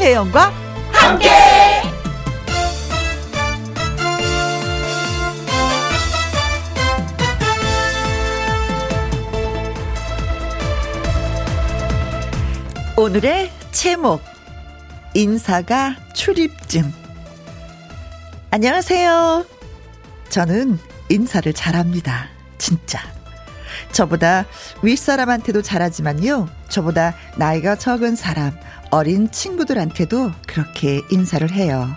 [0.00, 0.50] 김혜영과
[0.92, 1.28] 함께.
[12.96, 14.22] 오늘의 제목
[15.12, 16.90] 인사가 출입증
[18.50, 19.44] 안녕하세요.
[20.30, 20.78] 저는
[21.10, 22.28] 인사를 잘합니다.
[22.56, 23.00] 진짜.
[23.92, 24.46] 저보다
[24.82, 26.48] 윗사람한테도 잘하지만요.
[26.70, 28.58] 저보다 나이가 적은 사람,
[28.90, 31.88] 어린 친구들한테도 그렇게 인사를 해요.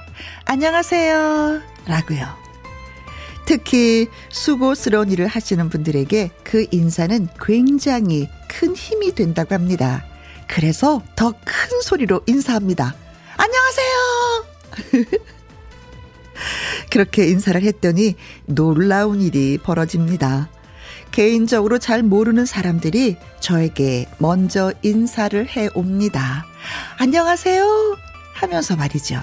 [0.45, 1.61] 안녕하세요.
[1.87, 2.27] 라고요.
[3.45, 10.05] 특히 수고스러운 일을 하시는 분들에게 그 인사는 굉장히 큰 힘이 된다고 합니다.
[10.47, 12.93] 그래서 더 큰 소리로 인사합니다.
[13.37, 14.45] 안녕하세요!
[16.91, 20.49] 그렇게 인사를 했더니 놀라운 일이 벌어집니다.
[21.13, 26.43] 개인적으로 잘 모르는 사람들이 저에게 먼저 인사를 해 옵니다.
[26.97, 27.97] 안녕하세요.
[28.33, 29.21] 하면서 말이죠.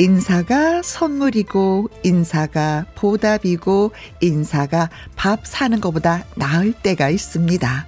[0.00, 7.86] 인사가 선물이고, 인사가 보답이고, 인사가 밥 사는 것보다 나을 때가 있습니다.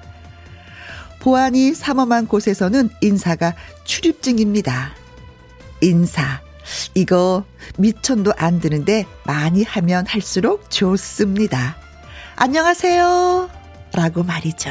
[1.18, 4.92] 보안이 삼엄한 곳에서는 인사가 출입증입니다.
[5.80, 6.40] 인사.
[6.94, 7.44] 이거
[7.76, 11.83] 미천도 안 드는데 많이 하면 할수록 좋습니다.
[12.36, 13.48] 안녕하세요.
[13.92, 14.70] 라고 말이죠.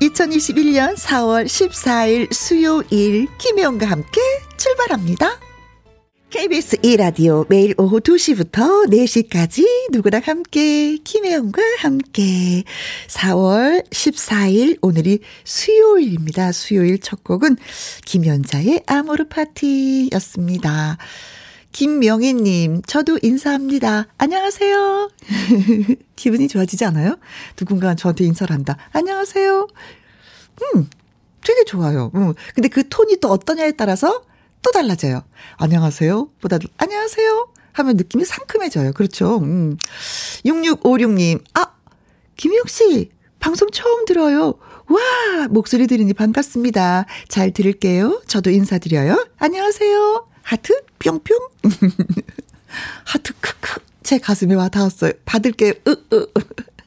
[0.00, 4.20] 2021년 4월 14일 수요일 김혜영과 함께
[4.56, 5.38] 출발합니다.
[6.30, 12.64] KBS 2라디오 매일 오후 2시부터 4시까지 누구랑 함께 김혜영과 함께
[13.08, 16.52] 4월 14일 오늘이 수요일입니다.
[16.52, 17.58] 수요일 첫 곡은
[18.06, 20.96] 김연자의 아모르 파티였습니다.
[21.72, 24.06] 김명희님, 저도 인사합니다.
[24.18, 25.10] 안녕하세요.
[26.16, 27.16] 기분이 좋아지지 않아요?
[27.56, 28.76] 누군가 저한테 인사를 한다.
[28.92, 29.66] 안녕하세요.
[30.74, 30.90] 음,
[31.42, 32.10] 되게 좋아요.
[32.14, 34.22] 음, 근데 그 톤이 또 어떠냐에 따라서
[34.60, 35.22] 또 달라져요.
[35.56, 36.28] 안녕하세요.
[36.42, 37.48] 보다도 안녕하세요.
[37.72, 38.92] 하면 느낌이 상큼해져요.
[38.92, 39.38] 그렇죠.
[39.38, 39.78] 음.
[40.44, 41.72] 6656님, 아,
[42.36, 43.10] 김희옥 씨,
[43.40, 44.54] 방송 처음 들어요.
[44.88, 47.06] 와, 목소리 들으니 반갑습니다.
[47.28, 48.20] 잘 들을게요.
[48.26, 49.26] 저도 인사드려요.
[49.38, 50.31] 안녕하세요.
[50.42, 51.38] 하트 뿅뿅.
[53.04, 53.80] 하트 크크.
[54.02, 55.12] 제 가슴에 와 닿았어요.
[55.24, 55.72] 받을게요.
[55.86, 56.26] 으, 으.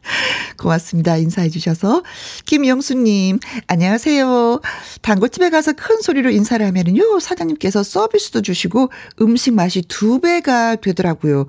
[0.58, 1.18] 고맙습니다.
[1.18, 2.04] 인사해 주셔서.
[2.46, 4.62] 김영수님, 안녕하세요.
[5.02, 11.48] 단골집에 가서 큰 소리로 인사를 하면은요, 사장님께서 서비스도 주시고 음식 맛이 두 배가 되더라고요.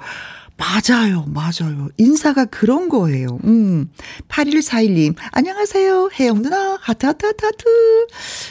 [0.58, 1.90] 맞아요, 맞아요.
[1.98, 3.38] 인사가 그런 거예요.
[3.44, 3.90] 음.
[4.28, 6.10] 8141님, 안녕하세요.
[6.18, 7.64] 혜영 누나, 하트, 하트, 하트, 하트.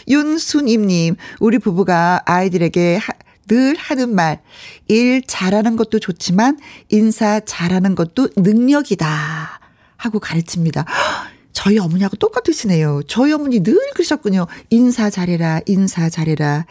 [0.08, 3.14] 윤순임님, 우리 부부가 아이들에게 하,
[3.48, 4.42] 늘 하는 말,
[4.88, 9.60] 일 잘하는 것도 좋지만 인사 잘하는 것도 능력이다.
[9.98, 10.86] 하고 가르칩니다.
[11.54, 13.02] 저희 어머니하고 똑같으시네요.
[13.08, 14.46] 저희 어머니 늘 그러셨군요.
[14.70, 16.66] 인사 잘해라, 인사 잘해라.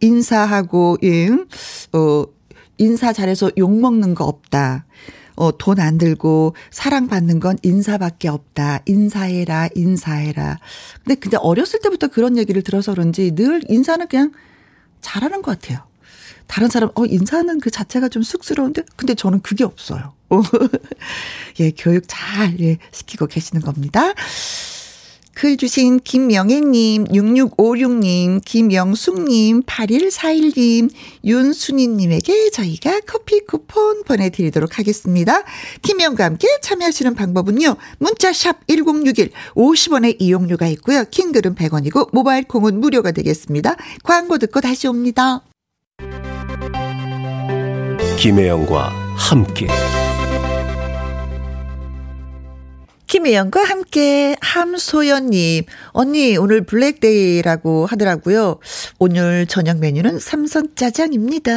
[0.00, 1.28] 인사하고, 예,
[1.92, 2.24] 어,
[2.78, 4.86] 인사 잘해서 욕먹는 거 없다.
[5.36, 8.80] 어, 돈 안 들고 사랑받는 건 인사밖에 없다.
[8.86, 10.58] 인사해라, 인사해라.
[11.04, 14.32] 근데 근데 어렸을 때부터 그런 얘기를 들어서 그런지 늘 인사는 그냥
[15.00, 15.89] 잘하는 것 같아요.
[16.50, 18.82] 다른 사람, 어, 인사하는 그 자체가 좀 쑥스러운데?
[18.96, 20.14] 근데 저는 그게 없어요.
[21.60, 24.12] 예, 교육 잘, 예, 시키고 계시는 겁니다.
[25.32, 30.90] 글 주신 김명혜님, 6656님, 김영숙님, 8141님,
[31.24, 35.44] 윤순희님에게 저희가 커피 쿠폰 보내드리도록 하겠습니다.
[35.82, 37.76] 김명과 함께 참여하시는 방법은요.
[37.98, 41.04] 문자샵 1061, 50원의 이용료가 있고요.
[41.08, 43.76] 킹글은 100원이고, 모바일 콩은 무료가 되겠습니다.
[44.02, 45.42] 광고 듣고 다시 옵니다.
[48.20, 49.66] 김혜영과 함께
[53.06, 58.58] 김혜영과 함께 함소연님 언니 오늘 블랙데이라고 하더라고요.
[58.98, 61.50] 오늘 저녁 메뉴는 삼선 짜장입니다.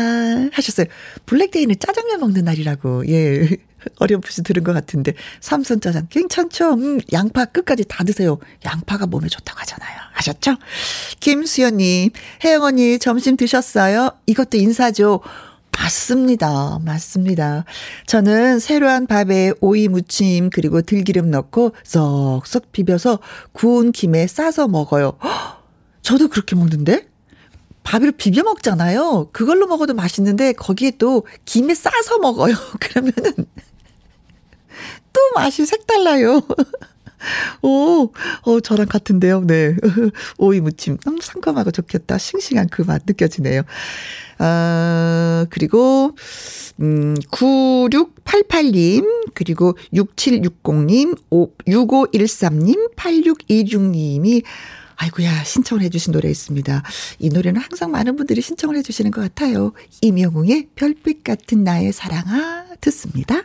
[0.54, 0.86] 하셨어요.
[1.26, 3.46] 블랙데이는 짜장면 먹는 날이라고 예
[4.00, 6.76] 어렴풋이 들은 것 같은데 삼선 짜장 괜찮죠?
[6.76, 8.40] 음, 양파 끝까지 다 드세요.
[8.64, 9.98] 양파가 몸에 좋다고 하잖아요.
[10.14, 10.56] 아셨죠?
[11.20, 12.12] 김수연님
[12.46, 14.12] 혜영 언니 점심 드셨어요?
[14.28, 15.20] 이것도 인사죠.
[15.84, 16.80] 맞습니다.
[16.86, 17.66] 맞습니다.
[18.08, 23.20] 저는 새로운 밥에 오이 무침 그리고 들기름 넣고 쏙쏙 비벼서
[23.52, 25.18] 구운 김에 싸서 먹어요.
[26.02, 27.08] 저도 그렇게 먹는데?
[27.84, 29.30] 밥을 비벼 먹잖아요.
[29.34, 32.56] 그걸로 먹어도 맛있는데 거기에 또 김에 싸서 먹어요.
[32.80, 33.34] 그러면은
[35.12, 36.42] 또 맛이 색달라요.
[37.62, 38.12] 오,
[38.44, 39.42] 어, 저랑 같은데요.
[39.42, 39.76] 네.
[40.38, 40.98] 오이 무침.
[41.04, 42.18] 너무 상큼하고 좋겠다.
[42.18, 43.62] 싱싱한 그 맛 느껴지네요.
[44.40, 46.16] 아, 그리고,
[46.82, 51.18] 음, 9688님, 그리고 6760님,
[51.68, 54.44] 6513님, 8626님이
[54.96, 56.84] 아이고야, 신청을 해주신 노래 있습니다.
[57.20, 59.74] 이 노래는 항상 많은 분들이 신청을 해주시는 것 같아요.
[60.02, 63.42] 이명웅의 별빛 같은 나의 사랑아, 듣습니다.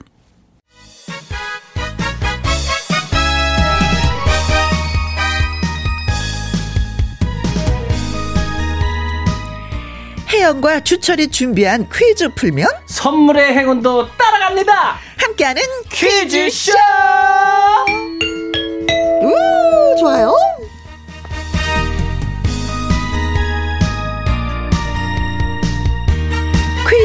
[10.38, 14.96] 혜영과 주철이 준비한 퀴즈 풀면 선물의 행운도 따라갑니다.
[15.16, 16.72] 함께하는 퀴즈쇼!
[19.22, 20.32] 우 좋아요.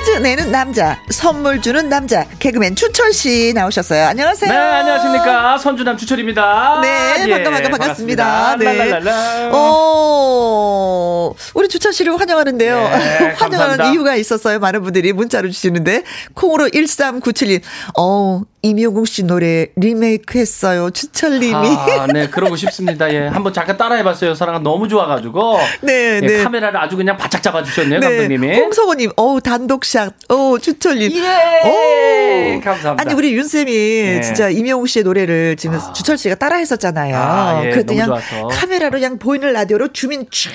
[0.03, 4.05] 퀴즈 내는 남자, 선물 주는 남자, 개그맨 추철 씨 나오셨어요.
[4.07, 4.51] 안녕하세요.
[4.51, 5.57] 네, 안녕하십니까.
[5.57, 6.79] 선주남 주철입니다.
[6.81, 8.25] 네, 예, 반가, 반가, 반갑습니다.
[8.25, 8.55] 반갑습니다.
[8.57, 8.77] 네.
[8.77, 9.49] 랄랄랄라.
[9.53, 12.75] 어, 우리 주철 씨를 환영하는데요.
[12.75, 13.91] 네, 환영하는 감사합니다.
[13.91, 14.59] 이유가 있었어요.
[14.59, 16.03] 많은 분들이 문자로 주시는데,
[16.33, 17.61] 콩으로 1397님,
[17.97, 20.89] 어, 임효국 씨 노래 리메이크 했어요.
[20.89, 21.53] 주철님이.
[21.53, 23.13] 아, 네, 그러고 싶습니다.
[23.13, 23.27] 예.
[23.27, 24.33] 한번 잠깐 따라해 봤어요.
[24.35, 25.59] 사랑은 너무 좋아 가지고.
[25.81, 26.43] 네, 예, 네.
[26.43, 28.55] 카메라를 아주 그냥 바짝 잡아 주셨네요, 감독님이.
[28.55, 30.13] 홍성호 님, 어우, 단독샷.
[30.29, 31.11] 어 주철님.
[31.11, 32.55] 예!
[32.55, 32.61] 오.
[32.61, 32.95] 감사합니다.
[32.97, 34.21] 아니, 우리 윤 쌤이 네.
[34.21, 35.91] 진짜 임영웅 씨의 노래를 지금 아.
[35.91, 37.15] 주철 씨가 따라 했었잖아요.
[37.17, 38.47] 아, 예, 너무 그냥 좋아서.
[38.47, 40.51] 카메라로 그냥 보이는 라디오로 주민 쫙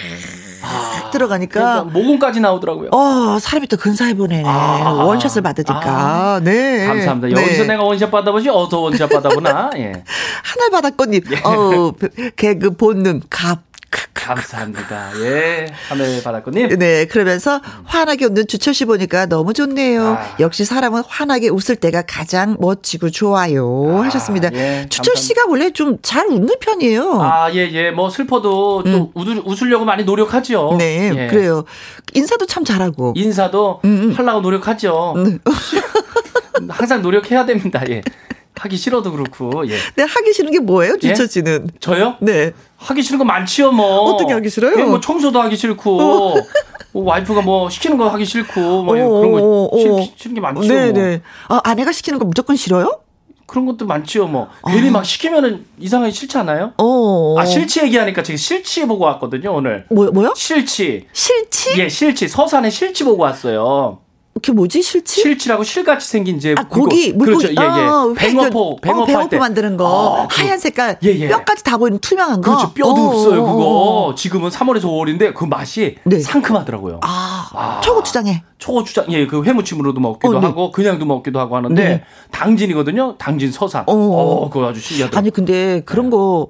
[0.60, 1.82] 그러니까 들어가니까.
[1.84, 2.90] 모공까지 나오더라고요.
[2.92, 4.42] 어, 사람이 또 근사해 보네.
[4.46, 4.92] 아.
[5.04, 6.40] 원샷을 받으니까.
[6.42, 6.86] 네.
[6.86, 7.28] 감사합니다.
[7.38, 7.42] 네.
[7.42, 9.70] 여기서 내가 원샷 받아보지, 어서 원샷 받아보나.
[9.76, 9.92] 예.
[10.44, 11.92] 하늘바다꽃님, 어,
[12.36, 13.68] 개그 본능, 갑.
[14.12, 15.12] 감사합니다.
[15.20, 15.66] 예.
[15.88, 16.76] 하늘 바닷꽃님.
[16.78, 20.06] 네, 그러면서 환하게 웃는 주철 씨 보니까 너무 좋네요.
[20.06, 20.36] 아.
[20.40, 23.86] 역시 사람은 환하게 웃을 때가 가장 멋지고 좋아요.
[24.02, 24.50] 아, 하셨습니다.
[24.52, 27.20] 예, 주철 씨가 원래 좀 잘 웃는 편이에요.
[27.22, 27.90] 아, 예, 예.
[27.90, 30.72] 뭐 슬퍼도 또 웃을, 웃으려고 많이 노력하죠.
[30.72, 30.78] 음.
[30.78, 31.26] 네, 예.
[31.28, 31.64] 그래요.
[32.12, 33.14] 인사도 참 잘하고.
[33.16, 35.14] 인사도 음, 하려고 노력하죠.
[35.16, 35.38] 네.
[36.68, 37.82] 항상 노력해야 됩니다.
[37.88, 38.02] 예.
[38.56, 39.66] 하기 싫어도 그렇고.
[39.68, 39.76] 예.
[39.96, 41.28] 네, 하기 싫은 게 뭐예요, 주철 예?
[41.28, 41.70] 씨는?
[41.80, 42.16] 저요?
[42.20, 42.52] 네.
[42.76, 44.10] 하기 싫은 거 많지요, 뭐.
[44.10, 44.78] 어떻게 하기 싫어요?
[44.78, 46.36] 예, 뭐 청소도 하기 싫고.
[46.92, 49.78] 뭐 와이프가 뭐 시키는 거 하기 싫고 뭐 어, 그런 거 어, 어.
[49.78, 50.62] 싫, 싫은 게 많죠.
[50.62, 51.02] 네, 뭐.
[51.02, 51.22] 네.
[51.48, 53.00] 아, 아내가 시키는 거 무조건 싫어요?
[53.46, 54.26] 그런 것도 많지요.
[54.26, 56.72] 뭐 괜히 막 시키면은 이상하게 싫지 않아요?
[56.76, 57.34] 어.
[57.38, 59.86] 아 실치 얘기하니까 제가 실치 보고 왔거든요 오늘.
[59.90, 60.34] 뭐, 뭐요?
[60.36, 61.06] 실치.
[61.12, 61.80] 실치?
[61.80, 62.28] 예, 실치.
[62.28, 64.00] 서산에 실치 보고 왔어요.
[64.38, 65.20] 그게 뭐지, 실치?
[65.22, 67.54] 실치라고 실같이 생긴 이제 아, 고기, 물고기.
[67.54, 67.60] 그렇죠.
[67.60, 67.86] 예, 예.
[67.86, 69.38] 어, 뱅어포, 어, 뱅어포 할 뱅어포 때.
[69.38, 69.84] 만드는 거.
[69.86, 70.98] 어, 그- 하얀 색깔.
[71.04, 71.28] 예, 예.
[71.28, 72.50] 뼈까지 다 보이는 투명한 거.
[72.56, 72.72] 그렇죠.
[72.72, 73.64] 뼈도 어, 없어요, 어, 그거.
[74.08, 74.14] 어.
[74.14, 76.20] 지금은 3월에서 5월인데 그 맛이 네.
[76.20, 77.00] 상큼하더라고요.
[77.02, 77.80] 아, 아.
[77.82, 78.42] 초고추장에.
[78.58, 80.46] 초고추장, 예, 그 회무침으로도 먹기도 어, 네.
[80.46, 82.02] 하고, 그냥도 먹기도 하고 하는데, 네.
[82.32, 83.16] 당진이거든요.
[83.18, 83.84] 당진 서산.
[83.86, 83.92] 어.
[83.94, 85.18] 어, 그거 아주 신기하더라고요.
[85.18, 86.48] 아니, 근데 그런 거,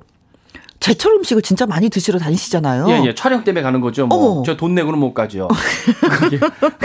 [0.89, 2.87] 제철 음식을 진짜 많이 드시러 다니시잖아요.
[2.89, 4.07] 예, 예, 촬영 때문에 가는 거죠.
[4.07, 4.43] 뭐.
[4.45, 5.49] 저 돈 내고는 못 가죠.
[6.11, 6.39] 그게,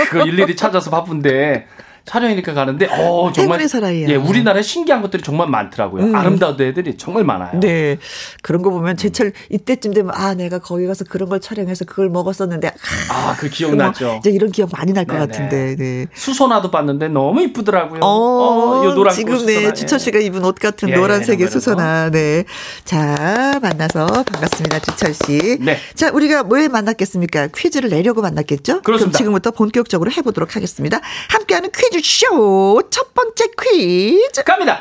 [0.09, 1.67] 그거 일일이 찾아서 바쁜데,
[2.05, 3.67] 촬영이니까 가는데, 어, 정말.
[3.67, 4.09] 사나이야.
[4.09, 6.03] 예, 우리나라에 신기한 것들이 정말 많더라고요.
[6.03, 6.15] 음.
[6.15, 7.59] 아름다운 데들이 정말 많아요.
[7.61, 7.97] 네.
[8.41, 12.67] 그런 거 보면 제철 이때쯤 되면 아, 내가 거기 가서 그런 걸 촬영해서 그걸 먹었었는데
[12.67, 14.17] 아, 아, 그 기억나죠.
[14.19, 15.13] 이제 이런 기억 많이 날 것.
[15.17, 15.75] 같은데.
[15.77, 16.07] 네.
[16.13, 18.01] 수소나도 봤는데 너무 이쁘더라고요.
[18.03, 19.45] 어, 요 노란 지금.
[19.45, 21.47] 네, 주철 씨가 입은 옷 같은 예, 노란색의.
[21.49, 22.09] 수선화.
[22.11, 22.43] 네.
[22.83, 24.79] 자, 만나서 반갑습니다.
[24.79, 25.57] 주철 씨.
[25.61, 25.77] 네.
[25.95, 27.47] 자, 우리가 왜 만났겠습니까?
[27.55, 28.81] 퀴즈를 내려고 만났겠죠?
[28.81, 29.17] 그럼 그렇습니다.
[29.17, 30.99] 지금부터 본격적으로 해보도록 하겠습니다.
[31.29, 32.81] 함께하는 퀴즈 쇼.
[32.89, 34.43] 첫 번째 퀴즈.
[34.43, 34.79] 갑니다.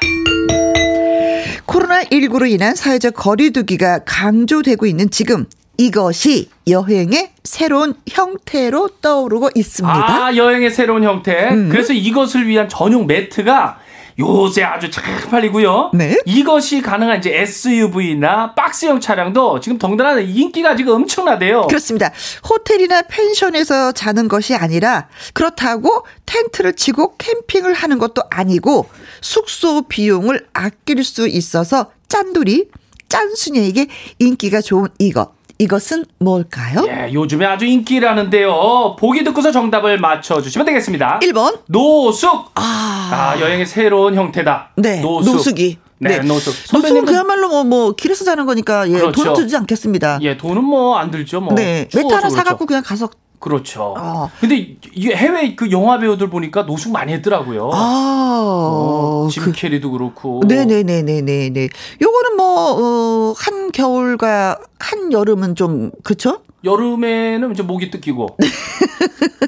[1.66, 5.46] 코로나19로 인한 사회적 거리두기가 강조되고 있는 지금
[5.78, 10.24] 이것이 여행의 새로운 형태로 떠오르고 있습니다.
[10.26, 11.50] 아, 여행의 새로운 형태.
[11.50, 11.68] 음.
[11.70, 13.78] 그래서 이것을 위한 전용 매트가
[14.18, 15.90] 요새 아주 잘 팔리고요.
[15.94, 16.18] 네.
[16.24, 21.66] 이것이 가능한 이제 SUV나 박스형 차량도 지금 덩달아 인기가 지금 엄청나대요.
[21.68, 22.10] 그렇습니다.
[22.48, 28.88] 호텔이나 펜션에서 자는 것이 아니라 그렇다고 텐트를 치고 캠핑을 하는 것도 아니고
[29.20, 32.68] 숙소 비용을 아낄 수 있어서 짠돌이
[33.08, 33.86] 짠수녀에게
[34.18, 35.32] 인기가 좋은 이것.
[35.58, 36.84] 이것은 뭘까요?
[36.88, 38.96] 예, 요즘에 아주 인기라는데요.
[38.98, 41.20] 보기 듣고서 정답을 맞춰주시면 되겠습니다.
[41.22, 41.60] 1번.
[41.68, 42.50] 노숙.
[42.54, 43.10] 아.
[43.12, 44.70] 아, 여행의 새로운 형태다.
[44.76, 45.00] 네.
[45.00, 45.34] 노숙.
[45.34, 45.78] 노숙이.
[45.98, 46.52] 네, 노숙.
[46.72, 49.22] 노숙은 그야말로 뭐, 뭐, 길에서 자는 거니까, 예, 그렇죠.
[49.22, 50.18] 돈 들지 않겠습니다.
[50.22, 51.40] 예, 돈은 뭐 안 들죠.
[51.40, 51.54] 뭐.
[51.54, 51.88] 네.
[51.94, 52.36] 매트 하나 그렇죠.
[52.36, 53.08] 사갖고 그냥 가서,
[53.42, 53.96] 그렇죠.
[53.98, 54.30] 어.
[54.40, 57.70] 근데 이게 해외 그 영화 배우들 보니까 노숙 많이 했더라고요.
[57.74, 60.42] 아, 어, 짐 그, 캐리도 그렇고.
[60.46, 61.68] 네네네네네네.
[62.00, 62.46] 요거는 뭐,
[62.78, 66.38] 어, 한 겨울과 한 여름은 좀, 그쵸?
[66.64, 68.36] 여름에는 이제 목이 뜯기고.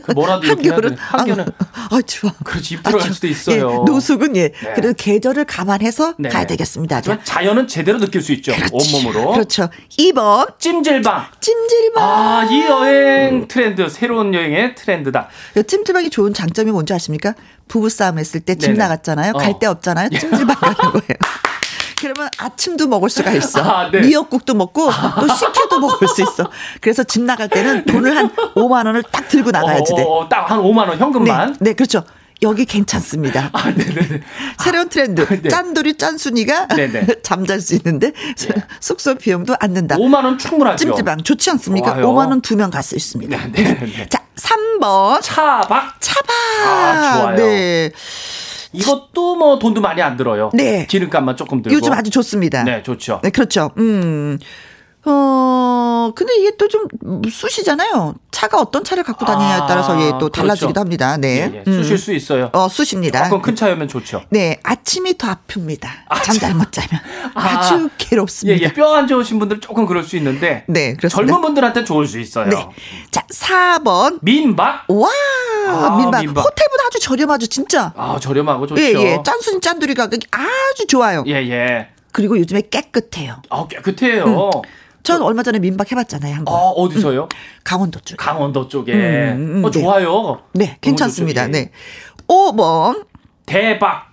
[0.02, 0.68] 그 뭐라도 이렇게.
[0.70, 0.96] 한겨울은
[1.72, 2.32] 아, 아, 추워.
[2.44, 3.84] 그렇지 입 들어갈 아, 수도 예, 있어요.
[3.86, 4.48] 노숙은 예.
[4.48, 4.72] 네.
[4.74, 6.28] 그래도 계절을 감안해서 네.
[6.28, 6.96] 가야 되겠습니다.
[6.96, 8.52] 자, 하지만 자연은 제대로 느낄 수 있죠.
[8.72, 9.32] 온몸으로.
[9.32, 9.68] 그렇죠.
[9.98, 11.26] 2번, 찜질방.
[11.40, 12.02] 찜질방.
[12.02, 15.28] 아, 이 여행 트렌드, 새로운 여행의 트렌드다.
[15.56, 17.34] 이 찜질방이 좋은 장점이 뭔지 아십니까?
[17.68, 18.72] 부부싸움 했을 때 집.
[18.72, 19.32] 나갔잖아요.
[19.34, 19.38] 어.
[19.38, 20.08] 갈데 없잖아요.
[20.10, 21.18] 찜질방 가는 거예요.
[22.04, 23.62] 그러면 아침도 먹을 수가 있어.
[23.62, 24.00] 아, 네.
[24.00, 26.50] 미역국도 먹고 또 식혜도 먹을 수 있어.
[26.82, 30.04] 그래서 집 나갈 때는 돈을 한 5만 원을 딱 들고 나가야지 돼.
[30.06, 31.56] 어, 딱한 5만 원 네, 현금만.
[31.60, 32.04] 네, 그렇죠.
[32.42, 33.48] 여기 괜찮습니다.
[33.54, 34.20] 아, 네네네.
[34.62, 35.26] 새로운 트렌드.
[35.40, 35.48] 네.
[35.48, 36.68] 짠돌이 짠순이가.
[37.24, 38.12] 잠잘 수 있는데
[38.80, 39.96] 숙소 비용도 안 든다.
[39.96, 40.76] 5만 원 충분하죠.
[40.84, 41.94] 찜질방 좋지 않습니까?
[41.94, 42.06] 좋아요.
[42.12, 43.34] 5만 원 두 명 갈 수 있습니다.
[43.52, 44.06] 네, 네, 네.
[44.10, 45.94] 자, 3번 차박.
[46.00, 46.30] 차박.
[46.66, 47.36] 아, 좋아요.
[47.36, 47.90] 네.
[48.74, 50.50] 이것도 뭐 돈도 많이 안 들어요.
[50.54, 50.86] 네.
[50.86, 51.74] 기름값만 조금 들고.
[51.76, 52.64] 요즘 아주 좋습니다.
[52.64, 53.20] 네, 좋죠.
[53.22, 53.70] 네, 그렇죠.
[53.78, 54.38] 음.
[55.06, 56.88] 어, 근데 이게 또 좀
[57.30, 58.14] 쑤시잖아요.
[58.32, 60.80] 차가 어떤 차를 갖고 다니냐에 아, 따라서 예, 또 달라지기도 그렇죠.
[60.80, 61.16] 합니다.
[61.16, 61.52] 네.
[61.54, 61.72] 예, 예.
[61.72, 62.50] 쑤실 수 있어요.
[62.52, 63.24] 어, 쑤십니다.
[63.24, 64.22] 조금 큰 차이면 좋죠.
[64.30, 65.88] 네, 아침이 더 아픕니다.
[66.24, 67.00] 잠잘못 자면.
[67.34, 67.40] 아.
[67.60, 68.60] 아주 예, 괴롭습니다.
[68.64, 68.72] 예.
[68.72, 70.64] 뼈 안 좋으신 분들 조금 그럴 수 있는데.
[70.68, 71.16] 네, 그렇습니다.
[71.32, 72.48] 젊은 분들한테 좋을 수 있어요.
[72.48, 72.56] 네.
[73.10, 74.18] 자, 4번.
[74.22, 74.84] 민박.
[74.88, 75.08] 와,
[75.68, 76.20] 아, 민박.
[76.22, 76.44] 민박.
[76.44, 77.92] 호텔보다 아주 저렴하죠, 진짜.
[77.96, 78.80] 아, 저렴하고 좋죠.
[78.82, 79.18] 예, 예.
[79.24, 81.22] 짠순 짠두리 가격이 아주 좋아요.
[81.26, 81.88] 예, 예.
[82.12, 83.42] 그리고 요즘에 깨끗해요.
[83.50, 84.50] 아, 깨끗해요.
[85.04, 86.72] 전 얼마 전에 민박 해봤잖아요, 한 아, 번.
[86.76, 87.28] 어디서요?
[87.62, 88.16] 강원도 쪽.
[88.16, 88.92] 강원도 쪽에.
[88.94, 89.80] 음, 음, 어, 네.
[89.80, 90.40] 좋아요.
[90.54, 91.44] 네, 괜찮습니다.
[91.46, 91.52] 쪽에.
[91.52, 91.70] 네.
[92.26, 93.04] 5번.
[93.44, 94.06] 대박.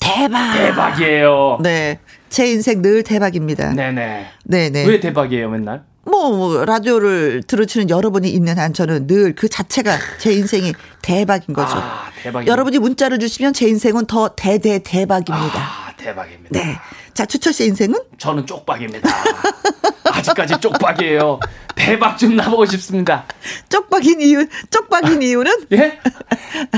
[0.00, 0.54] 대박.
[0.56, 1.58] 대박이에요.
[1.62, 2.00] 네.
[2.30, 3.74] 제 인생 늘 대박입니다.
[3.74, 4.70] 네, 네 네.
[4.70, 4.86] 네.
[4.86, 5.84] 왜 대박이에요, 맨날?
[6.04, 10.72] 뭐 라디오를 들으시는 여러분이 있는 한 저는 늘 그 자체가 제 인생이
[11.02, 11.74] 대박인 거죠.
[11.76, 15.58] 아, 대박이 여러분이 문자를 주시면 제 인생은 더 대대 대박입니다.
[15.60, 16.48] 아, 대박입니다.
[16.58, 16.76] 네.
[17.14, 18.00] 자, 추철 씨 인생은?
[18.18, 19.08] 저는 쪽박입니다.
[20.12, 21.40] 아직까지 쪽박이에요.
[21.74, 23.24] 대박 좀 나보고 싶습니다.
[23.70, 25.98] 쪽박인 이유, 쪽박인 이유는 예?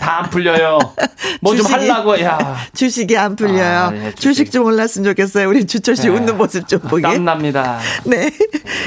[0.00, 0.78] 다 안 풀려요.
[1.40, 2.56] 뭐 좀 하려고, 야.
[2.74, 3.78] 주식이 안 풀려요.
[3.78, 4.20] 아, 예, 주식.
[4.44, 5.48] 주식 좀 올랐으면 좋겠어요.
[5.48, 6.08] 우리 추철 씨 네.
[6.10, 7.02] 웃는 모습 좀 보게.
[7.02, 7.80] 땀납니다.
[8.04, 8.30] 네.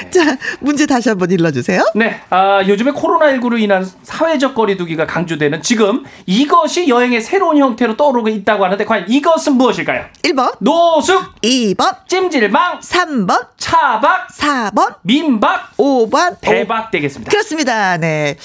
[0.09, 1.83] 자, 문제 다시 한번 일러주세요.
[1.95, 8.63] 네, 아, 요즘에 코로나19로 인한 사회적 거리두기가 강조되는 지금 이것이 여행의 새로운 형태로 떠오르고 있다고
[8.63, 10.05] 하는데 과연 이것은 무엇일까요?
[10.23, 16.37] 1번, 노숙, 2번, 찜질방, 3번, 차박, 4번, 민박, 5번.
[16.41, 17.29] 대박 되겠습니다.
[17.29, 17.97] 그렇습니다.
[17.97, 18.37] 네.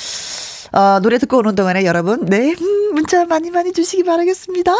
[0.72, 4.72] 어, 노래 듣고 오는 동안에 여러분, 네, 음, 문자 많이 많이 주시기 바라겠습니다.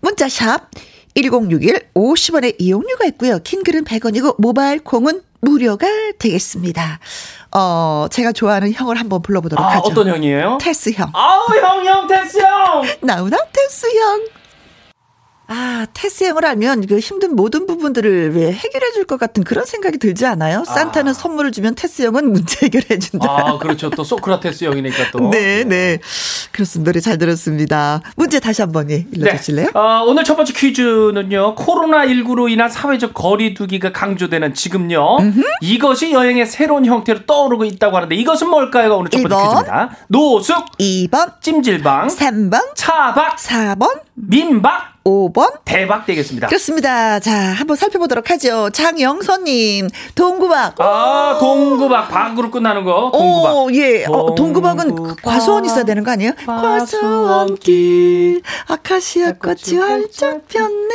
[0.00, 0.70] 문자샵
[1.14, 3.38] 1061 50원의 이용료가 있고요.
[3.42, 5.86] 킹글은 100원이고 모바일 콩은 무료가
[6.18, 6.98] 되겠습니다.
[7.52, 9.88] 어, 제가 좋아하는 형을 한번 불러보도록 아, 하죠.
[9.90, 10.58] 어떤 형이에요?
[10.60, 11.10] 테스 형.
[11.14, 12.82] 아우, 형, 형, 됐어, 형!
[13.00, 14.26] 나오나 테스 형.
[15.50, 19.96] 아, 테스 형을 알면 그 힘든 모든 부분들을 왜 해결해 줄 것 같은 그런 생각이
[19.96, 20.64] 들지 않아요?
[20.66, 23.26] 산타는 선물을 주면 테스 형은 문제 해결해 준다.
[23.30, 23.88] 아, 그렇죠.
[23.88, 25.30] 또 소크라테스 형이니까 또.
[25.30, 25.98] 네, 네.
[26.52, 26.90] 그렇습니다.
[26.90, 28.02] 노래 잘 들었습니다.
[28.16, 29.68] 문제 다시 한 번, 예, 일러주실래요?
[29.72, 31.54] 어, 오늘 첫 번째 퀴즈는요.
[31.54, 35.16] 코로나19로 인한 사회적 거리두기가 강조되는 지금요.
[35.62, 39.48] 이것이 여행의 새로운 형태로 떠오르고 있다고 하는데 이것은 뭘까요?가 오늘 첫 번째 일 번.
[39.62, 39.96] 퀴즈입니다.
[40.08, 45.60] 노숙, 2번, 찜질방, 3번, 차박, 4번, 민박, 5번.
[45.64, 46.46] 대박 되겠습니다.
[46.48, 47.18] 그렇습니다.
[47.20, 48.70] 자, 한번 살펴보도록 하죠.
[48.70, 50.80] 장영선님, 동구박.
[50.80, 52.08] 아, 동구박.
[52.08, 53.10] 박으로 끝나는 거.
[53.12, 53.56] 동구박.
[53.56, 54.04] 오, 예.
[54.06, 55.22] 어, 동구박은 동구박.
[55.22, 56.32] 과수원 있어야 되는 거 아니에요?
[56.46, 60.94] 과수원길, 아카시아 꽃이 활짝 폈네.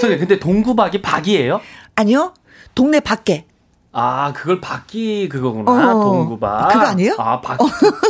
[0.00, 1.60] 선생님, 근데 동구박이 박이에요?
[1.94, 2.34] 아니요.
[2.74, 3.44] 동네 밖에.
[3.94, 5.70] 아, 그걸 바퀴 그거구나.
[5.94, 6.68] 어, 동구박.
[6.72, 7.14] 그거 아니에요?
[7.18, 7.62] 아, 바퀴,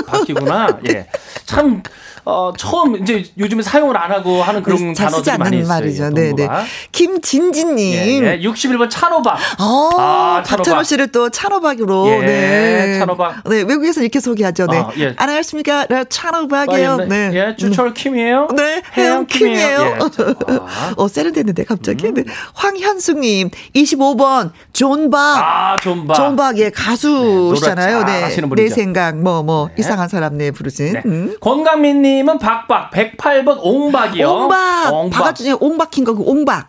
[0.07, 0.79] 바퀴구나.
[0.89, 1.09] 예.
[1.45, 1.83] 참,
[2.25, 5.67] 어, 처음, 이제 요즘에 사용을 안 하고 하는 그런 네, 잘 쓰지 않는 있어요.
[5.69, 6.05] 말이죠.
[6.05, 6.49] 예, 네, 네.
[6.93, 8.25] 김진진님.
[8.25, 8.41] 예, 예.
[8.41, 9.37] 61번 찬호박.
[9.59, 10.85] 어, 아, 찬호박.
[10.85, 12.09] 씨를 또 찬호박으로.
[12.09, 12.99] 예, 네.
[13.01, 13.43] 찬호박.
[13.51, 14.69] 네, 외국에서 이렇게 소개하죠.
[14.69, 14.79] 네.
[14.79, 15.15] 아, 예.
[15.17, 15.87] 안녕하십니까.
[15.87, 16.97] 네, 찬호박이에요.
[17.09, 17.31] 네.
[17.35, 18.49] 예, 주철 킴이에요?
[18.57, 19.97] 네, 해영 킴이에요.
[19.97, 20.95] 예, 자.
[20.97, 22.07] 어, 세련됐는데, 갑자기.
[22.07, 22.15] 음.
[22.15, 22.25] 네.
[22.55, 25.19] 황현숙님, 25번, 존박.
[25.39, 26.15] 아, 존박.
[26.15, 27.99] 존박, 예, 가수시잖아요.
[27.99, 28.21] 노래 네.
[28.21, 28.69] 잘하시는 내.
[28.69, 29.75] 생각, 뭐, 뭐, 네.
[29.79, 30.93] 이상한 사람 네, 부르신.
[30.93, 31.03] 네.
[31.05, 31.37] 음.
[31.41, 34.29] 권강민님 은 박박, 108번 옹박이요.
[34.31, 34.93] 옹박!
[34.93, 35.11] 옹박.
[35.19, 36.69] 바가지 중에 옹박힌 거, 그 옹박.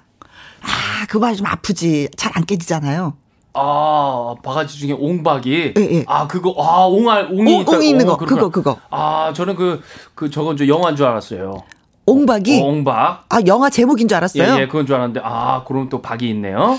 [0.62, 2.10] 아, 그 말이 좀 아프지.
[2.16, 3.14] 잘 안 깨지잖아요.
[3.56, 5.74] 아, 바가지 중에 옹박이.
[5.78, 6.06] 예, 예.
[6.08, 7.72] 아, 그거, 아, 옹알, 옹이 옹- 있다.
[7.72, 8.18] 옹이 있는 거.
[8.18, 8.78] 그거, 그거.
[8.90, 9.82] 아, 저는 그,
[10.16, 11.64] 그, 저건 저 영화인 줄 알았어요.
[12.06, 12.62] 옹박이.
[12.62, 13.26] 옹박.
[13.30, 14.62] 아, 영화 제목인 줄 예, 알았어요.
[14.62, 16.78] 예, 그건 줄 알았는데, 아, 그럼 또 박이 있네요.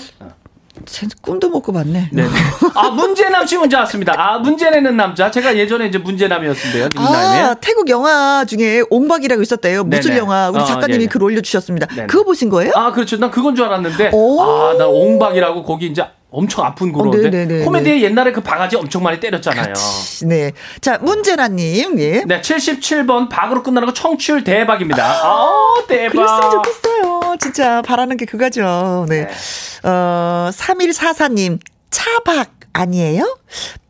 [0.85, 2.09] 쟤 꿈도 못 꿔봤네.
[2.11, 2.29] 네네.
[2.75, 4.13] 아, 문제남 씨 문제 왔습니다.
[4.17, 5.31] 아, 문제 내는 남자.
[5.31, 6.89] 제가 예전에 이제 문제남이었는데요.
[6.97, 7.55] 아.
[7.61, 9.83] 태국 영화 중에 옹박이라고 있었대요.
[9.85, 10.17] 무술 네네.
[10.19, 10.49] 영화.
[10.49, 11.07] 우리 어, 작가님이 네네.
[11.07, 11.87] 글 올려주셨습니다.
[11.87, 12.07] 네네.
[12.07, 12.73] 그거 보신 거예요?
[12.75, 13.17] 아, 그렇죠.
[13.17, 14.41] 난 그건 줄 알았는데, 오.
[14.41, 17.63] 아, 난 옹박이라고 거기 이제 엄청 아픈 어, 네네네네.
[17.63, 19.73] 코미디에 옛날에 그 바가지 엄청 많이 때렸잖아요.
[20.27, 20.51] 네.
[20.81, 22.23] 자, 문재나님, 예.
[22.25, 25.03] 네, 77번 박으로 끝나는 거 청취율 대박입니다.
[25.05, 26.11] 아, 대박.
[26.11, 27.35] 그랬으면 좋겠어요.
[27.39, 29.05] 진짜 바라는 게 그거죠.
[29.07, 29.27] 네.
[29.27, 29.89] 네.
[29.89, 33.37] 어, 3144님, 차박 아니에요?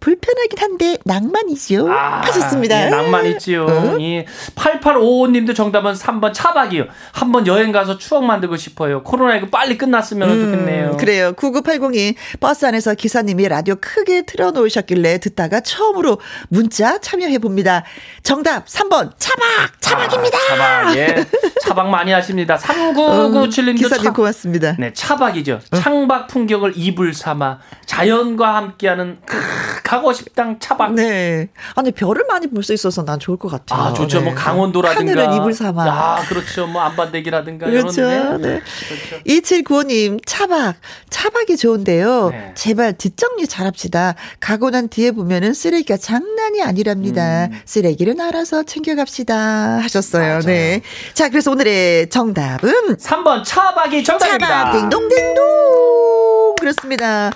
[0.05, 1.91] 불편하긴 한데 낭만이죠.
[1.91, 2.85] 아, 하셨습니다.
[2.85, 3.65] 예, 낭만 있지요.
[3.65, 3.97] 어?
[3.99, 4.23] 이
[4.55, 6.85] 8855님도 정답은 3번 차박이요.
[7.11, 9.03] 한번 여행 가서 추억 만들고 싶어요.
[9.03, 10.91] 코로나19 빨리 끝났으면 좋겠네요.
[10.91, 11.33] 음, 그래요.
[11.33, 16.19] 9980이 버스 안에서 기사님이 라디오 크게 틀어놓으셨길래 듣다가 처음으로
[16.49, 17.83] 문자 참여해 봅니다.
[18.21, 19.81] 정답 3번 차박!
[19.81, 20.37] 차박입니다!
[20.37, 21.25] 아, 차박, 예.
[21.61, 22.57] 차박 많이 하십니다.
[22.57, 24.75] 3997님도 어, 기사님 차, 고맙습니다.
[24.77, 25.61] 네, 차박이죠.
[25.75, 29.37] 창밖 풍경을 이불 삼아 자연과 함께하는 크,
[29.83, 30.93] 가고 싶당 차박.
[30.93, 31.47] 네.
[31.75, 33.79] 아니, 별을 많이 볼 수 있어서 난 좋을 것 같아요.
[33.79, 34.19] 아, 좋죠.
[34.19, 34.25] 네.
[34.25, 34.99] 뭐 강원도라든가.
[35.21, 35.83] 하늘을 이불 삼아.
[35.85, 36.65] 아, 그렇죠.
[36.65, 38.01] 뭐 안반대기라든가 그렇죠.
[38.01, 38.61] 이런 네.
[38.87, 39.23] 그렇죠.
[39.25, 40.75] 2795님, 차박.
[41.11, 42.29] 차박이 좋은데요.
[42.29, 42.51] 네.
[42.55, 44.15] 제발 뒷정리 잘합시다.
[44.39, 47.45] 가고 난 뒤에 보면은 쓰레기가 장난이 아니랍니다.
[47.51, 47.61] 음.
[47.65, 49.77] 쓰레기를 알아서 챙겨갑시다.
[49.79, 50.23] 하셨어요.
[50.23, 50.39] 맞아요.
[50.41, 50.81] 네.
[51.13, 54.47] 자, 그래서 오늘의 정답은 3번 차박이 정답입니다.
[54.47, 57.31] 차박 딩동댕동 그렇습니다.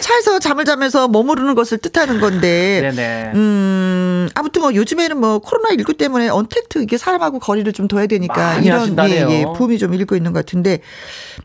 [0.00, 3.32] 차에서 잠을 자면서 머무르는 것을 뜻하는 건데 네네.
[3.34, 8.80] 음, 아무튼 뭐 요즘에는 뭐 코로나19 때문에 언택트 이게 사람하고 거리를 좀 둬야 되니까 이런
[8.80, 9.30] 하신다네요.
[9.30, 10.80] 예, 예, 붐이 좀 일고 있는 것 같은데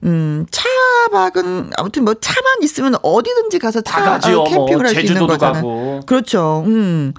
[0.03, 4.15] 음, 차박은 아무튼 뭐 차만 있으면 어디든지 가서 차.
[4.15, 5.53] 어, 캠핑을 뭐 할수 있는 거잖아요.
[5.53, 5.99] 가고.
[6.05, 6.63] 그렇죠.
[6.65, 7.13] 음.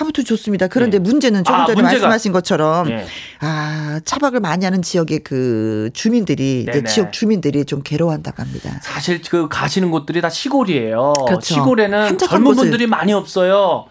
[0.00, 0.68] 아무튼 좋습니다.
[0.68, 1.02] 그런데 네.
[1.02, 3.06] 문제는 조금 아, 전에 문제가- 말씀하신 것처럼 예.
[3.40, 6.84] 아, 차박을 많이 하는 지역의 그 주민들이 이제.
[6.84, 8.78] 지역 주민들이 좀 괴로워한다고 합니다.
[8.82, 11.12] 사실 그 가시는 곳들이 다 시골이에요.
[11.26, 11.54] 그렇죠.
[11.54, 12.54] 시골에는 젊은.
[12.54, 13.86] 분들이 많이 없어요.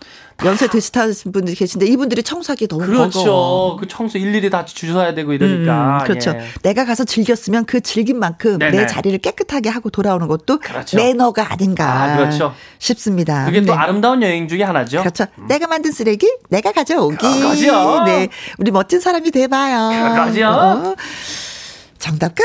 [0.45, 3.19] 연세 드시타신 분들이 계신데 이분들이 청소하기 너무 그렇죠.
[3.19, 3.75] 버거워.
[3.77, 5.99] 그 청소 일일이 다 주셔야 되고 이러니까.
[6.01, 6.31] 음, 그렇죠.
[6.31, 6.43] 예.
[6.61, 8.77] 내가 가서 즐겼으면 그 즐긴 만큼 네네.
[8.77, 10.97] 내 자리를 깨끗하게 하고 돌아오는 것도 그렇죠.
[10.97, 12.53] 매너가 아닌가 아, 그렇죠.
[12.77, 13.45] 싶습니다.
[13.45, 13.77] 그게 또 네.
[13.79, 14.99] 아름다운 여행 중에 하나죠.
[14.99, 15.25] 그렇죠.
[15.47, 17.17] 내가 만든 쓰레기 내가 가져오기.
[17.17, 18.03] 그거죠.
[18.05, 18.29] 네,
[18.59, 20.13] 우리 멋진 사람이 돼봐요.
[20.13, 20.47] 그거죠.
[20.47, 20.95] 어.
[21.99, 22.43] 정답과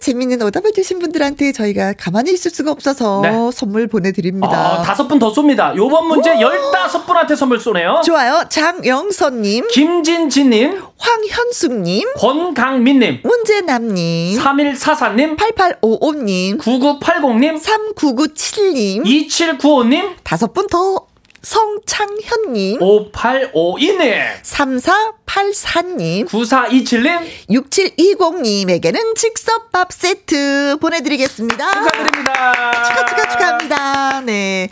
[0.00, 3.30] 재밌는 오답을 주신 분들한테 저희가 가만히 있을 수가 없어서 네.
[3.52, 4.80] 선물 보내드립니다.
[4.80, 5.76] 어, 다섯 분더 쏩니다.
[5.76, 8.00] 요번 문제 열다섯 분한테 선물 쏘네요.
[8.04, 8.44] 좋아요.
[8.48, 17.60] 장영선님, 김진진님, 황현숙님, 권강민님, 문재남님, 3144님, 8855님, 9980님,
[17.94, 21.06] 3997님, 2795님, 다섯 분 더,
[21.42, 31.70] 성창현님, 5852님, 3484님, 9427님, 6720님에게는 즉석밥 세트 보내드리겠습니다.
[31.72, 32.32] 축하드립니다.
[32.84, 34.20] 축하, 축하, 축하합니다.
[34.20, 34.68] 네.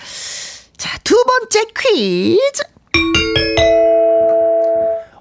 [0.77, 2.63] 자, 두 번째 퀴즈.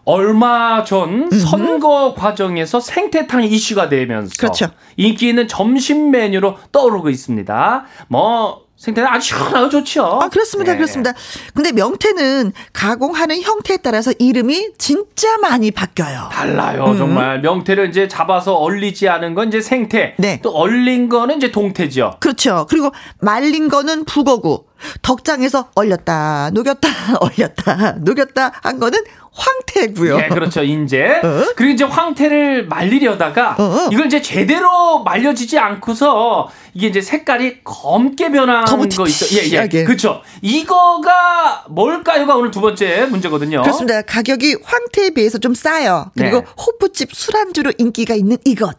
[0.06, 4.72] 얼마 전 선거 과정에서 생태탕이 이슈가 되면서 그렇죠.
[4.98, 7.86] 인기 있는 점심 메뉴로 떠오르고 있습니다.
[8.08, 10.06] 뭐 생태탕 아주 시원하고 좋죠.
[10.06, 10.72] 아, 그렇습니다.
[10.72, 10.78] 네.
[10.78, 11.14] 그렇습니다.
[11.54, 16.30] 근데 명태는 가공하는 형태에 따라서 이름이 진짜 많이 바뀌어요.
[16.32, 16.98] 달라요, 음.
[16.98, 17.42] 정말.
[17.42, 20.16] 명태를 이제 잡아서 얼리지 않은 건 이제 생태.
[20.18, 20.40] 네.
[20.42, 22.18] 또 얼린 거는 이제 동태죠.
[22.22, 22.68] 그렇죠.
[22.70, 24.69] 그리고 말린 거는 북어고,
[25.02, 26.90] 덕장에서 얼렸다, 녹였다,
[27.20, 29.00] 얼렸다, 녹였다 한 거는
[29.32, 30.20] 황태고요.
[30.20, 30.64] 예, 그렇죠.
[30.64, 31.22] 인제.
[31.24, 31.54] 어?
[31.56, 33.90] 그리고 이제 황태를 말리려다가 어, 어.
[33.92, 39.26] 이걸 이제 제대로 말려지지 않고서 이게 이제 색깔이 검게 변한 거 있어.
[39.32, 39.42] 예, 예.
[39.44, 39.84] 티티하게.
[39.86, 40.22] 그렇죠.
[40.42, 43.62] 이거가 뭘까요가 오늘 두 번째 문제거든요.
[43.62, 44.02] 그렇습니다.
[44.02, 46.12] 가격이 황태에 비해서 좀 싸요.
[46.18, 46.46] 그리고 네.
[46.66, 48.76] 호프집 술안주로 인기가 있는 이것.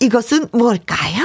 [0.00, 1.24] 이것은 뭘까요?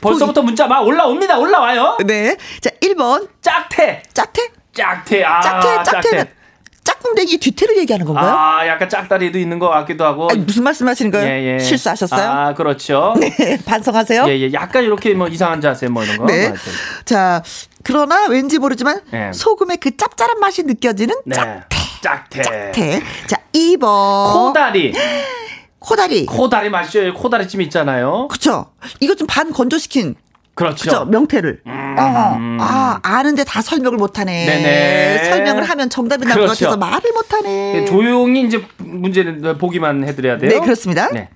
[0.00, 1.38] 벌써부터 문자 막 올라옵니다.
[1.38, 1.98] 올라와요.
[2.06, 2.36] 네.
[2.60, 3.28] 자, 1번.
[3.42, 4.02] 짝태.
[4.12, 4.42] 짝태?
[4.74, 5.24] 짝태.
[5.24, 6.24] 아, 짝태, 짝태는
[6.82, 8.34] 짝꿍댕이 뒤태를 얘기하는 건가요?
[8.36, 10.28] 아, 약간 짝다리도 있는 것 같기도 하고.
[10.30, 11.26] 아니, 무슨 말씀 하시는 거예요?
[11.28, 11.58] 예, 예.
[11.58, 12.28] 실수하셨어요?
[12.30, 13.14] 아, 그렇죠.
[13.20, 14.24] 네, 반성하세요.
[14.28, 14.52] 예, 예.
[14.52, 16.24] 약간 이렇게 뭐 이상한 자세 뭐 이런 거.
[16.26, 16.46] 네.
[16.46, 16.72] 하여튼.
[17.04, 17.42] 자,
[17.82, 19.30] 그러나 왠지 모르지만 네.
[19.32, 21.34] 소금의 그 짭짤한 맛이 느껴지는 네.
[21.36, 21.76] 짝태.
[22.02, 22.42] 짝태.
[22.42, 23.02] 짝태.
[23.26, 24.32] 자, 2번.
[24.32, 24.92] 코다리.
[25.78, 26.26] 코다리.
[26.26, 27.12] 코다리 맛있어요.
[27.14, 28.28] 코다리찜 있잖아요.
[28.28, 28.72] 그쵸.
[29.00, 30.14] 이거 좀 반 건조시킨.
[30.54, 30.84] 그렇죠.
[30.84, 31.04] 그죠?
[31.06, 31.62] 명태를.
[31.66, 34.46] 어, 아, 아는데 다 설명을 못하네.
[34.46, 35.30] 네네.
[35.30, 36.66] 설명을 하면 정답이 나올 것 그렇죠.
[36.66, 37.74] 같아서 말을 못하네.
[37.76, 40.50] 예, 조용히 이제 문제는 보기만 해드려야 돼요.
[40.50, 41.08] 네, 그렇습니다.
[41.12, 41.28] 네.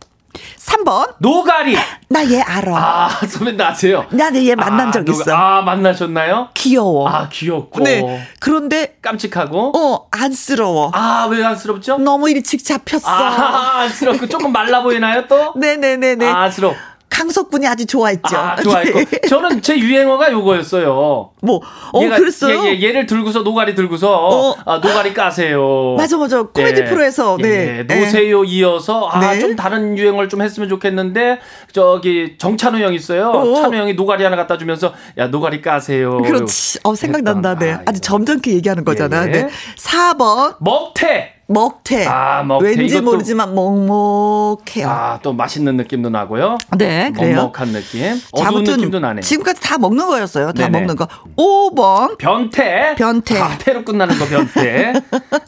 [0.59, 1.15] 3번.
[1.21, 1.77] 노가리.
[2.09, 2.77] 나 얘 알아.
[2.77, 4.07] 아, 선배님 아세요?
[4.11, 5.33] 나얘 만난 아, 적 있어.
[5.33, 6.49] 아, 만나셨나요?
[6.55, 7.09] 귀여워.
[7.09, 7.83] 아, 귀엽고.
[7.85, 8.27] 네.
[8.41, 9.73] 그런데, 깜찍하고.
[9.79, 10.91] 어, 안쓰러워.
[10.93, 11.99] 아, 왜 안쓰럽죠?
[11.99, 13.09] 너무 일찍 잡혔어.
[13.09, 15.53] 아, 안쓰럽고 조금 말라 보이나요, 또?
[15.57, 16.27] 네네네네.
[16.27, 16.75] 아, 안쓰러워.
[17.15, 18.37] 강석 군이 아주 좋아했죠.
[18.37, 18.99] 아, 좋아했고.
[19.07, 19.21] 네.
[19.29, 21.31] 저는 제 유행어가 요거였어요.
[21.43, 21.61] 뭐,
[21.93, 22.65] 어, 얘가- 그랬어요?
[22.67, 24.57] 예, 예, 얘를 들고서 노가리 들고서 어.
[24.67, 25.95] 아, 노가리 까세요.
[25.97, 26.43] 맞아, 맞아.
[26.43, 26.85] 코미디 예.
[26.87, 27.85] 프로에서, 네.
[27.89, 29.39] 예, 노세요 이어서 아, 네.
[29.39, 31.39] 좀 다른 유행을 좀 했으면 좋겠는데
[31.73, 33.31] 저기 정찬우 형 있어요.
[33.31, 33.55] 어.
[33.63, 36.19] 찬우 형이 노가리 하나 갖다 주면서 야, 노가리 까세요.
[36.19, 36.81] 그렇지.
[36.83, 37.55] 어, 생각난다.
[37.57, 37.67] 네.
[37.71, 39.25] 했던, 아, 아주 점잖게 얘기하는 거잖아.
[39.27, 39.49] 네.
[39.77, 40.57] 4번.
[40.59, 41.34] 먹태.
[41.47, 42.07] 먹태.
[42.07, 42.69] 아, 먹태.
[42.77, 44.89] 왠지 이것도- 모르지만 먹먹해요.
[44.89, 46.59] 아, 또 맛있는 느낌도 나고요.
[46.79, 47.37] 네, 그래요.
[47.37, 48.15] 먹먹한 느낌.
[48.19, 49.21] 자, 어두운 아무튼 느낌도 나네.
[49.21, 50.47] 지금까지 다 먹는 거였어요.
[50.53, 50.71] 다 네네.
[50.71, 51.07] 먹는 거.
[51.37, 52.95] 5번 변태.
[52.97, 53.39] 변태.
[53.39, 54.93] 아, 태로 끝나는 거 변태.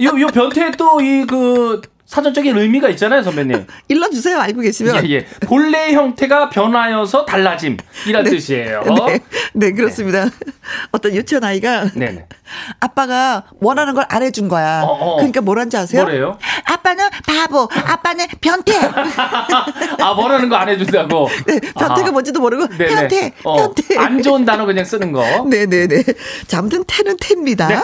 [0.03, 3.67] 요, 요 변태에 또이 그 사전적인 의미가 있잖아요, 선배님.
[3.89, 4.39] 일러주세요.
[4.39, 5.05] 알고 계시면.
[5.09, 5.27] 예, 예.
[5.47, 7.77] 본래 형태가 변하여서 달라짐.
[8.07, 8.83] 이란 뜻이에요.
[9.09, 9.21] 네,
[9.55, 10.29] 네, 그렇습니다.
[10.93, 12.27] 어떤 유치원 아이가 네네.
[12.81, 14.83] 아빠가 원하는 걸 안 해준 거야.
[14.83, 15.17] 어, 어.
[15.17, 16.03] 그러니까 뭐라는지 아세요?
[16.05, 16.39] 뭐래요?
[16.65, 18.73] 아빠는 바보, 아빠는 변태.
[20.01, 21.29] 아, 뭐라는 거 안 해준다고.
[21.47, 22.95] 네, 변태가 아, 뭔지도 모르고 네네.
[22.95, 23.99] 변태, 어, 변태.
[23.99, 25.45] 안 좋은 단어 그냥 쓰는 거.
[25.49, 26.05] 네네네.
[26.47, 27.67] 자, 아무튼 태는 태입니다.
[27.69, 27.77] 네.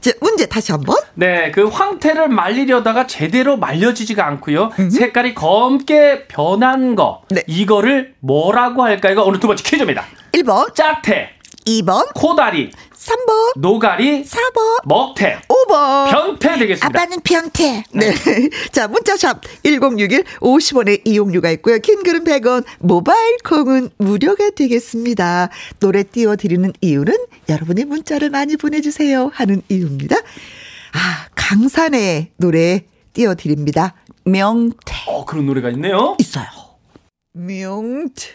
[0.00, 0.96] 자, 문제 다시 한 번.
[1.14, 4.70] 네, 그 황태를 말리려다가 제대로 말려지지가 않고요.
[4.90, 7.22] 색깔이 검게 변한 거.
[7.30, 7.42] 네.
[7.46, 9.22] 이거를 뭐라고 할까요?
[9.24, 10.04] 오늘 두 번째 퀴즈입니다.
[10.32, 11.30] 1번, 짝태,
[11.66, 12.70] 2번, 코다리,
[13.04, 16.10] 3번, 노가리, 4번, 먹태, 5번.
[16.10, 16.86] 변태 되겠습니다.
[16.86, 17.84] 아빠는 변태.
[17.92, 18.14] 네.
[18.72, 21.78] 자, 문자샵 1061 50원의 이용료가 있고요.
[21.78, 25.50] 긴 글은 100원, 모바일 콩은 무료가 되겠습니다.
[25.80, 27.14] 노래 띄워드리는 이유는
[27.48, 30.16] 여러분의 문자를 많이 보내주세요 하는 이유입니다.
[30.16, 33.94] 아, 강산의 노래 띄워드립니다.
[34.24, 34.94] 명태.
[35.06, 36.16] 어, 그런 노래가 있네요.
[36.20, 36.44] 있어요.
[37.32, 38.28] 명태.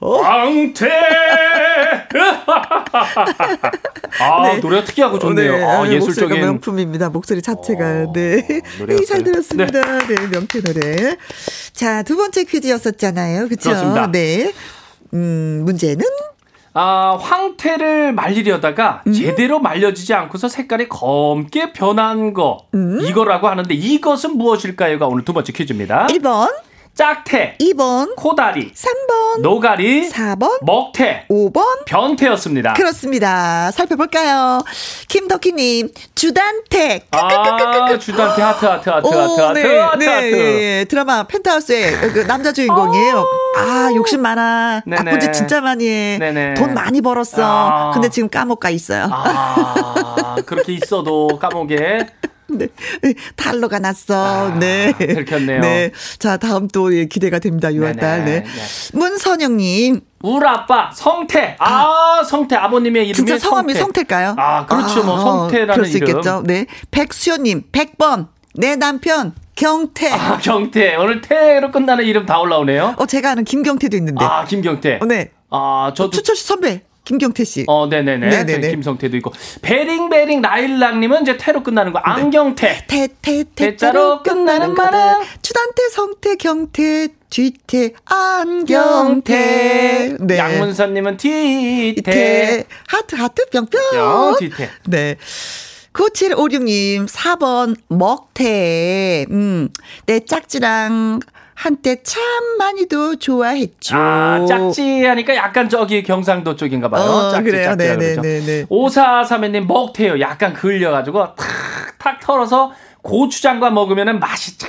[0.00, 0.16] 어?
[0.22, 0.86] 황태.
[4.20, 4.58] 아, 네.
[4.60, 5.56] 노래가 특이하고 좋네요.
[5.56, 6.40] 네, 아, 목소리가 예술적인.
[6.40, 7.10] 명품입니다.
[7.10, 8.04] 목소리 자체가.
[8.08, 8.46] 어, 네.
[8.86, 9.98] 네, 잘 들었습니다.
[10.06, 10.14] 네.
[10.30, 11.16] 명태 노래.
[11.72, 13.48] 자, 두 번째 퀴즈였었잖아요.
[13.48, 14.10] 그렇습니다.
[14.10, 14.52] 네.
[15.12, 16.04] 음, 문제는?
[16.78, 19.12] 아, 황태를 말리려다가 음?
[19.14, 22.66] 제대로 말려지지 않고서 색깔이 검게 변한 거.
[22.74, 23.00] 음?
[23.00, 26.08] 이거라고 하는데 이것은 무엇일까요가 오늘 두 번째 퀴즈입니다.
[26.08, 26.52] 1번,
[26.96, 31.84] 짝태, 2번, 코다리, 3번, 노가리, 4번, 먹태, 5번.
[31.84, 32.72] 변태였습니다.
[32.72, 33.70] 그렇습니다.
[33.70, 34.62] 살펴볼까요?
[35.06, 37.02] 김덕희님, 주단태.
[37.10, 40.26] 아, 주단태 하트 하트 하트 하트 하트 네, 하트 네, 하트.
[40.26, 43.24] 예, 드라마 펜트하우스의 그 남자 주인공이에요.
[43.58, 44.80] 아, 욕심 많아.
[44.86, 45.18] 네네.
[45.18, 46.16] 짓 진짜 많이 해.
[46.18, 46.54] 네네.
[46.54, 47.42] 돈 많이 벌었어.
[47.44, 47.90] 아.
[47.92, 49.06] 근데 지금 감옥 가 있어요.
[49.12, 52.06] 아, 그렇게 있어도 감옥에
[52.48, 52.68] 네.
[53.36, 54.14] 탄로가 났어.
[54.52, 54.92] 아, 네.
[54.98, 55.60] 들켰네요.
[55.60, 55.90] 네.
[56.18, 57.68] 자, 다음 또 예, 기대가 됩니다.
[57.68, 58.00] 6월달.
[58.00, 58.24] 네네.
[58.24, 58.42] 네.
[58.42, 58.88] 네.
[58.92, 60.00] 문선영님.
[60.22, 61.56] 우리 아빠 성태.
[61.58, 63.80] 아, 성태 아버님의 이름이 진짜 성함이 성태.
[64.04, 64.34] 성태일까요?
[64.38, 65.02] 아, 그렇죠.
[65.04, 66.08] 뭐 성태라는 그럴 수 이름.
[66.08, 66.42] 있겠죠.
[66.44, 66.66] 네.
[66.90, 68.28] 백수연님, 100번.
[68.54, 70.10] 내 남편, 경태.
[70.12, 70.96] 아, 경태.
[70.96, 72.94] 오늘 태로 끝나는 이름 다 올라오네요.
[72.96, 74.24] 어, 제가 아는 김경태도 있는데.
[74.24, 75.00] 아, 김경태.
[75.02, 75.30] 어, 네.
[75.50, 77.64] 아, 저도 추철 씨 선배, 김경태 씨.
[77.68, 78.28] 어, 네네네.
[78.28, 78.70] 네네네.
[78.70, 79.32] 김성태도 있고.
[79.62, 82.00] 베링베링 라일락님은 이제 태로 끝나는 거.
[82.00, 82.84] 안경태.
[82.88, 90.16] 태, 태, 태자로 태자로 끝나는 말은 주단태, 성태, 경태, 뒤태, 안경태.
[90.20, 90.36] 네.
[90.36, 92.02] 양문선님은 뒤태.
[92.02, 93.80] 태, 하트, 하트, 뿅뿅.
[93.92, 94.68] 뿅, 뒤태.
[94.86, 95.16] 네.
[95.92, 99.26] 9756님, 4번, 먹태.
[99.30, 99.68] 음,
[100.06, 101.20] 내 짝지랑
[101.56, 102.22] 한때 참
[102.58, 103.96] 많이도 좋아했죠.
[103.96, 107.02] 아, 짝지 하니까 약간 저기 경상도 쪽인가 봐요.
[107.02, 107.64] 어, 짝지, 그래요.
[107.70, 108.20] 짝지라 그러죠.
[108.20, 108.66] 네네네네.
[108.68, 110.20] 오사사매님 먹태요.
[110.20, 111.46] 약간 그을려가지고 탁
[111.98, 112.72] 탁 털어서
[113.06, 114.68] 고추장과 먹으면 맛이 참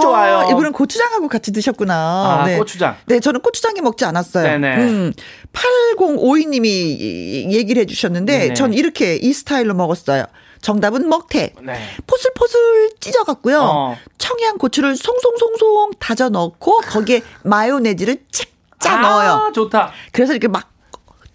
[0.00, 0.38] 좋아요.
[0.38, 1.94] 아, 이분은 고추장하고 같이 드셨구나.
[1.94, 2.58] 아, 네.
[2.58, 2.96] 고추장.
[3.06, 4.42] 네, 저는 고추장에 먹지 않았어요.
[4.42, 4.76] 네네.
[4.82, 5.12] 음,
[5.52, 8.54] 8052님이 얘기를 해주셨는데, 네네.
[8.54, 10.24] 전 이렇게 이 스타일로 먹었어요.
[10.62, 11.52] 정답은 먹태.
[11.62, 11.80] 네.
[12.08, 13.60] 포슬포슬 찢어갖고요.
[13.62, 13.96] 어.
[14.18, 19.52] 청양고추를 송송송송 다져 넣고, 거기에 마요네즈를 칙짜 아, 넣어요.
[19.52, 19.92] 좋다.
[20.10, 20.72] 그래서 이렇게 막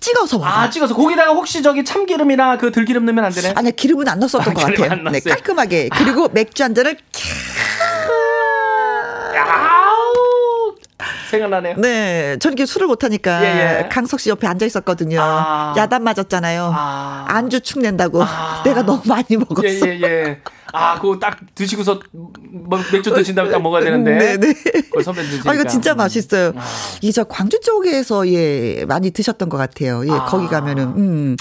[0.02, 0.52] 찍어서 먹어요.
[0.54, 3.54] 아, 찍어서 거기다가 혹시 저기 참기름이나 그 들기름 넣으면 안 되네.
[3.56, 4.92] 아니 기름은 안 넣었었던 아, 것 같아요.
[4.92, 5.20] 안 네.
[5.22, 5.90] 깔끔하게.
[5.96, 6.98] 그리고 맥주 한 잔을
[9.38, 10.76] 아우
[11.30, 11.76] 생각나네요.
[11.78, 13.48] 네, 저는 이렇게 술을 못하니까 예,
[13.86, 13.90] 예.
[13.90, 15.20] 강석 씨 옆에 앉아 있었거든요.
[15.22, 15.74] 아.
[15.78, 16.72] 야단 맞았잖아요.
[16.76, 17.26] 아.
[17.28, 18.24] 안주 축 낸다고.
[18.24, 18.64] 아.
[18.66, 19.88] 내가 너무 많이 먹었어.
[19.88, 20.42] 예, 예, 예.
[20.74, 24.38] 아, 그거 딱 드시고서 뭐 맥주 드신 다음에 딱 먹어야 되는데.
[24.38, 24.54] 네네.
[24.84, 25.52] 그걸 선배 드시니까.
[25.52, 26.54] 아, 이거 진짜 맛있어요.
[26.56, 26.62] 아.
[27.02, 30.06] 이저 광주 쪽에서 예 많이 드셨던 것 같아요.
[30.06, 30.26] 예 아.
[30.26, 31.38] 거기 가면은 음,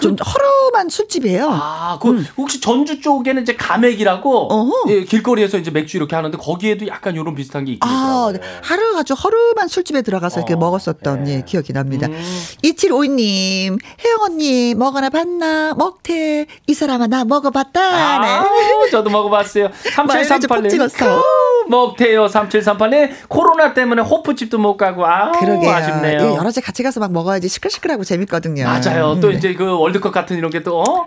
[0.00, 1.48] 좀 허름한 술집이에요.
[1.50, 4.52] 아, 그 혹시 전주 쪽에는 이제 가맥이라고 음.
[4.52, 4.84] 어허.
[4.88, 8.30] 예, 길거리에서 이제 맥주 이렇게 하는데 거기에도 약간 이런 비슷한 게 있긴 아.
[8.32, 8.40] 네.
[8.62, 11.36] 하루 아주 허름한 술집에 들어가서 이렇게 어, 먹었었던 네.
[11.36, 12.06] 예, 기억이 납니다.
[12.08, 12.22] 음.
[12.64, 15.74] 2752님, 혜영 언니, 먹어나 봤나?
[15.74, 16.46] 먹태.
[16.66, 17.80] 이 사람아, 나 먹어봤다.
[17.80, 18.71] 아, 네.
[18.90, 19.68] 저도 먹어봤어요.
[20.06, 20.70] 마요네즈 푹 3738님.
[20.70, 21.22] 찍었어.
[21.68, 22.26] 먹태요.
[22.26, 23.10] 3738님.
[23.28, 25.06] 코로나 때문에 호프집도 못 가고.
[25.06, 25.30] 아.
[25.32, 26.18] 아쉽네요.
[26.20, 28.64] 예, 여러 집 같이 가서 막 먹어야지 시끌시끌하고 재밌거든요.
[28.64, 29.18] 맞아요.
[29.20, 31.06] 또 음, 이제 그 월드컵 같은 이런 게 또 어?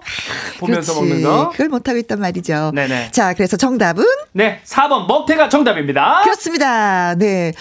[0.59, 1.13] 보면서 그렇지.
[1.13, 1.49] 먹는 거.
[1.51, 2.71] 그걸 못하고 있단 말이죠.
[2.75, 3.11] 네네.
[3.11, 4.03] 자, 그래서 정답은?
[4.33, 6.21] 네, 4번 먹태가 정답입니다.
[6.23, 7.15] 그렇습니다.
[7.15, 7.53] 네.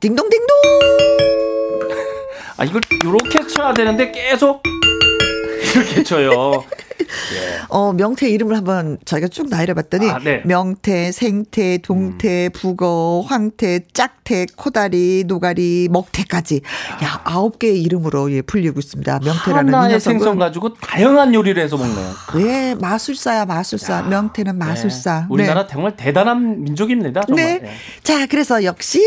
[0.00, 0.46] 딩동딩동!
[2.58, 4.62] 아, 이걸 요렇게 쳐야 되는데 계속
[5.86, 6.64] 그렇게 쳐요.
[7.68, 10.42] 어, 명태 이름을 한번 저희가 쭉 나열해 봤더니 아, 네.
[10.44, 16.62] 명태, 생태, 동태, 북어, 황태, 짝태, 코다리, 노가리, 먹태까지
[17.04, 19.20] 야, 아홉 개의 이름으로 예, 불리고 있습니다.
[19.24, 22.12] 명태라는 이 하나의 녀석은 생선 가지고 다양한 요리를 해서 먹네요.
[22.38, 24.02] 예, 마술사야, 마술사.
[24.02, 25.20] 명태는 마술사.
[25.20, 25.26] 네.
[25.30, 27.22] 우리나라 정말 대단한 민족입니다.
[27.26, 27.44] 정말.
[27.44, 27.58] 네.
[27.60, 27.70] 네.
[28.02, 29.02] 자, 그래서 역시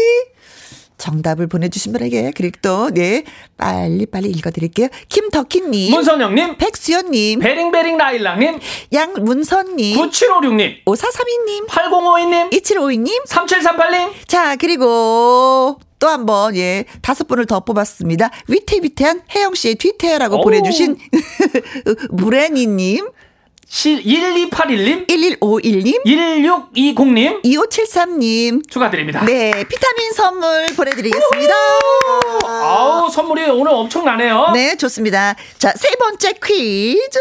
[0.99, 3.23] 정답을 보내주신 분에게 그리고 또, 네,
[3.57, 4.89] 빨리 빨리 읽어드릴게요.
[5.07, 5.91] 김덕희님.
[5.91, 7.39] 문선영님, 백수연님.
[7.39, 8.59] 베링베링 라일락님,
[8.93, 9.97] 양문선님.
[9.97, 11.67] 9756님, 5432님.
[11.67, 13.25] 8052님, 2752님.
[13.27, 18.29] 3738님, 자, 그리고 또 한 번, 예, 다섯 분을 더 뽑았습니다.
[18.47, 20.43] 위태위태한 혜영 씨의 뒤태라고 오.
[20.43, 20.95] 보내주신
[22.11, 23.09] 무레니님,
[23.69, 28.69] 1281님, 1151님, 1620님 2573님.
[28.69, 29.23] 축하드립니다.
[29.25, 31.53] 네, 비타민 선물 보내드리겠습니다.
[32.45, 34.51] 아우 선물이 오늘 엄청나네요.
[34.53, 35.35] 네, 좋습니다.
[35.59, 37.19] 자, 세 번째 퀴즈.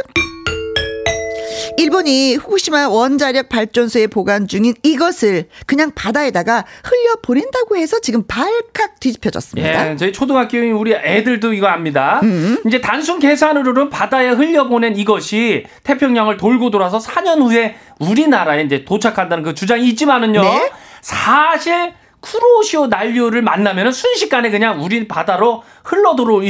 [1.76, 9.90] 일본이 후쿠시마 원자력 발전소에 보관 중인 이것을 그냥 바다에다가 흘려 보낸다고 해서 지금 발칵 뒤집혀졌습니다.
[9.90, 12.20] 예, 저희 초등학교인 우리 애들도 이거 압니다.
[12.22, 12.58] 음.
[12.66, 19.44] 이제 단순 계산으로는 바다에 흘려 보낸 이것이 태평양을 돌고 돌아서 4년 후에 우리나라에 이제 도착한다는
[19.44, 20.40] 그 주장이 있지만은요.
[20.40, 20.72] 네.
[21.00, 26.42] 사실 쿠로시오 난류를 만나면은 순식간에 그냥 우리 바다로 흘러 들어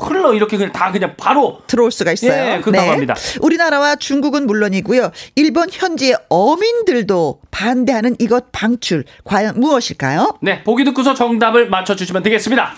[0.00, 2.56] 흘러 이렇게 그냥 다 그냥 바로 들어올 수가 있어요.
[2.56, 3.14] 예, 그렇다고 합니다.
[3.40, 5.10] 우리나라와 중국은 물론이고요.
[5.36, 10.38] 일본 현지의 어민들도 반대하는 이것 방출 과연 무엇일까요?
[10.42, 12.74] 네 보기 듣고서 정답을 맞춰 주시면 되겠습니다.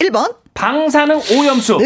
[0.00, 0.45] 1번.
[0.56, 1.78] 방사능 오염수.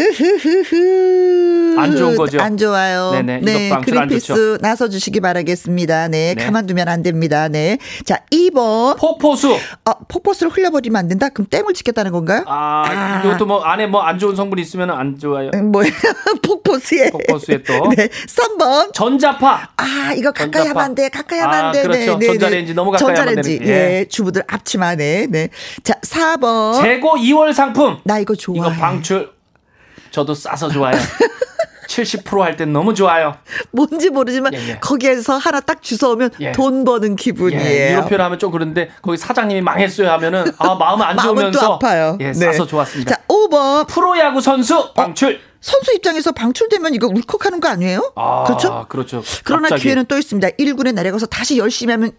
[1.77, 2.39] 안 좋은 거죠?
[2.39, 3.11] 안 좋아요.
[3.11, 4.57] 네네, 이것 방출 안 그린피스.
[4.61, 6.07] 나서 주시기 바라겠습니다.
[6.07, 6.45] 네, 네.
[6.45, 7.47] 가만두면 안 됩니다.
[7.49, 7.77] 네.
[8.05, 8.97] 자, 2번.
[8.97, 11.29] 폭포수 어, 폭포수를 흘려버리면 안 된다?
[11.29, 12.43] 그럼 댐을 짓겠다는 건가요?
[12.47, 13.21] 아, 아.
[13.25, 15.51] 이것도 뭐 안에 뭐 안 좋은 성분이 있으면 안 좋아요.
[15.53, 15.91] 음, 뭐예요?
[16.43, 17.11] 폭포수에.
[17.11, 17.89] 폭포수에 또.
[17.95, 18.07] 네.
[18.07, 18.93] 3번.
[18.93, 20.69] 전자파 아, 이거 가까이 전자파.
[20.69, 21.09] 하면 안 돼.
[21.09, 21.83] 가까이 하면 아, 안 돼.
[21.83, 22.19] 그렇죠.
[22.19, 23.59] 전자레인지 너무 가까이 하면 전자레인지.
[23.59, 23.99] 되는- 예.
[23.99, 24.05] 예.
[24.09, 25.27] 주부들 앞치마네.
[25.29, 25.49] 네.
[25.83, 26.81] 자, 4번.
[26.81, 28.60] 재고 2월 상품 나 이거 좋아해.
[28.67, 29.31] 이거 방출
[30.11, 30.95] 저도 싸서 좋아요.
[31.87, 33.35] 70%할 땐 너무 좋아요.
[33.71, 34.77] 뭔지 모르지만 예, 예.
[34.79, 36.51] 거기에서 하나 딱 주워오면 예.
[36.53, 37.61] 돈 버는 기분이에요.
[37.63, 42.17] 예, 이렇게 하면 좀 그런데 거기 사장님이 망했어요 하면은 아 마음 안 좋으면서 아파요.
[42.21, 42.33] 예, 네.
[42.33, 43.15] 싸서 좋았습니다.
[43.15, 43.87] 자, 5번.
[43.87, 45.39] 프로야구 선수 방출.
[45.59, 48.13] 선수 입장에서 방출되면 이거 울컥하는 거 아니에요?
[48.15, 48.85] 아, 그렇죠?
[48.89, 49.21] 그렇죠.
[49.43, 49.83] 그러나 갑자기.
[49.83, 50.49] 기회는 또 있습니다.
[50.57, 52.11] 1군에 내려가서 다시 열심히 하면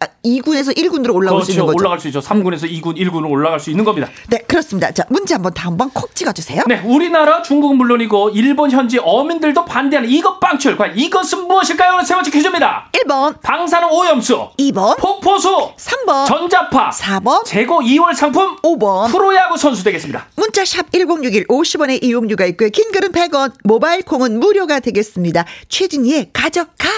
[0.00, 1.52] 아, 2군에서 1군으로 올라올 수 그렇죠.
[1.52, 1.76] 있는 거죠.
[1.78, 2.20] 올라갈 수 있죠.
[2.20, 4.08] 3군에서 2군, 1군으로 올라갈 수 있는 겁니다.
[4.28, 4.90] 네, 그렇습니다.
[4.92, 6.62] 자, 문제 한번 다 한번 콕 찍어 주세요.
[6.66, 10.76] 네, 우리나라, 중국은 물론이고 일본 현지 어민들도 반대하는 이것 방출.
[10.76, 11.94] 과연 이것은 무엇일까요?
[11.94, 12.90] 오늘 세 번째 퀴즈입니다.
[12.92, 19.10] 1번, 방사능 오염수, 2번, 폭포수, 3번, 전자파, 4번, 재고 2월 상품, 5번.
[19.10, 20.26] 프로야구 선수 되겠습니다.
[20.36, 22.68] 문자 샵 1061 50원의 이용료가 있고요.
[22.70, 25.44] 긴 글은 100원, 모바일 콩은 무료가 되겠습니다.
[25.68, 26.88] 최진희의 가져가.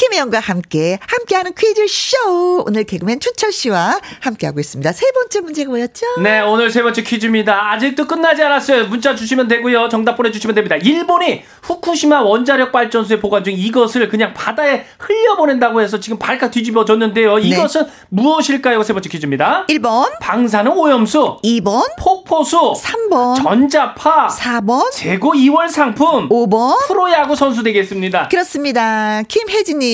[0.00, 4.92] 김혜영과 함께 함께하는 퀴즈쇼 오늘 개그맨 추철 씨와 함께하고 있습니다.
[4.92, 6.06] 세 번째 문제가 뭐였죠?
[6.22, 7.72] 네, 오늘 세 번째 퀴즈입니다.
[7.72, 8.86] 아직도 끝나지 않았어요.
[8.86, 9.90] 문자 주시면 되고요.
[9.90, 10.76] 정답 보내주시면 됩니다.
[10.76, 17.38] 일본이 후쿠시마 원자력 발전소에 보관 중 이것을 그냥 바다에 흘려보낸다고 해서 지금 발칵 뒤집어졌는데요.
[17.38, 18.82] 이것은 무엇일까요?
[18.82, 19.66] 세 번째 퀴즈입니다.
[19.68, 26.86] 1번, 방사능 오염수, 2번, 폭포수, 3번, 전자파, 4번, 재고 2월 상품, 5번.
[26.86, 28.28] 프로야구 선수 되겠습니다.
[28.28, 29.20] 그렇습니다.
[29.28, 29.89] 김혜진님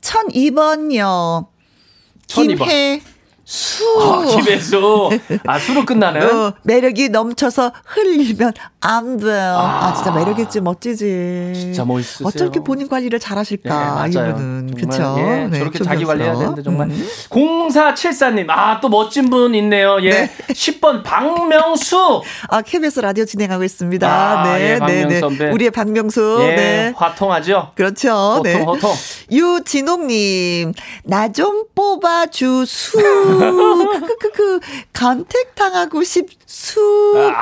[0.00, 1.46] 1002번요.
[2.26, 2.58] 1002번.
[2.58, 3.02] 김혜
[3.52, 3.84] 수.
[4.00, 5.10] 아, 김혜수.
[5.46, 6.22] 아, 수로 끝나는?
[6.22, 9.56] 어, 매력이 넘쳐서 흘리면 안 돼요.
[9.58, 9.94] 아, 아.
[9.94, 11.52] 진짜 매력있지, 멋지지.
[11.54, 12.26] 진짜 멋있으세요.
[12.28, 13.68] 어떻게 본인 관리를 잘 하실까,
[14.08, 14.30] 예, 맞아요.
[14.30, 14.74] 이분은.
[14.74, 15.16] 그쵸?
[15.18, 16.54] 예, 네, 저렇게 자기 관리해야 존경스러워.
[16.54, 16.88] 되는데 정말.
[16.88, 17.68] 음.
[17.68, 19.98] 0474님, 아, 또 멋진 분 있네요.
[20.02, 20.10] 예.
[20.10, 20.30] 네.
[20.48, 22.22] 10번 박명수.
[22.48, 24.08] 아, KBS 라디오 진행하고 있습니다.
[24.08, 25.20] 아, 네, 예, 네, 네.
[25.20, 25.50] 선배.
[25.50, 26.38] 우리의 박명수.
[26.40, 26.54] 예.
[26.54, 26.92] 네.
[26.96, 27.72] 화통하죠?
[27.74, 28.08] 그렇죠.
[28.38, 28.54] 호통, 네.
[28.62, 28.92] 호통.
[29.30, 30.72] 유진옥님,
[31.04, 33.41] 나 좀 뽑아주수.
[33.50, 34.60] 크크크크.
[34.92, 36.80] 간택당하고 싶수.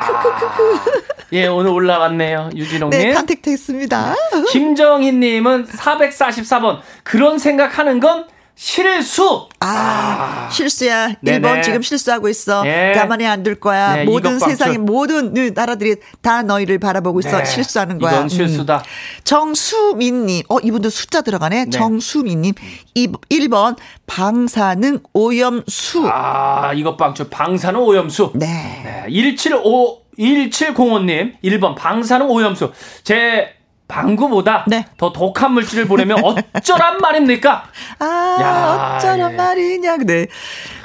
[0.07, 1.03] 크크크크.
[1.33, 2.51] 예, 오늘 올라왔네요.
[2.55, 2.99] 유진홍님.
[2.99, 4.15] 네, 간택됐습니다.
[4.51, 6.81] 김정희님은 444번.
[7.05, 8.27] 그런 생각하는 건
[8.65, 9.49] 실수.
[9.61, 11.15] 아, 실수야.
[11.23, 11.37] 네네.
[11.49, 12.63] 일본 지금 실수하고 있어.
[12.67, 12.93] 예.
[12.95, 13.95] 가만히 안 둘 거야.
[13.97, 14.39] 네, 모든.
[14.39, 17.39] 세상의 모든 나라들이 다 너희를 바라보고 있어.
[17.39, 18.13] 네, 실수하는 거야.
[18.17, 18.77] 이건 실수다.
[18.77, 18.83] 음.
[19.25, 20.43] 정수민 님.
[20.51, 21.65] 어, 이분도 숫자 들어가네.
[21.65, 21.71] 네.
[21.71, 22.53] 정수민님.
[22.97, 26.07] 이 1번 방사능 오염수.
[26.13, 28.33] 아, 이것 방출 방사능 오염수.
[28.35, 28.47] 네.
[28.85, 32.73] 네, 175 1705님 1번 방사능 오염수.
[33.05, 33.55] 제
[33.91, 34.87] 방구보다 네.
[34.97, 36.19] 더 독한 물질을 보내면
[36.55, 37.65] 어쩌란 말입니까?
[37.99, 39.37] 아, 야, 어쩌란 예.
[39.37, 39.97] 말이냐.
[39.99, 40.27] 네.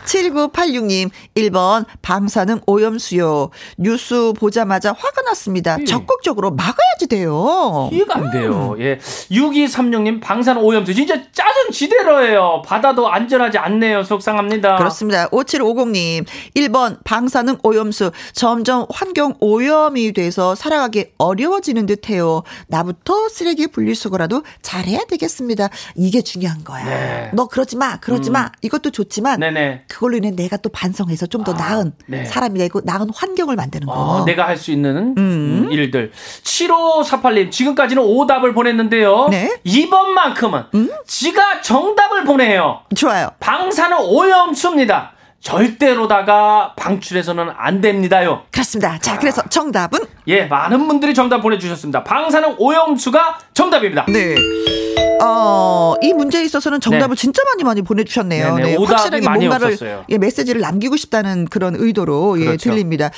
[0.06, 3.50] 7986님, 1번, 방사능 오염수요.
[3.78, 5.76] 뉴스 보자마자 화가 났습니다.
[5.78, 5.86] 음.
[5.86, 7.89] 적극적으로 막아야지 돼요.
[7.91, 8.76] 이해가 안 돼요.
[8.78, 8.82] 음.
[8.82, 8.98] 예.
[9.00, 10.94] 6236님, 방사능 오염수.
[10.94, 12.62] 진짜 짜증 지대로예요.
[12.65, 14.04] 바다도 안전하지 않네요.
[14.04, 14.78] 속상합니다.
[14.78, 15.28] 그렇습니다.
[15.30, 18.12] 5750님, 1번, 방사능 오염수.
[18.34, 22.44] 점점 환경 오염이 돼서 살아가기 어려워지는 듯 해요.
[22.68, 25.70] 나부터 쓰레기 분리수거라도 잘해야 되겠습니다.
[25.96, 26.86] 이게 중요한 거야.
[26.86, 27.32] 네.
[27.34, 28.34] 너 그러지 마, 그러지 음.
[28.34, 28.52] 마.
[28.62, 29.86] 이것도 좋지만 네네.
[29.96, 32.26] 그걸로 인해 내가 또 반성해서 좀더 아, 나은 네.
[32.26, 33.94] 사람이 되고 나은 환경을 만드는 거.
[33.94, 35.18] 어, 내가 할 수 있는 음.
[35.18, 36.12] 음, 일들.
[36.44, 39.28] 7548님 지금까지는 오답을 보냈는데요.
[39.30, 39.58] 네?
[39.64, 40.92] 이번만큼은 음?
[41.06, 42.82] 지가 정답을 보내요.
[42.96, 43.30] 좋아요.
[43.40, 45.14] 방사능 오염수입니다.
[45.46, 48.42] 절대로다가 방출해서는 안 됩니다요.
[48.50, 48.98] 그렇습니다.
[48.98, 50.00] 자, 그래서 정답은?
[50.26, 52.04] 예, 많은 분들이 정답 보내주셨습니다.
[52.04, 54.08] 방사능 오염수가 정답입니다.
[54.10, 54.34] 네.
[55.22, 57.22] 어, 이 문제에 있어서는 정답을 네.
[57.22, 58.56] 진짜 많이 많이 보내주셨네요.
[58.56, 60.06] 네네, 네, 확실하게 뭔가를 없었어요.
[60.10, 62.72] 예, 메시지를 남기고 싶다는 그런 의도로 예, 그렇죠.
[62.72, 63.12] 예, 들립니다.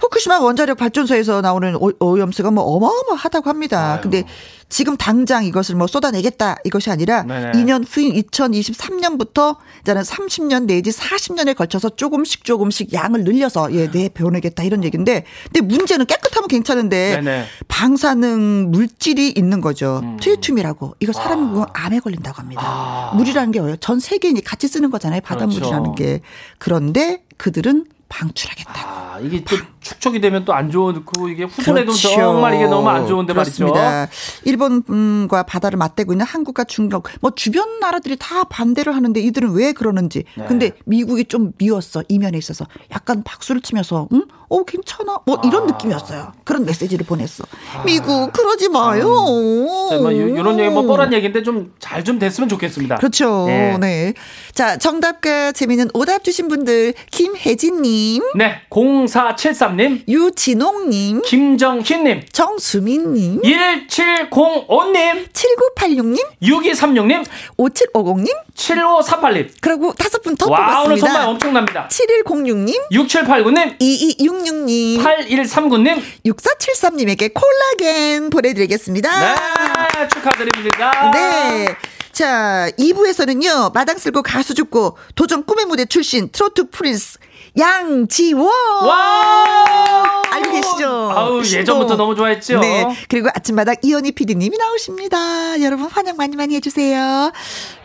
[0.00, 3.94] 후쿠시마 원자력 발전소에서 나오는 오, 염수가 뭐 어마어마하다고 합니다.
[3.94, 4.00] 아유.
[4.00, 4.24] 근데
[4.68, 7.52] 지금 당장 이것을 뭐 쏟아내겠다 이것이 아니라 네네.
[7.52, 14.84] 2년 후인 2023년부터 이제는 30년 내지 40년에 걸쳐서 조금씩 조금씩 양을 늘려서 예, 내보내겠다 이런
[14.84, 17.44] 얘기인데 근데 문제는 깨끗하면 괜찮은데 네네.
[17.68, 20.00] 방사능 물질이 있는 거죠.
[20.02, 20.16] 음.
[20.20, 21.66] 트리튬이라고 이거 사람 아.
[21.72, 22.62] 암에 걸린다고 합니다.
[22.64, 23.12] 아.
[23.16, 23.76] 물이라는 게 뭐예요?
[23.76, 25.20] 전 세계인이 같이 쓰는 거잖아요.
[25.20, 25.94] 바닷물이라는 그렇죠.
[25.94, 26.20] 게.
[26.58, 28.78] 그런데 그들은 방출하겠다고.
[28.78, 32.08] 아, 이게 또 축적이 되면 또 안 좋은 그 이게 후손에도 그렇죠.
[32.10, 34.06] 정말 이게 너무 안 좋은데 그렇습니다.
[34.06, 34.12] 말이죠.
[34.44, 40.24] 일본과 바다를 맞대고 있는 한국과 중국 뭐 주변 나라들이 다 반대를 하는데 이들은 왜 그러는지.
[40.36, 40.44] 네.
[40.46, 42.02] 근데 미국이 좀 미웠어.
[42.08, 44.24] 이면에 있어서 약간 박수를 치면서 응?
[44.48, 45.18] 어 괜찮아.
[45.26, 45.66] 뭐 이런 아.
[45.66, 46.32] 느낌이었어요.
[46.44, 47.44] 그런 메시지를 보냈어.
[47.76, 47.82] 아.
[47.84, 49.06] 미국 그러지 마요.
[49.08, 50.02] 음.
[50.02, 52.96] 뭐 이런 얘기 뭐 뻔한 얘기인데 좀 잘좀 좀 됐으면 좋겠습니다.
[52.96, 53.46] 그렇죠.
[53.46, 53.76] 네.
[53.78, 54.14] 네.
[54.52, 58.22] 자, 정답과 재미있는 오답 주신 분들 김혜진 님.
[58.36, 58.60] 네.
[58.70, 60.02] 0473 님.
[60.08, 61.22] 유진홍님.
[61.22, 62.22] 김정희님.
[62.32, 63.42] 정수민님.
[63.42, 65.28] 1705님.
[65.32, 66.18] 7986님.
[66.42, 67.24] 6236님.
[67.58, 68.28] 5750님.
[68.54, 69.48] 7538님.
[69.60, 70.78] 그리고 다섯 분 더 뽑았습니다.
[70.78, 71.88] 와, 오늘 정말 엄청납니다.
[71.88, 72.74] 7106님.
[72.90, 73.78] 6789님.
[73.78, 75.02] 2266님.
[75.02, 76.02] 8139님.
[76.26, 79.20] 6473님에게 콜라겐 보내드리겠습니다.
[79.20, 80.08] 네.
[80.08, 81.10] 축하드립니다.
[81.12, 81.74] 네.
[82.12, 87.18] 자, 2부에서는요, 마당 쓸고 가수 죽고 도전 꿈의 무대 출신 트로트 프린스
[87.56, 88.46] 양지원.
[88.86, 90.22] 와!
[90.30, 91.12] 알고 계시죠?
[91.14, 92.58] 아우, 예전부터 너무 좋아했죠?
[92.58, 92.84] 네.
[93.08, 95.60] 그리고 아침마당 이현희 PD님이 나오십니다.
[95.62, 97.32] 여러분 환영 많이 많이 해주세요.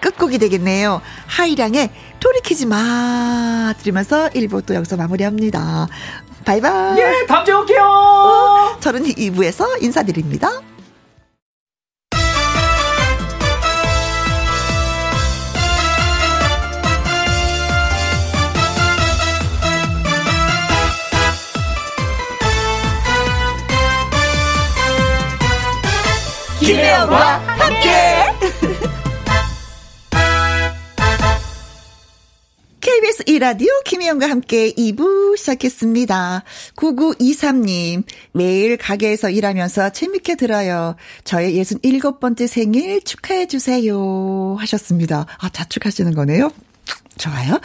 [0.02, 1.02] 끝곡이 되겠네요.
[1.28, 3.74] 하이랑의 돌이키지 마.
[3.80, 5.88] 들으면서 1부 또 여기서 마무리합니다.
[6.46, 6.98] 바이바이.
[7.00, 7.84] 예, 다음 주에 올게요.
[7.84, 10.62] 어, 저는 2부에서 인사드립니다.
[26.70, 27.90] 김혜영과 함께.
[32.80, 36.44] KBS 이라디오 김혜영과 함께 2부 시작했습니다.
[36.76, 38.04] 9923님,
[38.34, 40.96] 매일 가게에서 일하면서 재밌게 들어요.
[41.24, 44.58] 저의 67번째 생일 축하해주세요.
[44.60, 45.26] 하셨습니다.
[45.40, 46.52] 아, 자축하시는 거네요?
[47.18, 47.60] 좋아요.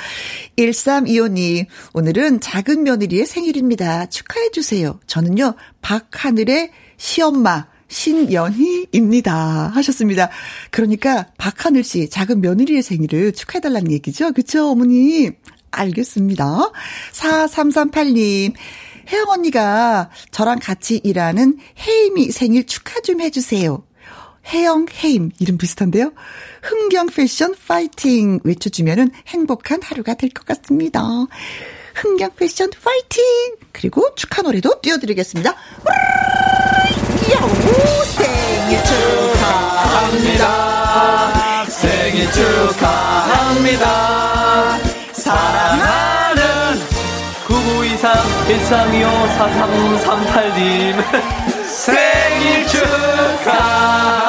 [0.57, 4.07] 1325님, 오늘은 작은 며느리의 생일입니다.
[4.07, 4.99] 축하해주세요.
[5.07, 9.69] 저는요, 박하늘의 시엄마, 신연희입니다.
[9.75, 10.31] 하셨습니다.
[10.71, 14.33] 그러니까 박하늘 씨 작은 며느리의 생일을 축하해달라는 얘기죠.
[14.33, 15.31] 그쵸, 어머니?
[15.71, 16.71] 알겠습니다.
[17.13, 18.55] 4338님.
[19.13, 23.85] 혜영 언니가 저랑 같이 일하는 혜임이 생일 축하 좀 해주세요.
[24.47, 25.31] 혜영, 혜임.
[25.39, 26.13] 이름 비슷한데요?
[26.63, 31.03] 흥경 패션 파이팅 외쳐주면은 행복한 하루가 될 것 같습니다.
[31.95, 33.23] 흥경 패션 파이팅!
[33.73, 35.55] 그리고 축하 노래도 띄워드리겠습니다.
[37.35, 37.49] 야호!
[38.05, 40.45] 생일 축하합니다.
[41.69, 43.85] 생일 축하합니다.
[45.13, 46.41] 사랑하는
[47.47, 50.59] 9923 1325 4338님
[51.67, 54.24] 생일 축하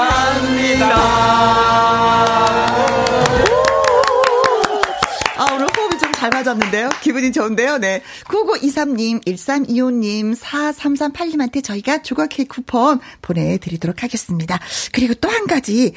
[6.45, 6.89] 잘 맞았는데요.
[7.01, 7.79] 기분이 좋은데요.
[7.79, 8.01] 네.
[8.25, 14.59] 9923님, 1325님, 4338님한테 저희가 조각 케이크 쿠폰 보내드리도록 하겠습니다.
[14.93, 15.93] 그리고 또 한 가지.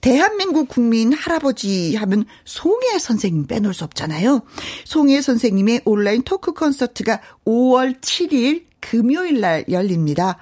[0.00, 4.42] 대한민국 국민 할아버지 하면 송혜 선생님 빼놓을 수 없잖아요.
[4.84, 10.36] 송혜 선생님의 온라인 토크 콘서트가 5월 7일 금요일 날 열립니다.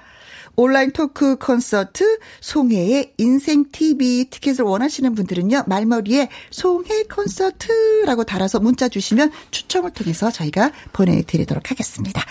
[0.55, 5.63] 온라인 토크 콘서트 송혜의 인생 TV 티켓을 원하시는 분들은요.
[5.67, 12.23] 말머리에 송혜 콘서트라고 달아서 문자 주시면 추첨을 통해서 저희가 보내드리도록 하겠습니다.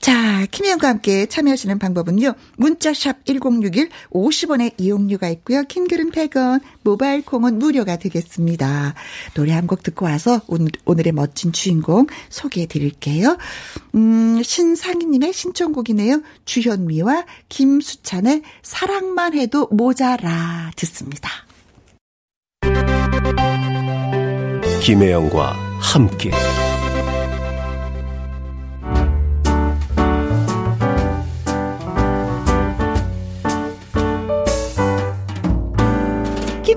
[0.00, 2.34] 자, 김혜영과 함께 참여하시는 방법은요.
[2.56, 5.62] 문자샵 1061 50원의 이용료가 있고요.
[5.64, 8.94] 킹글은 100원, 모바일 콩은 무료가 되겠습니다.
[9.34, 13.36] 노래 한 곡 듣고 와서 오늘, 오늘의 멋진 주인공 소개해 드릴게요.
[13.94, 16.22] 음, 신상희님의 신청곡이네요.
[16.44, 21.30] 주현미와 김수찬의 사랑만 해도 모자라 듣습니다.
[24.82, 26.30] 김혜영과 함께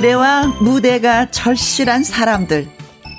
[0.00, 2.66] 노래와 무대가 절실한 사람들,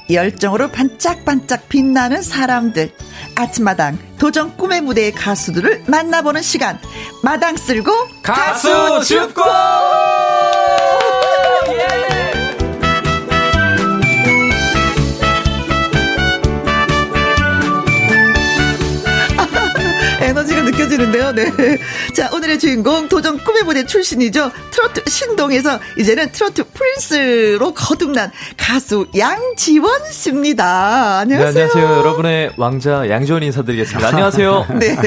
[0.09, 2.91] 열정으로 반짝반짝 빛나는 사람들,
[3.35, 6.79] 아침마당 도전 꿈의 무대의 가수들을 만나보는 시간,
[7.21, 7.91] 마당 쓸고
[8.23, 9.43] 가수 줍고!
[20.21, 20.60] 에너지가
[20.91, 21.31] 느껴지는데요.
[21.31, 21.77] 네.
[22.13, 24.51] 자, 오늘의 주인공 도전 꿈의 무대 출신이죠.
[24.71, 31.19] 트로트 신동에서 이제는 트로트 프린스로 거듭난 가수 양지원 씨입니다.
[31.19, 31.53] 안녕하세요.
[31.53, 31.99] 네, 안녕하세요.
[31.99, 34.07] 여러분의 왕자 양지원 인사드리겠습니다.
[34.09, 34.67] 안녕하세요.
[34.79, 34.97] 네.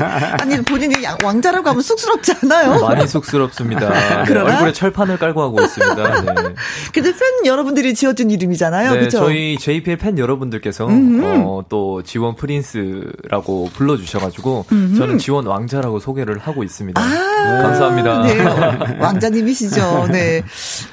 [0.40, 2.80] 아니, 본인이 양, 왕자라고 하면 쑥스럽지 않아요?
[2.80, 3.90] 많이 쑥스럽습니다.
[4.24, 6.20] 네, 얼굴에 철판을 깔고 하고 있습니다.
[6.22, 6.54] 네.
[6.92, 8.92] 근데 팬 여러분들이 지어준 이름이잖아요.
[8.94, 9.18] 네, 그죠?
[9.18, 14.66] 저희 JPL 팬 여러분들께서 어, 또 지원 프린스라고 불러주셔가지고
[14.96, 17.00] 저는 지원 왕자 라고 소개를 하고 있습니다.
[17.00, 18.22] 아, 감사합니다.
[18.22, 18.38] 네.
[19.00, 20.08] 왕자님이시죠.
[20.12, 20.42] 네.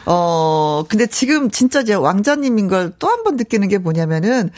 [0.06, 4.50] 어, 근데 지금 진짜 제 왕자님인 걸 또 한 번 느끼는 게 뭐냐면은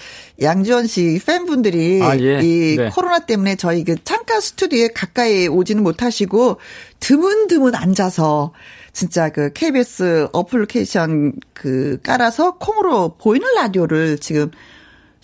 [0.41, 2.39] 양지원 씨 팬분들이 아, 예.
[2.41, 2.89] 이 네.
[2.89, 6.57] 코로나 때문에 저희 그 창가 스튜디오에 가까이 오지는 못하시고
[6.99, 8.53] 드문드문 앉아서
[8.93, 14.51] 진짜 그 KBS 어플리케이션 그 깔아서 콩으로 보이는 라디오를 지금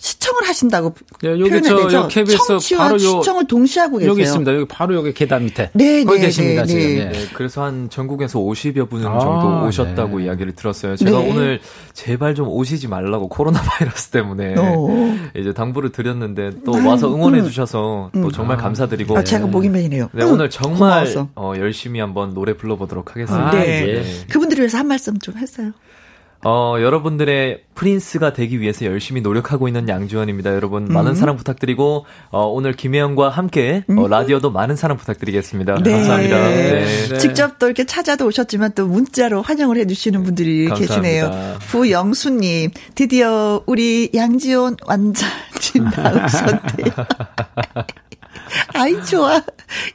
[0.00, 0.94] 시청을 하신다고
[1.24, 1.96] 예, 여기 표현해야 저, 되죠.
[1.98, 4.10] 요 KBS 청취와 바로 요- 시청을 동시에 하고 계세요.
[4.12, 4.54] 여기 있습니다.
[4.54, 5.70] 여기 바로 여기 계단 밑에.
[5.74, 6.80] 네, 거기 네, 계십니다 네, 지금.
[6.82, 6.98] 네.
[7.00, 7.04] 예.
[7.10, 10.24] 네, 그래서 한 전국에서 50여 분 아, 정도 오셨다고 네.
[10.24, 10.96] 이야기를 들었어요.
[10.96, 11.30] 제가 네.
[11.30, 11.60] 오늘
[11.92, 14.88] 제발 좀 오시지 말라고 코로나 바이러스 때문에 어.
[15.36, 20.08] 이제 당부를 드렸는데 또 와서 응원해 주셔서 또 정말 감사드리고 아, 제가 목이 메이네요.
[20.12, 21.06] 네, 응, 오늘 정말.
[21.36, 23.48] 어, 열심히 한번 노래 불러보도록 하겠습니다.
[23.48, 23.98] 아, 네.
[23.98, 24.04] 예.
[24.30, 25.72] 그분들을 위해서 한 말씀 좀 했어요.
[26.42, 30.54] 어, 여러분들의 프린스가 되기 위해서 열심히 노력하고 있는 양지원입니다.
[30.54, 30.92] 여러분 음.
[30.92, 35.74] 많은 사랑 부탁드리고 어, 오늘 김혜영과 함께 어, 라디오도 많은 사랑 부탁드리겠습니다.
[35.74, 35.82] 음.
[35.82, 35.92] 네.
[35.92, 36.36] 감사합니다.
[36.36, 36.72] 네.
[36.72, 37.08] 네.
[37.08, 37.18] 네.
[37.18, 40.94] 직접 또 이렇게 찾아도 오셨지만 또 문자로 환영을 해주시는 분들이 감사합니다.
[41.02, 41.58] 계시네요.
[41.68, 47.06] 부영수님, 드디어 우리 양지원 완자님 나오셨대요.
[48.74, 49.42] 아이, 좋아.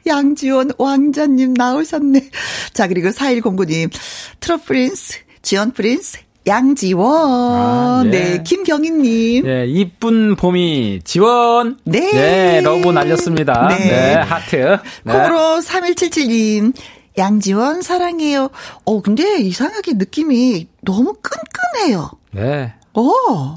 [0.06, 2.30] 양지원 왕자님 나오셨네.
[2.74, 3.92] 자, 그리고 4109님,
[4.40, 7.54] 트롯프린스, 지원 프린스, 양지원.
[7.54, 8.38] 아, 네.
[8.38, 8.44] 네.
[8.44, 9.46] 김경희님.
[9.46, 11.78] 네, 이쁜 봄이 지원.
[11.84, 12.00] 네.
[12.12, 13.68] 네, 러브 날렸습니다.
[13.70, 13.78] 네.
[13.78, 14.56] 네 하트.
[15.04, 15.12] 네.
[15.12, 16.74] 콩으로 3177님.
[17.18, 18.50] 양지원 사랑해요.
[18.84, 22.12] 어, 근데 이상하게 느낌이 너무 끈끈해요.
[22.32, 22.74] 네.
[22.96, 23.12] 오.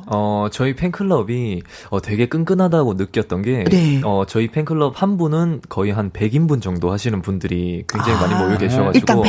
[0.07, 4.01] 어, 저희 팬클럽이 어, 되게 끈끈하다고 느꼈던 게, 네.
[4.05, 8.59] 어, 저희 팬클럽 한 분은 거의 한 100인분 정도 하시는 분들이 굉장히 아, 많이 모여
[8.59, 9.25] 계셔가지고,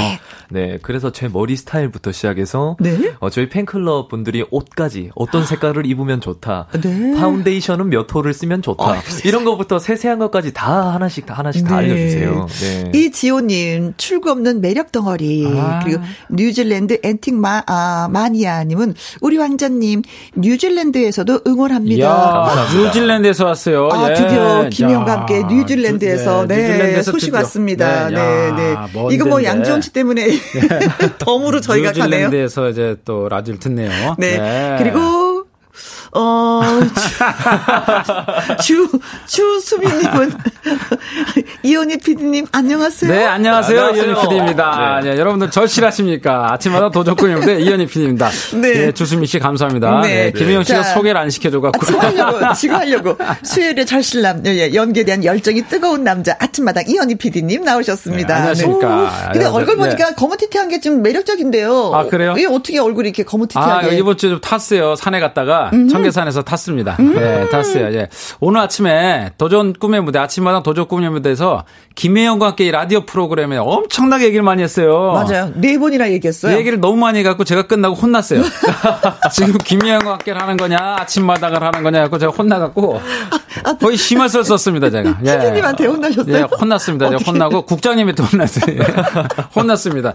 [0.49, 3.13] 네, 그래서 제 머리 스타일부터 시작해서, 네?
[3.19, 7.15] 어, 저희 팬클럽 분들이 옷까지 어떤 색깔을 입으면 좋다, 네.
[7.19, 8.95] 파운데이션은 몇 호를 쓰면 좋다, 어,
[9.25, 11.91] 이런 것부터 세세한 것까지 다 하나씩 다 하나씩 다 네.
[11.91, 12.47] 알려주세요.
[12.47, 12.91] 네.
[12.95, 15.81] 이지호님 출구 없는 매력 덩어리 아.
[15.83, 16.01] 그리고
[16.31, 22.05] 뉴질랜드 앤틱 마, 아, 마니아님은 우리 왕자님 김 뉴질랜드에서도 응원합니다.
[22.05, 23.89] 야, 뉴질랜드에서 왔어요.
[23.91, 24.13] 아, 예.
[24.13, 27.39] 드디어 김혜영과 함께 뉴질랜드에서 네, 네 뉴질랜드에서 소식 드디어.
[27.39, 28.09] 왔습니다.
[28.09, 28.51] 네, 네.
[28.51, 28.75] 네.
[29.11, 30.27] 이거 뭐 양지원 씨 때문에
[31.19, 32.27] 덤으로 저희가 가네요.
[32.27, 34.15] 뉴질랜드에서 이제 또 라디오를 듣네요.
[34.17, 34.37] 네.
[34.37, 34.75] 네.
[34.79, 35.28] 그리고
[36.11, 36.61] 어,
[38.63, 38.89] 주,
[39.27, 40.33] 주수민님은,
[41.63, 43.11] 이현희 PD님, 안녕하세요.
[43.11, 43.79] 네, 안녕하세요.
[43.79, 44.11] 안녕하세요.
[44.11, 45.01] 이현희 PD입니다.
[45.03, 45.11] 네.
[45.11, 46.53] 네, 여러분들 절실하십니까?
[46.53, 48.29] 아침마다 도전꾼인데, 이현희 PD입니다.
[48.55, 48.73] 네.
[48.73, 48.91] 네.
[48.91, 50.01] 주수민 씨 감사합니다.
[50.01, 50.07] 네.
[50.25, 51.79] 네 김혜영 씨가 자, 소개를 안 시켜줘갖고.
[51.79, 53.17] 아, 지금 하려고, 지금 하려고.
[53.43, 58.27] 수요일에 절실남, 예, 예, 연기에 대한 열정이 뜨거운 남자, 아침마당 이현희 PD님 나오셨습니다.
[58.27, 59.29] 네, 안녕하십니까.
[59.31, 61.91] 근데 얼굴 보니까 거무튀튀한 게 좀 매력적인데요.
[61.93, 62.33] 아, 그래요?
[62.37, 63.87] 왜 어떻게 얼굴이 이렇게 거무튀튀하게.
[63.87, 64.95] 아, 이번 주에 좀 탔어요.
[64.95, 65.69] 산에 갔다가.
[65.73, 65.89] 음.
[65.99, 66.95] 청계산에서 탔습니다.
[66.99, 67.13] 음.
[67.15, 67.93] 네, 탔어요.
[67.93, 68.07] 예.
[68.39, 74.43] 오늘 아침에 도전 꿈의 무대, 아침마당 도전 꿈의 무대에서 김혜영과 함께 라디오 프로그램에 엄청나게 얘기를
[74.43, 75.11] 많이 했어요.
[75.13, 75.51] 맞아요.
[75.55, 76.57] 네 번이나 얘기했어요.
[76.57, 78.43] 얘기를 너무 많이 해갖고 제가 끝나고 혼났어요.
[79.33, 83.01] 지금 김혜영과 함께 하는 거냐, 아침마당을 하는 거냐 해갖고 제가 혼나갖고
[83.81, 85.17] 거의 심할서 썼습니다, 제가.
[85.23, 85.29] 예.
[85.31, 86.35] 선생님한테 혼나셨어요?
[86.35, 87.09] 예, 혼났습니다.
[87.09, 88.75] 제가 혼나고 국장님한테 혼났어요.
[89.55, 90.13] 혼났습니다.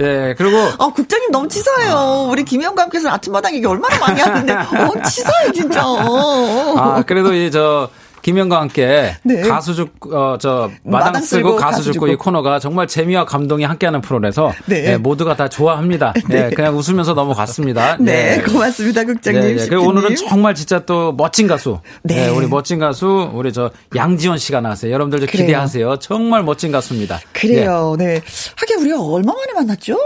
[0.00, 0.58] 예, 그리고.
[0.78, 2.28] 아, 국장님 너무 치사해요.
[2.30, 5.82] 우리 김혜영과 함께서 아침마당 얘기 얼마나 많이 하는데, 어, 치사 해, 진짜.
[5.84, 7.88] 아, 그래도 이, 저,
[8.22, 9.42] 김영과 함께 네.
[9.42, 14.00] 가수 죽, 어, 저, 마당, 마당 쓰고 가수 죽고 이 코너가 정말 재미와 감동이 함께하는
[14.00, 14.82] 프로라서 네.
[14.82, 16.14] 네, 모두가 다 좋아합니다.
[16.28, 16.48] 네.
[16.48, 16.54] 네.
[16.54, 17.96] 그냥 웃으면서 넘어갔습니다.
[17.98, 18.42] 네, 네.
[18.42, 19.42] 고맙습니다, 국장님.
[19.42, 19.68] 네, 네.
[19.68, 21.80] 그리고 오늘은 정말 진짜 또 멋진 가수.
[22.04, 22.28] 네.
[22.28, 24.92] 우리 멋진 가수, 우리 저 양지원 씨가 나왔어요.
[24.92, 25.96] 여러분들 기대하세요.
[25.96, 27.20] 정말 멋진 가수입니다.
[27.32, 28.20] 그래요, 네.
[28.56, 29.98] 하긴 우리가 얼마 만에 만났죠?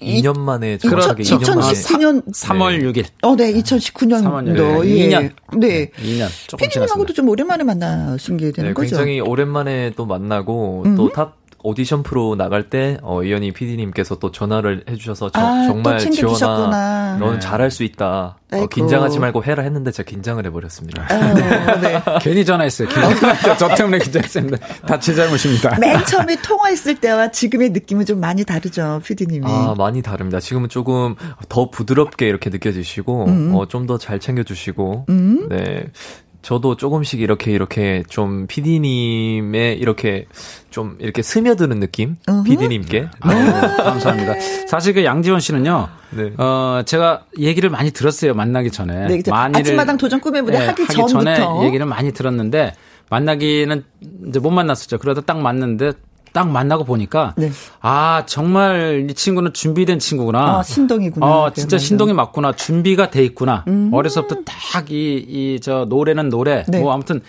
[0.00, 1.52] 2년 만에 정확하게 그렇죠.
[1.52, 3.06] 2019년 3월 6일.
[3.22, 5.08] 어, 네, 2019년도 예.
[5.08, 5.30] 2년.
[5.58, 5.90] 네.
[5.90, 6.28] 2년.
[6.58, 8.96] 피디님하고도 좀 오랜만에 만나신 게 되는 네, 거죠.
[8.96, 10.96] 굉장히 오랜만에 또 만나고 음.
[10.96, 17.16] 또탑 오디션 프로 나갈 때 어, 이현희 PD님께서 또 전화를 해주셔서 저, 아, 정말 지원아
[17.18, 17.40] 너는 네.
[17.40, 18.38] 잘할 수 있다.
[18.52, 21.06] 어, 긴장하지 말고 해라 했는데 제가 긴장을 해버렸습니다.
[21.08, 21.34] 아,
[21.80, 22.02] 네.
[22.22, 22.88] 괜히 전화했어요.
[23.44, 24.56] 저, 저 때문에 긴장했습니다.
[24.86, 25.78] 다 제 잘못입니다.
[25.78, 29.44] 맨 처음에 통화했을 때와 지금의 느낌은 좀 많이 다르죠, PD님이.
[29.46, 30.40] 아 많이 다릅니다.
[30.40, 31.14] 지금은 조금
[31.48, 33.54] 더 부드럽게 이렇게 느껴지시고 음.
[33.54, 35.48] 어, 좀 더 잘 챙겨주시고 음.
[35.48, 35.86] 네
[36.42, 40.26] 저도 조금씩 이렇게 이렇게 좀 PD님의 이렇게
[40.70, 42.16] 좀 이렇게 스며드는 느낌?
[42.46, 43.08] PD님께.
[43.20, 43.50] 아, 네,
[43.84, 44.34] 감사합니다.
[44.66, 45.88] 사실 그 양지원 씨는요.
[46.10, 46.32] 네.
[46.38, 48.34] 어, 제가 얘기를 많이 들었어요.
[48.34, 49.06] 만나기 전에.
[49.08, 49.34] 네, 그렇죠.
[49.34, 52.74] 아침마당 도전 꿈의 무대 네, 하기, 하기 전에 얘기를 많이 들었는데
[53.10, 53.84] 만나기는
[54.28, 54.98] 이제 못 만났었죠.
[54.98, 55.92] 그러다 딱 만났는데
[56.32, 57.50] 딱 만나고 보니까 네.
[57.80, 60.58] 아 정말 이 친구는 준비된 친구구나.
[60.58, 61.26] 아, 신동이구나.
[61.26, 62.52] 어 진짜 신동이 맞구나.
[62.52, 63.64] 준비가 돼 있구나.
[63.68, 63.90] 음.
[63.92, 66.80] 어려서부터 딱 이 이 저 노래는 노래 네.
[66.80, 67.20] 뭐 아무튼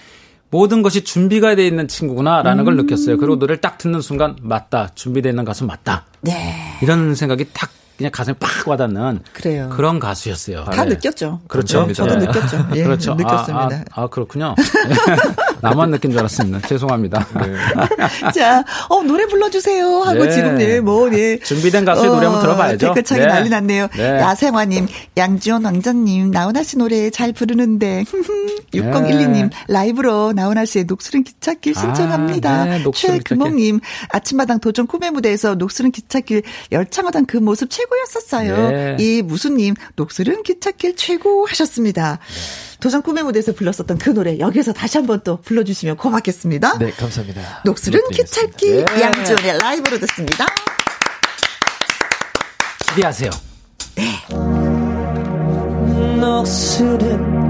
[0.50, 2.66] 모든 것이 준비가 돼 있는 친구구나라는 음.
[2.66, 3.18] 걸 느꼈어요.
[3.18, 4.90] 그리고 노래를 딱 듣는 순간 맞다.
[4.96, 6.06] 준비되어 있는 가수 맞다.
[6.22, 6.56] 네.
[6.82, 7.70] 이런 생각이 딱
[8.02, 9.70] 그냥 가슴에 팍 와닿는 그래요.
[9.70, 10.66] 그런 가수였어요.
[10.66, 10.96] 다 네.
[10.96, 11.42] 느꼈죠.
[11.48, 11.86] 그렇죠.
[11.86, 12.26] 네, 저도 네.
[12.26, 12.68] 느꼈죠.
[12.74, 13.14] 예, 그렇죠.
[13.14, 13.76] 느꼈습니다.
[13.76, 14.56] 아, 아, 아 그렇군요.
[15.62, 16.68] 나만 느낀 줄 알았습니다.
[16.68, 17.28] 죄송합니다.
[17.36, 18.32] 네.
[18.34, 20.32] 자, 어, 노래 불러주세요 하고 네.
[20.32, 21.38] 지금 예, 뭐, 예.
[21.38, 22.88] 준비된 가수의 어, 노래 한번 들어봐야죠.
[22.88, 23.28] 댓글창이 네.
[23.28, 23.88] 난리 났네요.
[23.96, 24.20] 네.
[24.20, 24.88] 야생화님,
[25.18, 28.06] 양지원 왕자님, 나훈아 씨 노래 잘 부르는데,
[28.74, 32.52] 6012님, 라이브로 나훈아 씨의 녹슬은 기찻길 신청합니다.
[32.52, 36.42] 아, 최금옥님, 아침마당 도전 꿈의 무대에서 녹슬은 기찻길
[36.72, 38.70] 열창하던 그 모습 최고 최고였었어요.
[38.70, 38.96] 네.
[39.00, 42.20] 이 무수님 녹슬은 기찻길 최고 하셨습니다.
[42.20, 42.78] 네.
[42.80, 46.80] 도전 꿈의 무대에서 불렀었던 그 노래 여기서 다시 한번 또 불러주시면 고맙겠습니다.
[46.80, 47.62] 네, 감사합니다.
[47.66, 49.02] 녹슬은 기찻길 네.
[49.02, 50.46] 양지원의 라이브로 듣습니다.
[52.96, 53.30] 기대하세요.
[53.96, 54.26] 네.
[56.20, 57.42] 녹슬은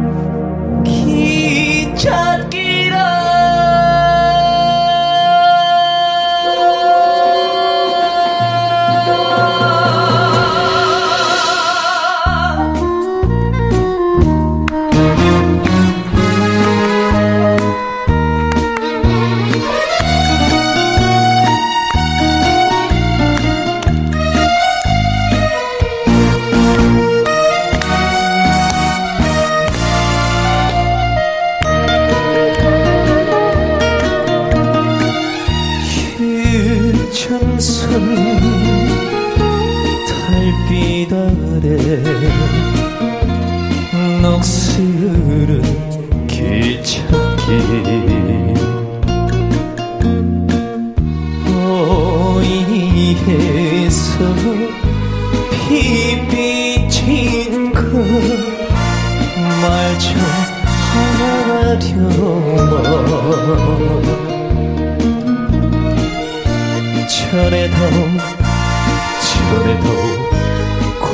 [0.84, 2.61] 기찻길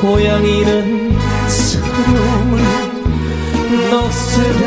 [0.08, 1.18] 고양이는
[1.50, 2.62] 서름을
[3.92, 4.67] 녹슬은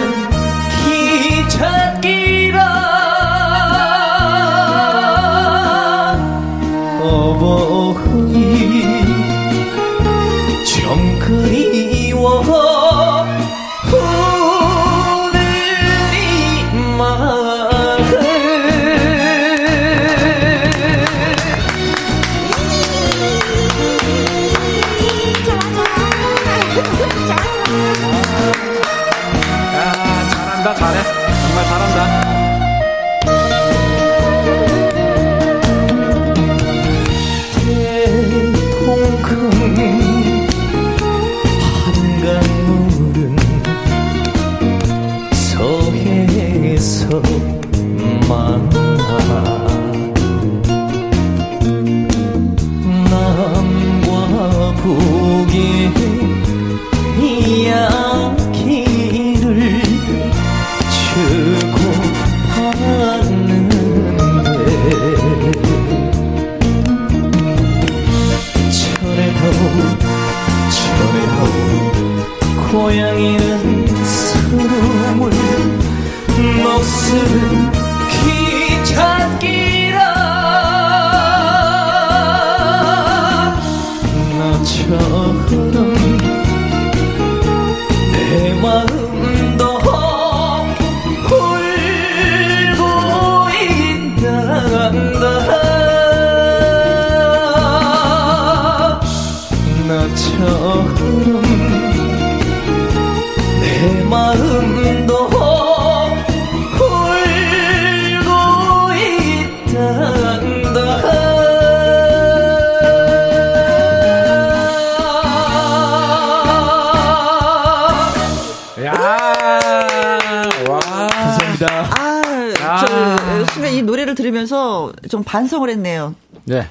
[125.31, 126.15] 반성을 했네요.
[126.45, 126.67] 네.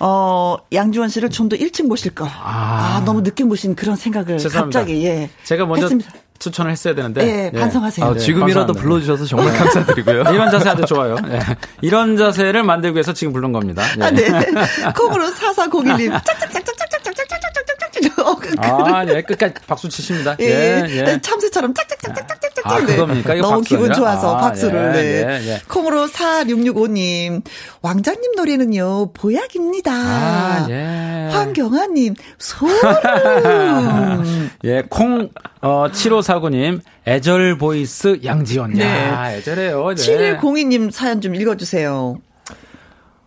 [0.00, 2.24] 어, 양주원 씨를 좀 더 일찍 모실 거.
[2.26, 4.80] 아, 아 너무 늦게 모신 그런 생각을 죄송합니다.
[4.80, 5.28] 갑자기, 예.
[5.44, 6.10] 제가 먼저 했습니다.
[6.38, 7.26] 추천을 했어야 되는데.
[7.26, 7.58] 예, 예.
[7.58, 8.06] 반성하세요.
[8.06, 8.80] 아, 네, 지금이라도 감사합니다.
[8.80, 10.22] 불러주셔서 정말 감사드리고요.
[10.32, 11.16] 이런 자세 아주 좋아요.
[11.26, 11.38] 네.
[11.82, 13.82] 이런 자세를 만들기 위해서 지금 부른 겁니다.
[13.98, 14.02] 예.
[14.04, 14.26] 아, 네.
[14.96, 18.64] 콩으로 사사공일님 짝짝짝짝짝짝짝짝짝짝짝짝짝.
[18.64, 19.22] 아, 예.
[19.22, 20.36] 끝까지 박수 치십니다.
[20.40, 20.84] 예.
[20.88, 20.90] 예.
[20.90, 21.18] 예.
[21.20, 22.47] 참새처럼 짝짝짝짝짝짝.
[22.64, 23.34] 아, 그겁니까?
[23.36, 24.92] 너무 기분 좋아서 아, 박수를.
[24.96, 25.40] 예, 네.
[25.42, 25.60] 예, 예.
[25.68, 27.42] 콩으로 4665님.
[27.82, 29.92] 왕자님 노래는요, 보약입니다.
[29.92, 31.28] 아, 예.
[31.32, 32.74] 황경아님, 소름.
[34.64, 35.28] 예, 콩,
[35.60, 38.74] 어, 7549님, 애절 보이스 양지원.
[38.74, 38.84] 네.
[38.84, 39.94] 야, 애절해요.
[39.94, 40.34] 네.
[40.36, 42.18] 7102님 사연 좀 읽어주세요.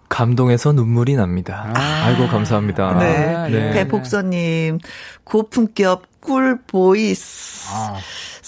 [0.09, 1.71] 감동해서 눈물이 납니다.
[1.73, 2.97] 아, 이고 감사합니다.
[2.99, 3.49] 네.
[3.49, 3.71] 네.
[3.71, 4.79] 배복서님,
[5.23, 7.67] 고품격 꿀 보이스.
[7.71, 7.97] 아.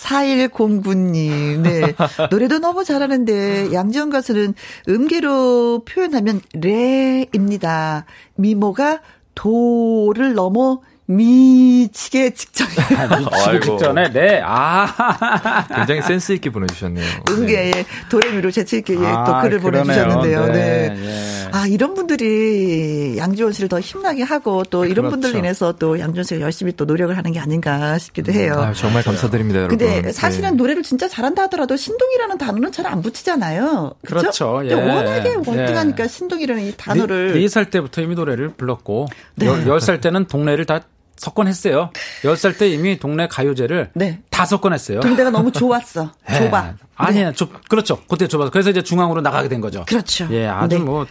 [0.04, 1.94] 4109님, 네.
[2.30, 4.54] 노래도 너무 잘하는데, 양지원 가수는
[4.90, 8.06] 음계로 표현하면 레입니다.
[8.36, 9.02] 미모가
[9.36, 10.82] 도를 넘어
[11.16, 12.72] 미치게 직전에.
[12.98, 14.42] 아, 미치게 직전에, 네.
[14.44, 15.66] 아.
[15.74, 17.06] 굉장히 센스있게 보내주셨네요.
[17.30, 17.86] 음계에 네.
[18.10, 19.84] 도레미로 재치있게 아, 또 글을 그러네요.
[19.84, 20.46] 보내주셨는데요.
[20.48, 20.54] 네.
[20.54, 20.90] 네.
[20.96, 21.50] 네.
[21.52, 25.10] 아, 이런 분들이 양지원 씨를 더 힘나게 하고 또 이런 그렇죠.
[25.22, 28.56] 분들 인해서 또 양지원 씨가 열심히 또 노력을 하는 게 아닌가 싶기도 음, 해요.
[28.58, 29.78] 아, 정말 감사드립니다, 여러분.
[29.78, 30.12] 근데 네.
[30.12, 30.56] 사실은 네.
[30.56, 33.94] 노래를 진짜 잘한다 하더라도 신동이라는 단어는 잘 안 붙이잖아요.
[34.06, 34.52] 그렇죠.
[34.52, 34.62] 그렇죠?
[34.66, 34.74] 예.
[34.74, 36.08] 워낙에 월등하니까 예.
[36.08, 37.34] 신동이라는 이 단어를.
[37.34, 39.48] 4살 때부터 이미 노래를 불렀고, 네.
[39.48, 40.82] 10살 때는 동네를 다
[41.16, 41.92] 석권했어요.
[42.24, 44.20] 10살 때 이미 동네 가요제를 네.
[44.30, 45.00] 다 석권했어요.
[45.00, 46.12] 동네가 너무 좋았어.
[46.28, 46.38] 네.
[46.50, 46.76] 좁아.
[46.96, 47.36] 아니야, 네.
[47.36, 48.02] 좁, 그렇죠.
[48.08, 48.52] 그때 좁아서.
[48.52, 49.86] 그래서 이제 중앙으로 나가게 된 거죠.
[49.88, 50.28] 그렇죠.
[50.32, 50.84] 예, 아주 네.
[50.84, 51.06] 뭐.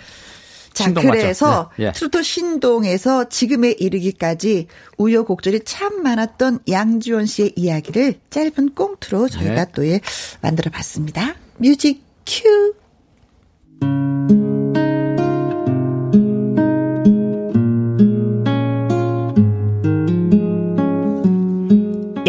[0.72, 1.86] 자, 그래서 네.
[1.86, 1.92] 예.
[1.92, 9.72] 트로트 신동에서 지금에 이르기까지 우여곡절이 참 많았던 양지원 씨의 이야기를 짧은 꽁트로 저희가 네.
[9.74, 10.00] 또 예,
[10.40, 11.34] 만들어 봤습니다.
[11.58, 12.74] 뮤직 큐.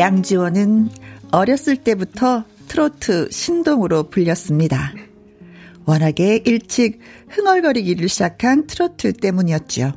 [0.04, 0.90] 양지원은
[1.32, 4.92] 어렸을 때부터 트로트 신동으로 불렸습니다.
[5.86, 7.00] 워낙에 일찍
[7.30, 9.94] 흥얼거리기를 시작한 트로트 때문이었죠.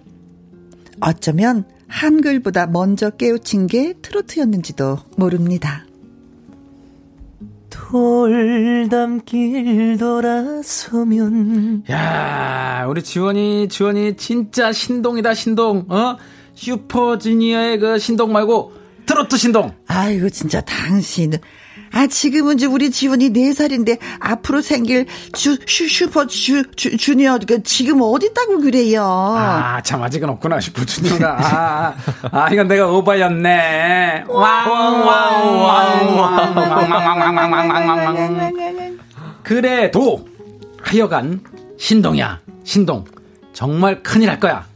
[1.00, 5.84] 어쩌면 한글보다 먼저 깨우친 게 트로트였는지도 모릅니다.
[7.68, 9.18] 돌담길
[9.98, 16.16] 돌아서면 야 우리 지원이 지원이 진짜 신동이다 신동 어
[16.54, 21.38] 슈퍼주니어의 그 신동 말고 트로트 신동 아이고 진짜 당신은
[21.92, 27.38] 아, 지금은 이제 우리 지원이 4 살인데 앞으로 생길 주, 슈, 슈퍼 주, 주, 주니어,
[27.46, 29.02] 그 지금 어디 있다고 그래요?
[29.04, 31.38] 아, 참, 아직은 없구나, 슈퍼 주니어가.
[31.40, 31.94] 아,
[32.32, 34.24] 아, 이건 내가 오바였네.
[39.42, 40.28] 그래도,
[40.82, 41.40] 하여간,
[41.78, 43.04] 신동이야, 신동.
[43.52, 44.66] 정말 큰일 할 거야.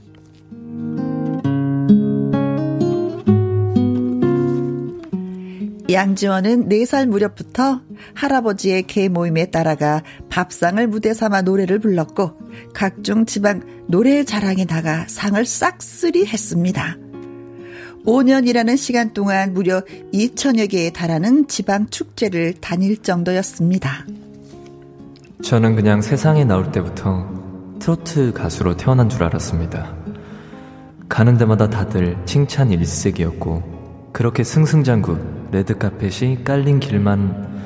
[5.93, 7.81] 양지원은 4살 무렵부터
[8.15, 12.33] 할아버지의 개 모임에 따라가 밥상을 무대 삼아 노래를 불렀고
[12.75, 16.97] 각종 지방 노래 자랑에 나가 상을 싹쓸이 했습니다.
[18.07, 19.83] 5년이라는 시간 동안 무려
[20.13, 24.07] 2천여 개에 달하는 지방 축제를 다닐 정도였습니다.
[25.43, 27.29] 저는 그냥 세상에 나올 때부터
[27.79, 29.97] 트로트 가수로 태어난 줄 알았습니다.
[31.09, 37.61] 가는 데마다 다들 칭찬 일색이었고 그렇게 승승장구 레드카펫이 깔린 길만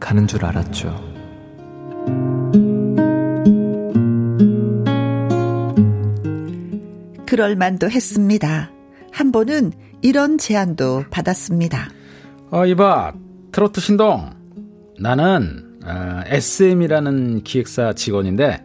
[0.00, 1.08] 가는 줄 알았죠.
[7.26, 8.70] 그럴 만도 했습니다.
[9.12, 9.72] 한 번은
[10.02, 11.90] 이런 제안도 받았습니다.
[12.50, 13.12] 어, 이봐,
[13.52, 14.30] 트로트 신동.
[14.98, 18.64] 나는 어, SM이라는 기획사 직원인데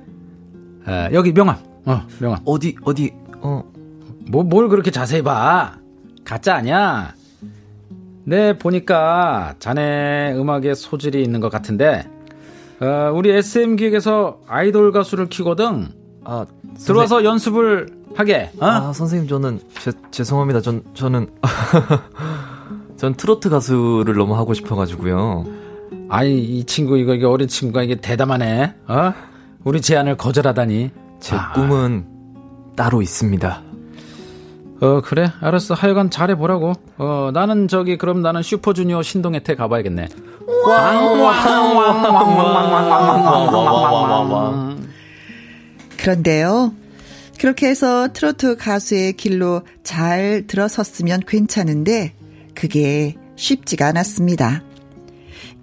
[0.88, 1.58] 어, 여기 명함.
[1.86, 2.40] 어, 명함.
[2.46, 3.12] 어디 어디
[3.42, 3.64] 어.
[4.32, 5.78] 뭐 뭘 그렇게 자세히 봐.
[6.24, 7.14] 가짜 아니야.
[8.26, 12.08] 네, 보니까 자네 음악에 소질이 있는 것 같은데,
[12.80, 15.90] 어, 우리 SM 기획에서 아이돌 가수를 키거든.
[16.24, 16.46] 아,
[16.80, 17.26] 들어와서 선생...
[17.32, 18.52] 연습을 하게.
[18.60, 18.66] 어?
[18.66, 20.62] 아, 선생님 저는 제, 죄송합니다.
[20.62, 21.28] 전 저는
[22.98, 25.46] 전 트로트 가수를 너무 하고 싶어가지고요.
[26.10, 28.76] 아니 이 친구 이거 이게 어린 친구가 이게 대담하네.
[28.88, 29.14] 어?
[29.64, 30.92] 우리 제안을 거절하다니.
[31.20, 31.54] 제 아.
[31.54, 32.06] 꿈은
[32.76, 33.64] 따로 있습니다.
[34.84, 35.32] 어 그래?
[35.40, 35.76] 알았어.
[35.76, 36.74] 하여간 잘해보라고.
[36.98, 40.10] 어 나는 저기 그럼 나는 슈퍼주니어 신동혜태 가봐야겠네.
[45.98, 46.74] 그런데요.
[47.40, 52.14] 그렇게 해서 트로트 가수의 길로 잘 들어섰으면 괜찮은데
[52.54, 54.64] 그게 쉽지가 않았습니다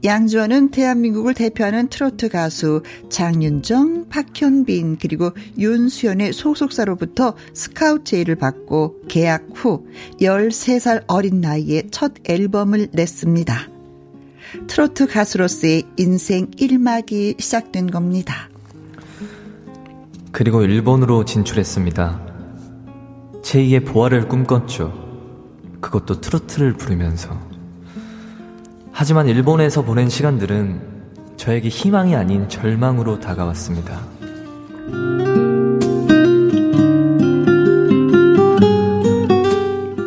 [0.02, 9.86] 양주원은 대한민국을 대표하는 트로트 가수 장윤정, 박현빈 그리고 윤수연의 소속사로부터 스카우트 제의를 받고 계약 후
[10.20, 13.68] 13살 어린 나이에 첫 앨범을 냈습니다.
[14.66, 18.48] 트로트 가수로서의 인생 1막이 시작된 겁니다.
[20.32, 22.30] 그리고 일본으로 진출했습니다.
[23.42, 25.10] 제2의 보아를 꿈꿨죠.
[25.80, 27.49] 그것도 트로트를 부르면서.
[29.00, 30.78] 하지만 일본에서 보낸 시간들은
[31.38, 33.98] 저에게 희망이 아닌 절망으로 다가왔습니다.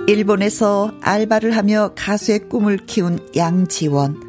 [0.07, 4.21] 일본에서 알바를 하며 가수의 꿈을 키운 양지원.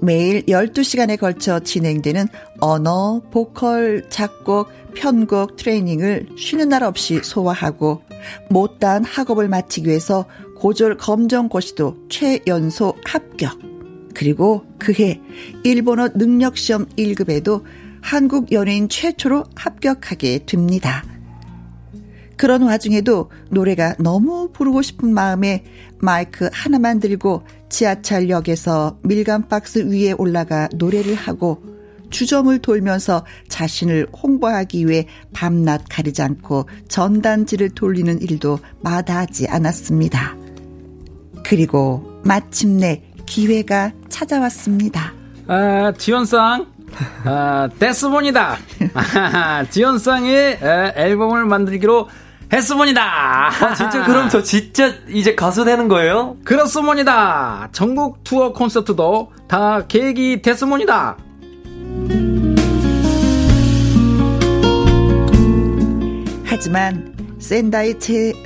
[0.00, 2.28] 매일 12시간에 걸쳐 진행되는
[2.60, 8.00] 언어, 보컬, 작곡, 편곡 트레이닝을 쉬는 날 없이 소화하고
[8.48, 10.24] 못다한 학업을 마치기 위해서
[10.58, 13.58] 고졸 검정고시도 최연소 합격.
[14.14, 15.20] 그리고 그해
[15.62, 17.62] 일본어 능력시험 1급에도
[18.00, 21.04] 한국 연예인 최초로 합격하게 됩니다.
[22.36, 25.64] 그런 와중에도 노래가 너무 부르고 싶은 마음에
[25.98, 31.62] 마이크 하나만 들고 지하철역에서 밀감 박스 위에 올라가 노래를 하고
[32.10, 40.45] 주점을 돌면서 자신을 홍보하기 위해 밤낮 가리지 않고 전단지를 돌리는 일도 마다하지 않았습니다.
[41.48, 45.12] 그리고 마침내 기회가 찾아왔습니다.
[45.46, 46.66] 아, 지원상,
[47.24, 48.56] 아, 데스본이다.
[48.94, 50.58] 아, 지원상의
[50.96, 52.08] 앨범을 만들기로
[52.52, 53.02] 했습니다.
[53.02, 56.36] 아, 진짜 그럼 저 진짜 이제 가수 되는 거예요?
[56.44, 57.68] 그렇습니다.
[57.72, 61.16] 전국 투어 콘서트도 다 계획이 됐습니다.
[66.44, 67.94] 하지만 센다이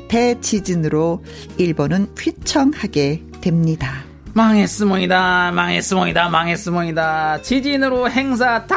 [0.08, 1.22] 대지진으로
[1.58, 4.04] 일본은 휘청하게 됩니다.
[4.34, 5.52] 망했습니다.
[5.52, 6.28] 망했습니다.
[6.28, 7.42] 망했습니다.
[7.42, 8.76] 지진으로 행사 다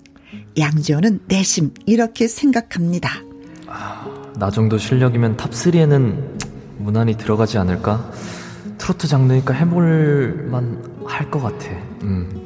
[0.57, 3.09] 양지호는 내심 이렇게 생각합니다.
[3.67, 4.05] 아,
[4.37, 6.37] 나 정도 실력이면 탑3에는
[6.79, 8.11] 무난히 들어가지 않을까?
[8.77, 11.69] 트로트 장르니까 해볼만 할 것 같아.
[12.03, 12.43] 음.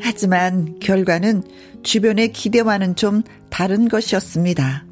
[0.00, 1.42] 하지만 결과는
[1.82, 4.84] 주변의 기대와는 좀 다른 것이었습니다.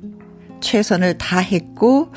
[0.60, 2.12] 최선을 다했고,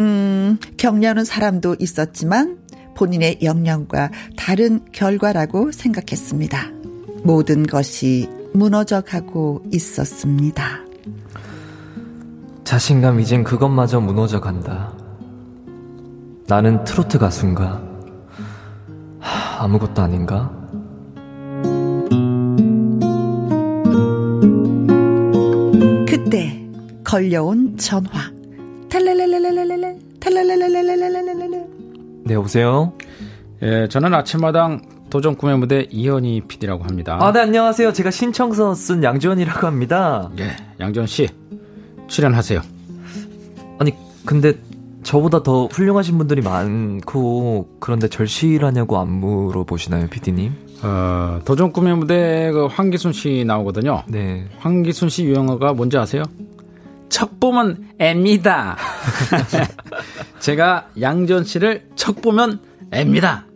[0.00, 2.58] 음, 격려하는 사람도 있었지만
[2.94, 6.70] 본인의 역량과 다른 결과라고 생각했습니다.
[7.22, 10.80] 모든 것이 무너져 가고 있었습니다.
[12.64, 14.92] 자신감 이젠 그것마저 무너져 간다.
[16.46, 17.82] 나는 트로트 가수인가?
[19.18, 20.50] 하, 아무것도 아닌가?
[26.06, 26.68] 그때
[27.02, 28.32] 걸려온 전화.
[28.88, 31.73] 탈랄랄랄랄랄랄 탈랄랄랄랄랄랄랄
[32.24, 32.94] 네, 여보세요?
[33.62, 37.18] 예, 저는 아침마당 도전 꿈의 무대 이현희 PD라고 합니다.
[37.20, 37.92] 아, 네, 안녕하세요.
[37.92, 40.30] 제가 신청서 쓴 양지원이라고 합니다.
[40.38, 41.28] 예, 양지원 씨,
[42.08, 42.62] 출연하세요.
[43.78, 43.92] 아니,
[44.24, 44.54] 근데
[45.02, 50.52] 저보다 더 훌륭하신 분들이 많고, 그런데 절실하냐고 안 물어보시나요, PD님?
[50.82, 54.02] 어, 도전 꿈의 무대 그 황기순 씨 나오거든요.
[54.08, 54.46] 네.
[54.58, 56.22] 황기순 씨 유행어가 뭔지 아세요?
[57.14, 58.76] 척 보면 애입니다.
[60.40, 62.58] 제가 양전 씨를 척 보면
[62.92, 63.46] 애입니다.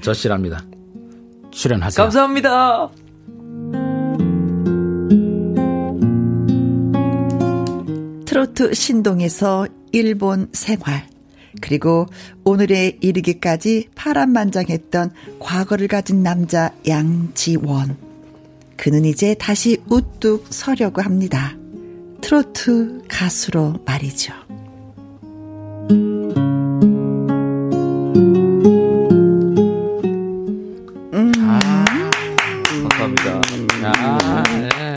[0.00, 0.64] 저 씨랍니다.
[1.50, 2.04] 출연하세요.
[2.04, 2.88] 감사합니다.
[8.26, 11.08] 트로트 신동에서 일본 생활,
[11.60, 12.06] 그리고
[12.44, 17.96] 오늘에 이르기까지 파란만장했던 과거를 가진 남자 양지원.
[18.76, 21.56] 그는 이제 다시 우뚝 서려고 합니다.
[22.24, 24.32] 트로트 가수로 말이죠.
[31.12, 31.32] 음.
[31.36, 31.84] 아,
[32.88, 33.42] 감사합니다.
[33.82, 34.94] 아, 네.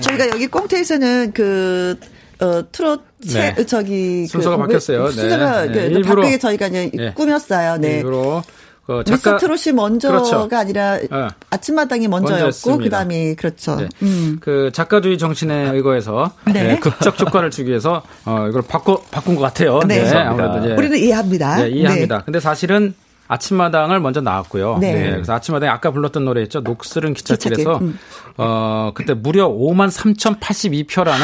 [0.00, 2.00] 저희가 여기 꽁트에서는 그
[2.40, 3.54] 어, 트롯 네.
[3.66, 5.10] 저기 순서가 그, 바뀌었어요.
[5.10, 5.72] 순서가 네.
[5.72, 7.12] 그, 일부러 바뀌게 저희가 이제 네.
[7.12, 7.76] 꾸몄어요.
[7.76, 7.98] 네.
[7.98, 8.42] 일부러
[8.86, 9.12] 그 작가...
[9.12, 10.48] 미스터 트롯이 먼저가 그렇죠.
[10.52, 11.08] 아니라 네.
[11.50, 13.76] 아침마당이 먼저였고 그다음에 그렇죠.
[13.76, 13.88] 네.
[14.02, 14.38] 음.
[14.40, 16.62] 그 작가주의 정신에 의거해서 네.
[16.62, 16.78] 네.
[16.80, 19.80] 극적 효과를 주기 위해서 어 이걸 바꿔 바꾼 것 같아요.
[19.86, 20.16] 네, 네.
[20.16, 21.56] 아무래도 이제 우리는 이해합니다.
[21.56, 22.22] 네, 이해합니다.
[22.24, 22.94] 근데 사실은
[23.30, 24.78] 아침마당을 먼저 나왔고요.
[24.78, 24.92] 네.
[24.92, 25.10] 네.
[25.12, 26.60] 그래서 아침마당에 아까 불렀던 노래 있죠.
[26.60, 27.96] 녹슬은 기찻길에서 음.
[28.36, 31.14] 어 그때 무려 5만 3,082표라는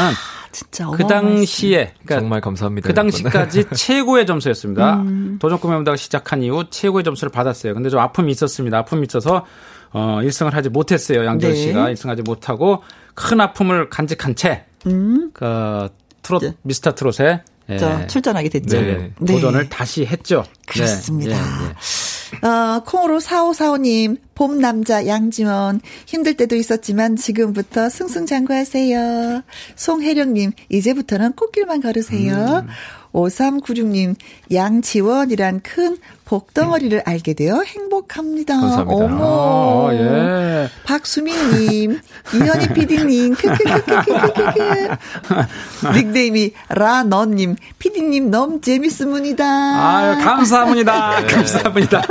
[0.53, 2.87] 진짜 그 당시에 그러니까 정말 감사합니다.
[2.87, 4.99] 그 당시까지 최고의 점수였습니다.
[4.99, 5.39] 음.
[5.41, 7.75] 도전 꿈의 무대가 시작한 이후 최고의 점수를 받았어요.
[7.75, 8.79] 근데 좀 아픔이 있었습니다.
[8.79, 9.45] 아픔이 있어서
[9.91, 11.25] 어 1승을 하지 못했어요.
[11.25, 11.61] 양지원 네.
[11.61, 12.85] 씨가 1승하지 못하고
[13.15, 15.33] 큰 아픔을 간직한 채 음.
[15.35, 15.89] 그
[16.23, 16.55] 트롯 네.
[16.63, 18.07] 미스터 트롯에 예.
[18.07, 18.81] 출전하게 됐죠.
[18.81, 19.12] 네.
[19.19, 19.33] 네.
[19.33, 20.45] 도전을 다시 했죠.
[20.67, 21.37] 그렇습니다.
[21.37, 21.43] 네.
[21.43, 22.47] 예, 예.
[22.47, 25.81] 어, 콩으로 4545님, 봄 남자 양지원.
[26.07, 29.43] 힘들 때도 있었지만 지금부터 승승장구하세요.
[29.77, 32.64] 송혜령님, 이제부터는 꽃길만 걸으세요.
[32.67, 32.69] 음.
[33.12, 34.14] 5396님,
[34.53, 35.97] 양지원이란 큰
[36.27, 38.59] 복덩어리를 알게 되어 행복합니다.
[38.61, 39.05] 감사합니다.
[39.05, 39.89] 어머.
[39.89, 40.68] 아, 예.
[40.85, 42.01] 박수민님,
[42.35, 44.89] 이현희 PD님, 크크크크크크크.
[45.95, 49.45] 닉네임이 라너님, PD님 너무 재밌습니다.
[49.47, 51.20] 아유, 감사합니다.
[51.20, 51.27] 네.
[51.33, 52.03] 감사합니다.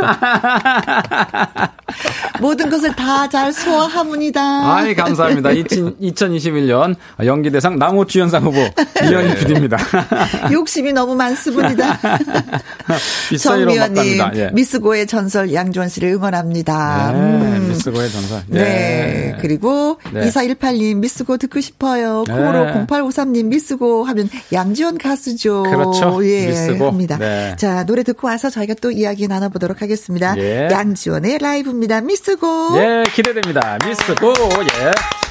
[2.39, 4.41] 모든 것을 다 잘 소화합니다.
[4.75, 5.49] 아이, 감사합니다.
[5.49, 8.59] 2021년 연기대상 나무주연상 후보
[9.03, 9.77] 이현희 PD입니다.
[10.53, 11.99] 욕심이 너무 많습니다.
[13.37, 14.04] 정미연님,
[14.35, 14.49] 예.
[14.53, 17.11] 미스 고의 전설 양주원 씨를 응원합니다.
[17.11, 17.67] 네, 음.
[17.69, 18.43] 미스 고의 전설.
[18.53, 18.57] 예.
[18.57, 19.37] 네.
[19.41, 20.21] 그리고 네.
[20.21, 22.23] 2418님 미스 고 듣고 싶어요.
[22.27, 22.33] 네.
[22.33, 25.63] 코로 0853님 미스 고 하면 양지원 가수죠.
[25.63, 26.25] 그렇죠.
[26.25, 26.47] 예.
[26.47, 26.87] 미스 고.
[26.87, 27.17] 합니다.
[27.17, 27.55] 네.
[27.57, 30.35] 자, 노래 듣고 와서 저희가 또 이야기 나눠 보도록 하겠습니다.
[30.37, 30.67] 예.
[30.71, 32.01] 양지원의 라이브입니다.
[32.01, 32.77] 미스 고.
[32.77, 33.77] 예, 기대됩니다.
[33.85, 34.33] 미스 고.
[34.81, 35.24] 예.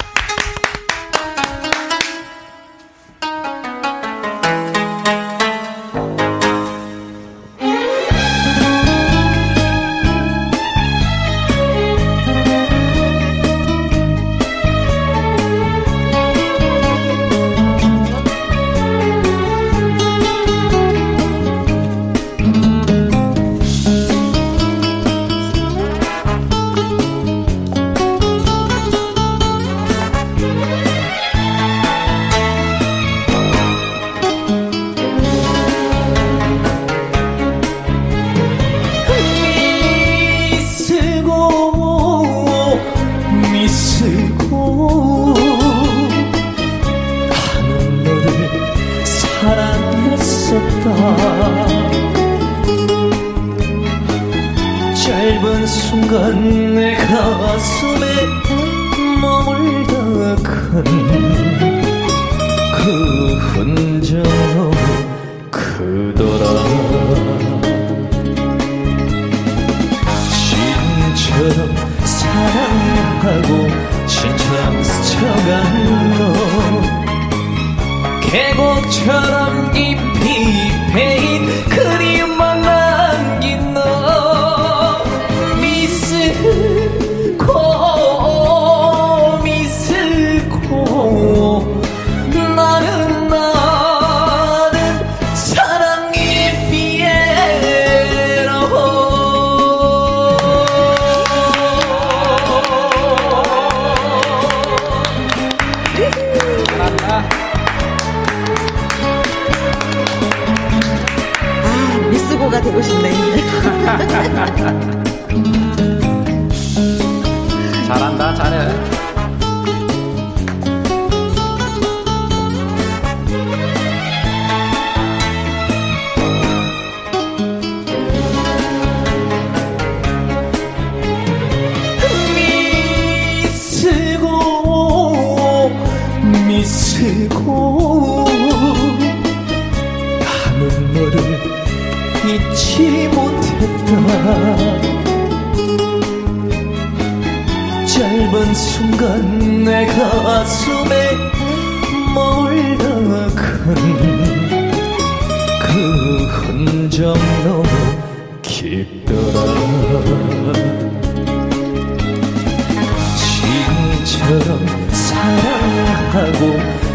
[164.25, 166.41] 신처럼 사랑하고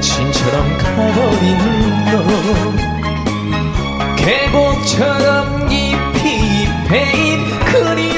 [0.00, 1.56] 신처럼 가버린
[2.10, 2.14] 너.
[4.16, 8.09] 계곡처럼 잎이 베인 그리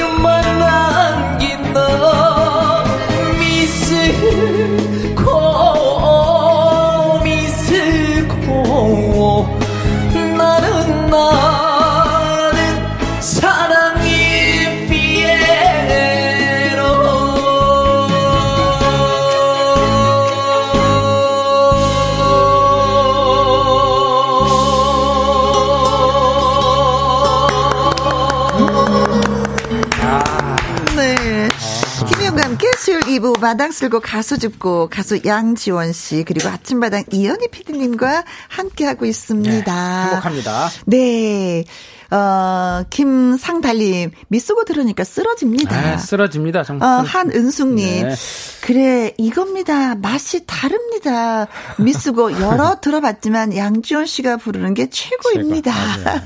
[33.33, 39.63] 수요일 2부 마당 쓸고 가수 줍고 가수 양지원 씨 그리고 아침마당 이현희 PD님과 함께하고 있습니다.
[39.63, 40.69] 네, 행복합니다.
[40.85, 41.63] 네.
[42.11, 45.81] 어, 김상달님, 미쓰고 들으니까 쓰러집니다.
[45.81, 46.59] 네, 쓰러집니다.
[46.59, 47.05] 어, 정말.
[47.05, 48.15] 한은숙님, 네.
[48.61, 49.95] 그래, 이겁니다.
[49.95, 51.47] 맛이 다릅니다.
[51.79, 55.73] 미쓰고 여러 들어봤지만 양지원 씨가 부르는 게 최고입니다.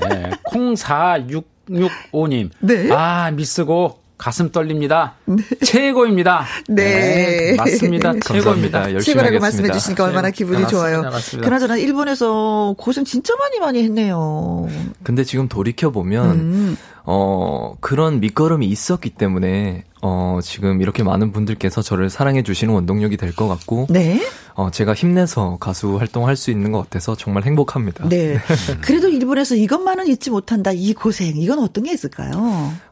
[0.09, 0.31] 네.
[0.51, 2.49] 04665님.
[2.59, 2.91] 네.
[2.91, 5.15] 아, 미쓰고 가슴 떨립니다.
[5.63, 6.45] 최고입니다.
[6.69, 7.55] 네.
[7.55, 8.13] 맞습니다.
[8.25, 8.93] 최고입니다.
[8.93, 9.39] 열심히 최고라고.
[9.39, 11.03] 말씀해 주시니까 얼마나 기분이 네, 좋아요.
[11.03, 11.09] 맞습니다.
[11.11, 11.45] 맞습니다.
[11.47, 14.67] 그나저나 일본에서 고생 진짜 많이 많이 했네요.
[15.03, 16.77] 근데 지금 돌이켜 보면 음.
[17.09, 23.33] 어 그런 밑거름이 있었기 때문에 어 지금 이렇게 많은 분들께서 저를 사랑해 주시는 원동력이 될
[23.33, 24.19] 것 같고 네.
[24.55, 28.09] 어 제가 힘내서 가수 활동할 수 있는 것 같아서 정말 행복합니다.
[28.09, 28.37] 네.
[28.81, 30.71] 그래도 일본에서 이것만은 잊지 못한다.
[30.73, 31.37] 이 고생.
[31.37, 32.31] 이건 어떤 게 있을까요?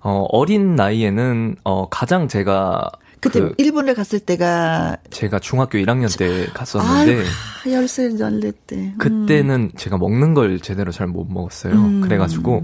[0.02, 2.90] 어 어린 나이에는 어 가장 제가
[3.20, 7.24] 그때 그 일본에 갔을 때가 제가 중학교 1학년 때 갔었는데
[7.66, 8.94] 아유, 열세 열네 때.
[8.98, 11.74] 그때는 제가 먹는 걸 제대로 잘 못 먹었어요.
[11.74, 12.02] 음.
[12.02, 12.64] 그래가지고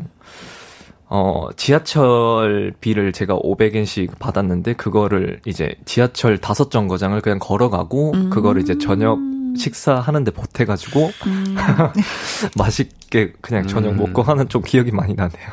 [1.14, 8.30] 어 지하철비를 제가 500엔씩 받았는데 그거를 이제 지하철 다섯 정거장을 그냥 걸어가고 음.
[8.30, 9.20] 그거를 이제 저녁
[9.57, 11.57] 식사하는데 보태가지고 음.
[12.57, 13.97] 맛있게 그냥 저녁 음.
[13.97, 15.49] 먹고 하는 좀 기억이 많이 나네요.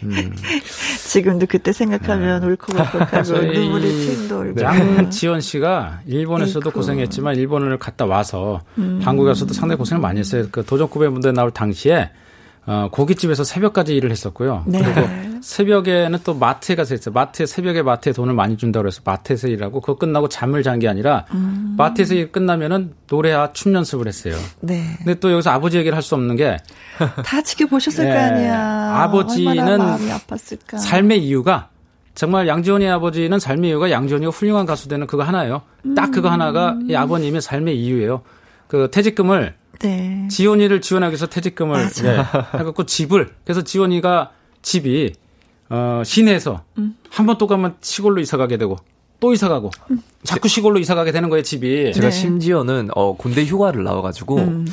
[1.06, 4.62] 지금도 그때 생각하면 울컥울컥하고 저희 눈물이 핑 돌고.
[4.62, 6.78] 양지원 씨가 일본에서도 아이고.
[6.80, 8.62] 고생했지만 일본을 갔다 와서
[9.02, 10.46] 한국에서도 상당히 고생을 많이 했어요.
[10.50, 12.08] 그 도전 구배 무대 나올 당시에
[12.68, 14.64] 어, 고깃집에서 새벽까지 일을 했었고요.
[14.66, 14.80] 네.
[14.82, 15.08] 그리고
[15.40, 17.12] 새벽에는 또 마트에 가서 했어요.
[17.12, 21.24] 마트에 새벽에 마트에 돈을 많이 준다고 해서 마트에서 일하고 그거 끝나고 잠을 잔 게 아니라
[21.76, 24.34] 마트에서 일 끝나면은 노래와 춤 연습을 했어요.
[24.60, 24.82] 네.
[24.98, 26.56] 근데 또 여기서 아버지 얘기를 할 수 없는 게
[27.24, 28.12] 다 지켜보셨을 네.
[28.14, 28.96] 거 아니야.
[29.02, 30.78] 아버지는 얼마나 마음이 아팠을까.
[30.78, 31.68] 삶의 이유가
[32.14, 35.62] 정말 양지원의 아버지는 삶의 이유가 양지원이가 훌륭한 가수 되는 그거 하나예요.
[35.94, 38.22] 딱 그거 하나가 이 아버님의 삶의 이유예요.
[38.66, 40.28] 그 퇴직금을 네.
[40.30, 41.88] 지원이를 지원하기 위해서 퇴직금을.
[42.02, 42.18] 네,
[42.58, 44.30] 해갖고 집을 그래서 지원이가
[44.62, 45.12] 집이
[45.68, 46.96] 어 시내에서 음.
[47.10, 48.76] 한번 또 가면 시골로 이사 가게 되고
[49.18, 49.70] 또 이사 가고
[50.22, 51.92] 자꾸 시골로 이사 가게 되는 거예요 집이.
[51.92, 52.10] 제가 네.
[52.10, 54.66] 심지어는 어 군대 휴가를 나와가지고 음.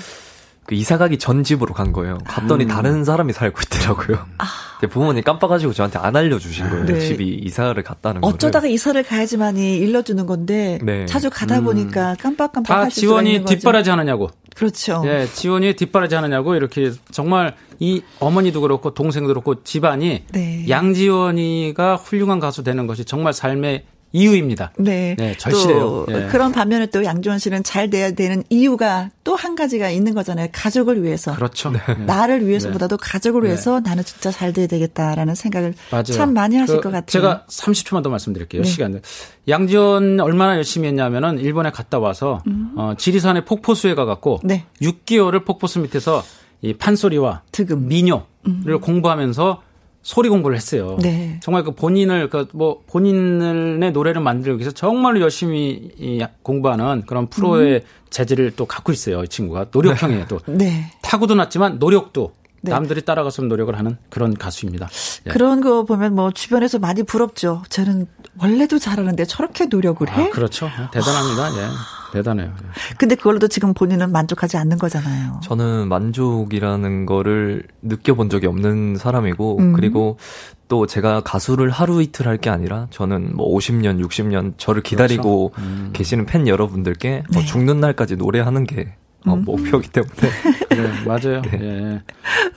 [0.66, 2.18] 그 이사 가기 전 집으로 간 거예요.
[2.26, 2.68] 갔더니 음.
[2.70, 4.26] 다른 사람이 살고 있더라고요.
[4.38, 4.46] 아.
[4.90, 6.86] 부모님 깜빡하시고 저한테 안 알려주신 거예요.
[6.86, 7.00] 네.
[7.00, 8.28] 집이 이사를 갔다는 거.
[8.28, 8.72] 어쩌다가 거를.
[8.72, 11.06] 이사를 가야지만이 일러주는 건데 네.
[11.06, 11.66] 자주 가다 음.
[11.66, 14.30] 보니까 깜빡깜빡 다 지원이 뒷바라지 하느냐고.
[14.56, 15.02] 그렇죠.
[15.06, 20.66] 예, 지원이 뒷바라지 하느냐고 이렇게 정말 이 어머니도 그렇고 동생도 그렇고 집안이 네.
[20.70, 24.72] 양지원이가 훌륭한 가수 되는 것이 정말 삶의 이유입니다.
[24.78, 25.16] 네.
[25.18, 26.06] 네 절실해요.
[26.08, 26.28] 네.
[26.28, 30.48] 그런 반면에 또 양지원 씨는 잘 돼야 되는 이유가 또 한 가지가 있는 거잖아요.
[30.54, 31.36] 가족을 위해서.
[31.36, 31.72] 그렇죠.
[31.72, 31.80] 네.
[32.06, 33.48] 나를 위해서보다도 가족을 네.
[33.48, 36.04] 위해서 나는 진짜 잘 돼야 되겠다라는 생각을 맞아요.
[36.04, 37.06] 참 많이 하실 그 것 같아요.
[37.08, 38.62] 제가 30초만 더 말씀드릴게요.
[38.62, 38.68] 네.
[38.70, 39.02] 시간.
[39.50, 42.74] 양지원 얼마나 열심히 했냐면은 일본에 갔다 와서 음.
[42.78, 44.66] 어, 지리산에 폭포수에 가갖고 네.
[44.82, 46.24] 6개월을 폭포수 밑에서
[46.62, 47.88] 이 판소리와 득음.
[47.88, 48.80] 민요를 음.
[48.80, 49.62] 공부하면서
[50.04, 50.98] 소리 공부를 했어요.
[51.02, 51.40] 네.
[51.42, 55.92] 정말 그 본인을 그 뭐 본인의 노래를 만들기 위해서 정말로 열심히
[56.44, 57.82] 공부하는 그런 프로의 음.
[58.10, 59.24] 재질을 또 갖고 있어요.
[59.24, 60.26] 이 친구가 노력형이에요.
[60.28, 60.92] 또 네.
[61.02, 62.72] 타고도 났지만 노력도 네.
[62.72, 64.90] 남들이 따라가서 노력을 하는 그런 가수입니다.
[65.26, 65.30] 예.
[65.32, 67.64] 그런 거 보면 뭐 주변에서 많이 부럽죠.
[67.70, 68.08] 저는
[68.40, 70.24] 원래도 잘하는데 저렇게 노력을 해?
[70.24, 70.70] 아, 그렇죠.
[70.92, 71.50] 대단합니다.
[71.62, 71.68] 예.
[72.14, 72.54] 대단해요.
[72.98, 75.40] 근데 그걸로도 지금 본인은 만족하지 않는 거잖아요.
[75.44, 79.74] 저는 만족이라는 거를 느껴본 적이 없는 사람이고, 음.
[79.74, 80.18] 그리고
[80.68, 85.70] 또 제가 가수를 하루 이틀 할 게 아니라 저는 뭐 50년, 60년 저를 기다리고 그렇죠.
[85.70, 85.90] 음.
[85.94, 87.48] 계시는 팬 여러분들께 뭐 네.
[87.48, 88.96] 죽는 날까지 노래하는 게
[89.26, 89.44] 어, 음.
[89.46, 90.14] 목표기 때문에.
[90.70, 91.42] 네, 맞아요.
[91.44, 92.02] 네.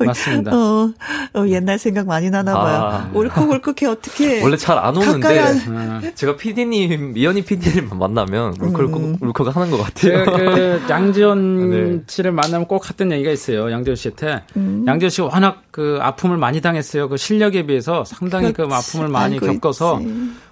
[0.00, 0.04] 예.
[0.04, 0.50] 맞습니다.
[0.54, 0.92] 어,
[1.34, 2.76] 어, 옛날 생각 많이 나나 봐요.
[2.82, 3.10] 아.
[3.14, 4.42] 울컥울컥해 어떻게.
[4.44, 6.00] 원래 잘 안 오는데 아.
[6.14, 9.16] 제가 PD님, 미연이 PD님 만나면 울컥울컥 음.
[9.20, 10.24] 울컥 하는 것 같아요.
[10.24, 12.02] 그 양지원 네.
[12.06, 13.70] 씨를 만나면 꼭 했던 얘기가 있어요.
[13.70, 14.42] 양지원 씨한테.
[14.56, 14.84] 음.
[14.86, 17.08] 양지원 씨가 워낙 그 아픔을 많이 당했어요.
[17.08, 18.70] 그 실력에 비해서 상당히 그 그렇지.
[18.70, 20.00] 그 아픔을 많이 겪어서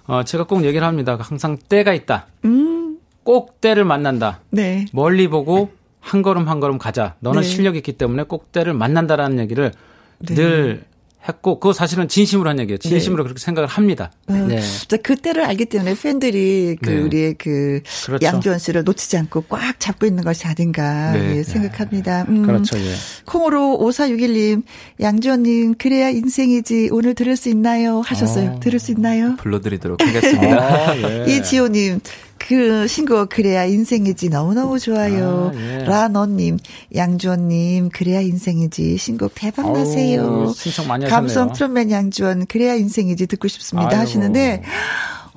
[0.07, 1.17] 어, 제가 꼭 얘기를 합니다.
[1.19, 2.27] 항상 때가 있다.
[2.45, 2.97] 음.
[3.23, 4.39] 꼭 때를 만난다.
[4.51, 4.85] 네.
[4.93, 5.71] 멀리 보고
[6.05, 7.15] 한 걸음 한 걸음 가자.
[7.19, 7.47] 너는 네.
[7.47, 9.71] 실력이 있기 때문에 꼭 때를 만난다라는 얘기를
[10.19, 10.35] 네.
[10.35, 10.83] 늘
[11.27, 12.77] 했고 그거 사실은 진심으로 한 얘기예요.
[12.77, 13.27] 진심으로 네.
[13.27, 14.11] 그렇게 생각을 합니다.
[14.27, 14.61] 어, 네.
[15.01, 17.01] 그때를 알기 때문에 팬들이 그 네.
[17.01, 18.23] 우리의 그 그렇죠.
[18.23, 21.37] 양주원 씨를 놓치지 않고 꽉 잡고 있는 것이 아닌가 네.
[21.37, 22.25] 예, 생각합니다.
[22.29, 22.45] 음.
[22.45, 22.77] 그렇죠.
[22.77, 22.93] 예.
[23.25, 24.61] 콩으로 5461님
[25.01, 28.51] 양주원님 그래야 인생이지 오늘 들을 수 있나요 하셨어요.
[28.51, 28.59] 어.
[28.59, 29.35] 들을 수 있나요?
[29.37, 30.57] 불러드리도록 하겠습니다.
[30.57, 30.95] 아,
[31.25, 31.25] 예.
[31.27, 32.01] 이지호님
[32.37, 35.51] 그 신곡 그래야 인생이지 너무너무 좋아요.
[35.53, 35.83] 아, 예.
[35.85, 36.59] 라너님,
[36.95, 40.53] 양주원님 그래야 인생이지 신곡 대박 나세요.
[40.55, 41.09] 신청 많이 하셨네요.
[41.09, 44.01] 감성 트롯맨 양주원 그래야 인생이지 듣고 싶습니다 아이고.
[44.01, 44.63] 하시는데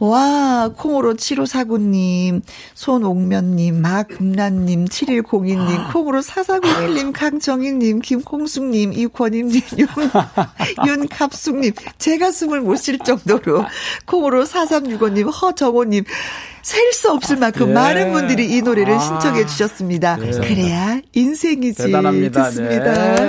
[0.01, 2.42] 와, 콩으로 7549님,
[2.74, 5.92] 손옥면님, 마금란님, 7102님, 아.
[5.92, 9.88] 콩으로 4401님, 강정희님, 김콩숙님, 이권임님, 윤,
[10.86, 13.64] 윤갑숙님, 제가 숨을 못 쉴 정도로,
[14.07, 16.05] 콩으로 4365님, 허정호님,
[16.62, 17.72] 셀 수 없을 만큼 예.
[17.72, 18.99] 많은 분들이 이 노래를 아.
[18.99, 20.18] 신청해 주셨습니다.
[20.20, 20.30] 예.
[20.32, 21.82] 그래야 인생이지.
[21.86, 22.51] 대단합니다.
[22.51, 23.14] 듣습니다.
[23.14, 23.26] 네.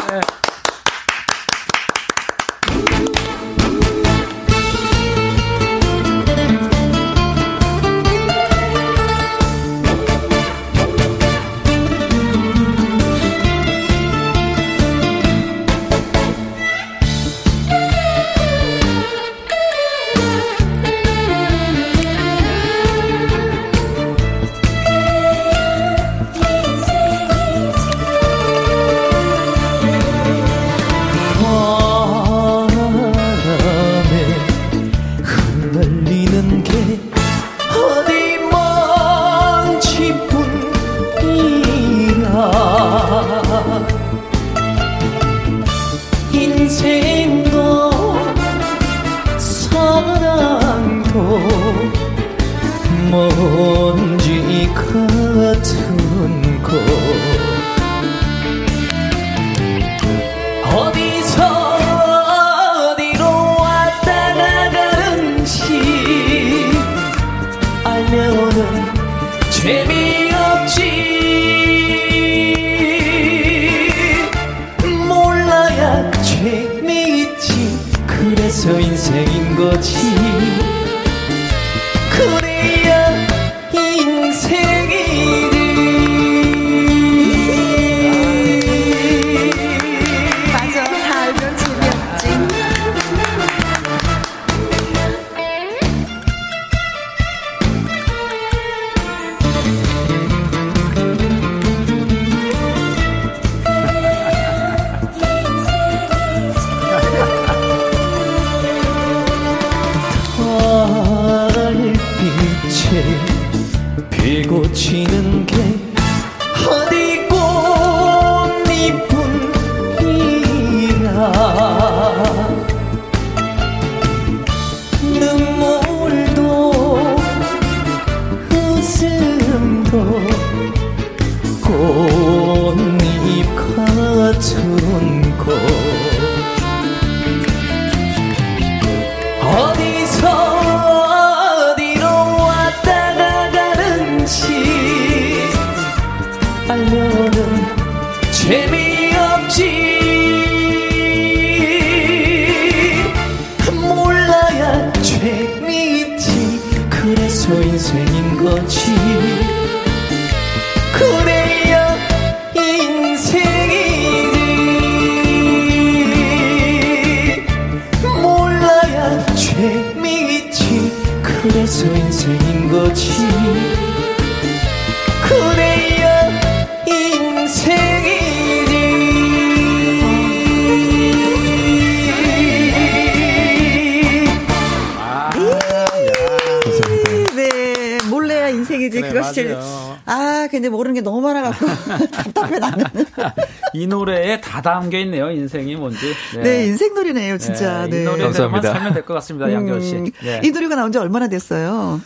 [194.29, 195.31] 노래에 다 담겨 있네요.
[195.31, 196.13] 인생이 뭔지.
[196.41, 197.87] 네, 인생놀이네요, 진짜.
[197.87, 198.13] 네, 네.
[198.13, 198.73] 이 감사합니다.
[198.73, 199.51] 살면 될 것 같습니다.
[199.51, 199.95] 양결 씨.
[199.95, 200.41] 음, 네.
[200.43, 201.99] 이 노래가 나온 지 얼마나 됐어요?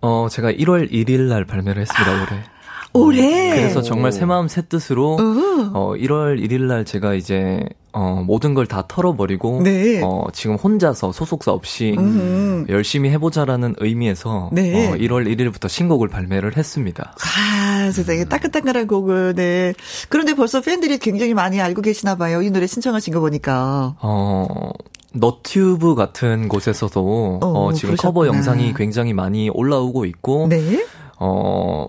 [0.00, 2.42] 어, 제가 1월 1일 날 발매를 했습니다, 올해.
[2.96, 3.50] 올해.
[3.56, 5.16] 그래서 정말 새 마음 새 뜻으로
[5.72, 7.60] 어 1월 1일 날 제가 이제
[7.92, 10.00] 어 모든 걸 다 털어버리고 네.
[10.04, 12.64] 어 지금 혼자서 소속사 없이 음.
[12.68, 14.88] 열심히 해보자라는 의미에서 네.
[14.90, 17.14] 어 1월 1일부터 신곡을 발매를 했습니다.
[17.20, 19.74] 아, 세상에 따끈따끈한 곡을, 네.
[20.08, 22.42] 그런데 벌써 팬들이 굉장히 많이 알고 계시나 봐요.
[22.42, 23.96] 이 노래 신청하신 거 보니까.
[24.00, 24.70] 어
[25.14, 28.36] 너튜브 같은 곳에서도 어, 어, 지금 커버 그러셨구나.
[28.36, 30.84] 영상이 굉장히 많이 올라오고 있고 네.
[31.18, 31.86] 어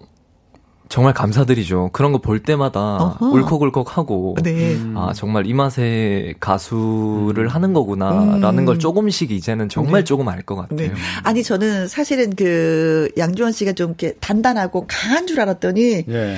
[0.88, 1.90] 정말 감사드리죠.
[1.94, 3.26] 그런 거 볼 때마다 어허.
[3.28, 4.78] 울컥울컥하고 네.
[4.95, 8.66] 아 정말 이 맛에 가수를 하는 거구나라는 음.
[8.66, 10.03] 걸 조금씩 이제는 정말 네.
[10.06, 10.78] 조금 알 것 같아요.
[10.78, 10.94] 네.
[11.24, 16.38] 아니, 저는 사실은 그, 양주원 씨가 좀 이렇게 단단하고 강한 줄 알았더니, 예.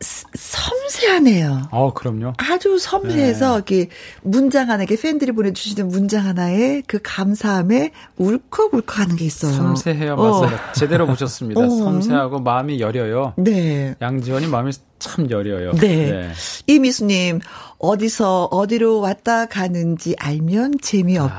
[0.00, 1.68] 섬 세하네요.
[1.70, 2.34] 어, 그럼요.
[2.36, 3.54] 아주 섬세해서 네.
[3.54, 3.88] 이렇게
[4.22, 9.52] 문장 하나, 이렇게 팬들이 보내주시는 문장 하나에 그 감사함에 울컥울컥하는 게 있어요.
[9.52, 10.14] 섬세해요.
[10.14, 10.40] 어.
[10.40, 10.72] 맞습니다.
[10.72, 11.60] 제대로 보셨습니다.
[11.64, 11.68] 어.
[11.68, 13.34] 섬세하고 마음이 여려요.
[13.36, 13.94] 네.
[14.00, 15.72] 양지원이 마음이 참 여려요.
[15.74, 16.30] 네.
[16.66, 17.40] 이미수님,
[17.78, 21.34] 어디서 어디로 왔다 가는지 알면 재미없지.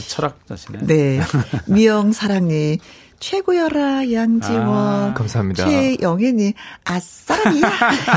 [0.00, 0.78] 아, 철학자시네.
[0.86, 1.20] 네.
[1.66, 2.78] 미영 사랑님,
[3.20, 4.62] 최고여라, 양지원.
[4.68, 5.64] 아, 감사합니다.
[5.66, 6.52] 최영애님,
[6.84, 7.70] 아싸라비야.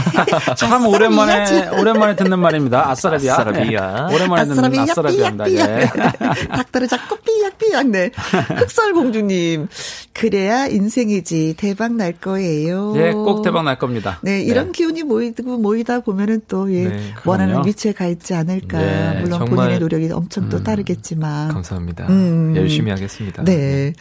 [0.57, 2.89] 참 오랜만에 오랜만에 듣는 말입니다.
[2.89, 3.33] 아싸라비아.
[3.33, 4.07] 아싸라비아.
[4.07, 4.15] 네.
[4.15, 5.51] 오랜만에 듣는 아싸라비야, 아싸라비아입니다.
[5.51, 5.55] 예.
[5.55, 6.49] 삐약삐약.
[6.49, 7.87] 닭다리 잡고 삐약삐약.
[7.87, 8.11] 네.
[8.57, 9.67] 흑설공주님,
[10.13, 11.55] 그래야 인생이지.
[11.57, 12.93] 대박 날 거예요.
[12.97, 14.19] 예, 꼭 대박 날 겁니다.
[14.23, 17.65] 네, 이런 기운이 모이고 모이다 보면은 또 예, 네, 원하는.
[17.65, 18.77] 위치에 가 있지 않을까.
[18.79, 21.49] 네, 물론 정말, 본인의 노력이 엄청 또 음, 따르겠지만.
[21.49, 22.07] 감사합니다.
[22.09, 22.53] 음.
[22.55, 23.43] 열심히 하겠습니다.
[23.43, 23.93] 네.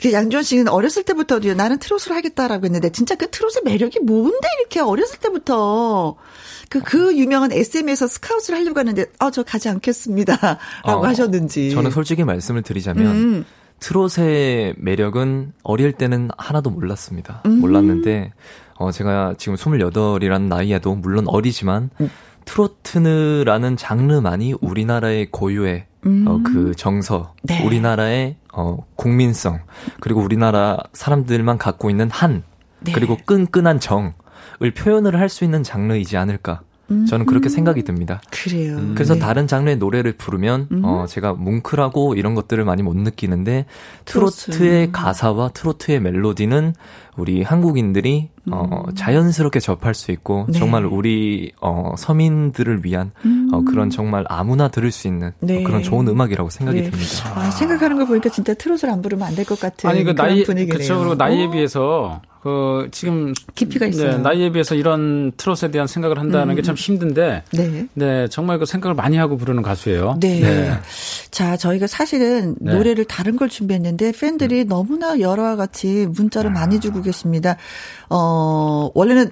[0.00, 4.80] 그 양지원 씨는 어렸을 때부터 나는 트롯을 하겠다라고 했는데 진짜 그 트롯의 매력이 뭔데 이렇게
[4.80, 6.16] 어렸을 때부터
[6.68, 10.58] 그, 그 유명한 SM에서 스카웃을 하려고 하는데, 아, 저 가지 않겠습니다.
[10.84, 11.70] 라고 어, 하셨는지.
[11.70, 13.44] 저는 솔직히 말씀을 드리자면 음.
[13.80, 17.42] 트롯의 매력은 어릴 때는 하나도 몰랐습니다.
[17.46, 17.60] 음.
[17.60, 18.32] 몰랐는데
[18.78, 22.10] 어 제가 지금 28이라는 나이에도 물론 어리지만 음.
[22.46, 25.86] 트로트라는 장르만이 우리나라의 고유의
[26.26, 27.46] 어, 그 정서, 음.
[27.46, 27.64] 네.
[27.64, 29.60] 우리나라의 어, 국민성,
[30.00, 32.42] 그리고 우리나라 사람들만 갖고 있는 한,
[32.80, 32.92] 네.
[32.92, 34.12] 그리고 끈끈한 정을
[34.76, 36.60] 표현을 할 수 있는 장르이지 않을까.
[37.08, 38.20] 저는 그렇게 생각이 듭니다.
[38.30, 38.78] 그래요.
[38.94, 39.18] 그래서 네.
[39.18, 43.66] 다른 장르의 노래를 부르면 어 제가 뭉클하고 이런 것들을 많이 못 느끼는데
[44.04, 44.52] 트로트.
[44.52, 46.74] 트로트의 가사와 트로트의 멜로디는
[47.16, 50.52] 우리 한국인들이 어 자연스럽게 접할 수 있고 음.
[50.52, 50.58] 네.
[50.58, 53.10] 정말 우리 어 서민들을 위한
[53.52, 55.60] 어 그런 정말 아무나 들을 수 있는 네.
[55.60, 56.90] 어, 그런 좋은 음악이라고 생각이 네.
[56.90, 57.32] 듭니다.
[57.34, 60.16] 아, 생각하는 걸 보니까 진짜 트롯을 안 부르면 안 될 것 같은 아니 그 그런
[60.28, 60.74] 나이 분위기네요.
[60.76, 60.98] 그렇죠.
[60.98, 61.50] 그리고 나이에 어?
[61.50, 64.12] 비해서 그 지금 깊이가 있어요.
[64.12, 67.86] 네, 나이에 비해서 이런 트롯에 대한 생각을 한다는 게참 힘든데 네.
[67.94, 70.18] 네, 정말 그 생각을 많이 하고 부르는 가수예요.
[70.20, 70.70] 네.
[71.32, 72.72] 자, 저희가 사실은 네.
[72.72, 77.56] 노래를 다른 걸 준비했는데 팬들이 너무나 여러와 같이 문자를 많이 주고 계십니다.
[78.10, 79.30] 어, 원래는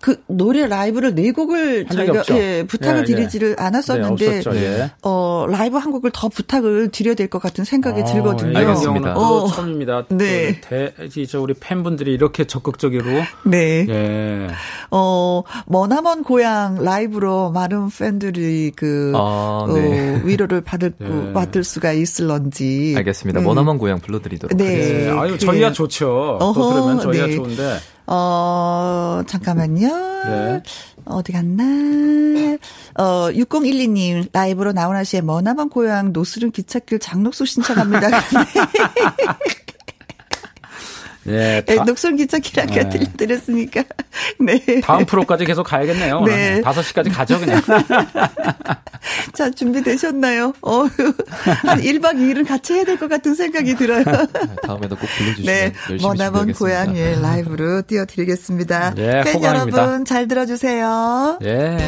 [0.00, 2.22] 그 노래 라이브를 네 곡을 저희가.
[2.36, 4.56] 예, 부탁을 예, 드리지를 네, 않았었는데 없었죠.
[4.56, 4.90] 예.
[5.02, 8.56] 어, 라이브 한 곡을 더 부탁을 드려야 될 것 같은 생각이 들거든요.
[8.56, 9.14] 아, 이런 알겠습니다.
[9.16, 9.46] 어.
[9.48, 10.06] 처음입니다.
[10.08, 10.60] 네.
[10.62, 10.92] 또 대,
[11.28, 13.04] 저 우리 팬분들이 이렇게 적극적으로
[13.44, 13.86] 네.
[13.88, 14.48] 예.
[14.90, 20.16] 어, 머나먼 고향 라이브로 많은 팬들이 그, 아, 네.
[20.16, 21.32] 어, 위로를 받을, 네.
[21.32, 22.94] 받을 수가 있을런지.
[22.96, 23.40] 알겠습니다.
[23.40, 23.44] 음.
[23.44, 24.64] 머나먼 고향 불러드리도록 네.
[24.64, 25.12] 하겠습니다.
[25.14, 25.18] 예.
[25.18, 25.38] 아유.
[25.38, 26.38] 저희야 좋죠.
[26.40, 27.34] 어허, 또 들으면 저희야 네.
[27.36, 27.76] 좋은데.
[28.10, 29.88] 어, 잠깐만요.
[30.24, 30.62] 네.
[31.04, 31.64] 어디 갔나?
[32.98, 38.08] 어, 6012님, 라이브로 나훈아 씨의 머나먼 고향 노스른 기찻길 장록수 신청합니다.
[41.26, 41.62] 예.
[41.66, 41.84] 네, 다,
[42.16, 42.88] 기찻길 아까 네.
[42.88, 43.84] 들려드렸으니까.
[44.40, 44.80] 네.
[44.82, 46.22] 다음 프로까지 계속 가야겠네요.
[46.22, 46.60] 네.
[46.62, 47.60] 다섯 시까지 가죠, 그냥.
[49.34, 50.52] 자, 준비되셨나요?
[50.62, 54.04] 어, 한 1박 2일은 같이 해야 될 것 같은 생각이 들어요.
[54.62, 55.72] 다음에도 꼭 불러주시면 네,
[56.02, 58.94] 머나먼 고향의 라이브로 띄워드리겠습니다.
[58.94, 59.78] 네, 팬 호감입니다.
[59.82, 61.38] 여러분 잘 들어주세요.
[61.44, 61.78] 예.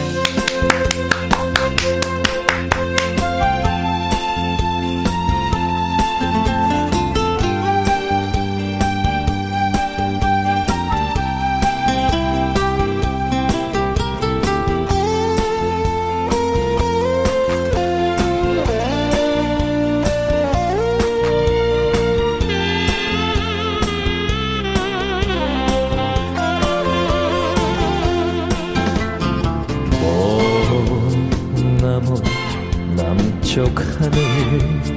[33.52, 33.68] 저쪽
[34.00, 34.16] 하늘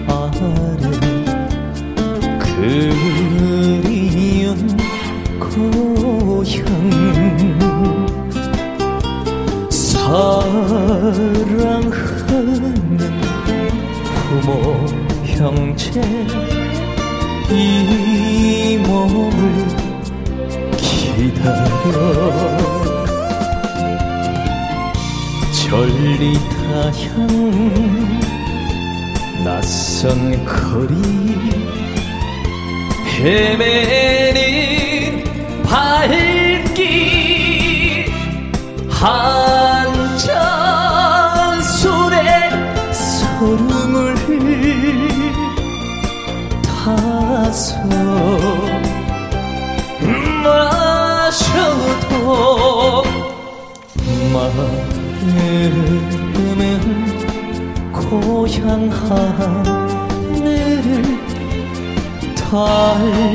[0.07, 0.39] 아래
[2.39, 3.67] 그리운
[5.37, 6.63] 고향.
[9.69, 10.31] 사랑하는
[14.15, 14.47] 부모
[15.25, 15.99] 형제
[17.51, 19.31] 이 몸을
[20.77, 21.91] 기다려.
[25.51, 27.15] 전리타향
[29.45, 30.95] 낯선 거리.
[33.19, 34.43] 헤매는
[35.63, 36.85] 발길.
[38.89, 42.49] 한 잔 술에
[42.91, 44.15] 소름을
[46.63, 47.77] 타서
[50.43, 52.13] 마셔도
[54.33, 55.35] 마음은
[58.09, 59.65] 고향 하늘을
[62.35, 63.25] 달려갑니다.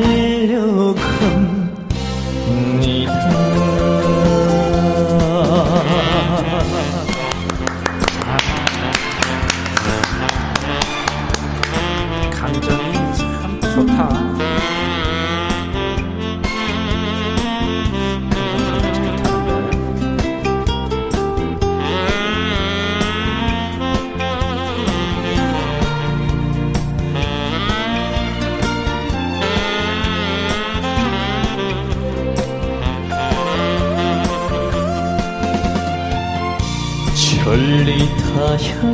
[38.60, 38.92] 향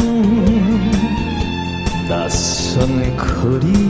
[2.08, 3.85] 낯선 거리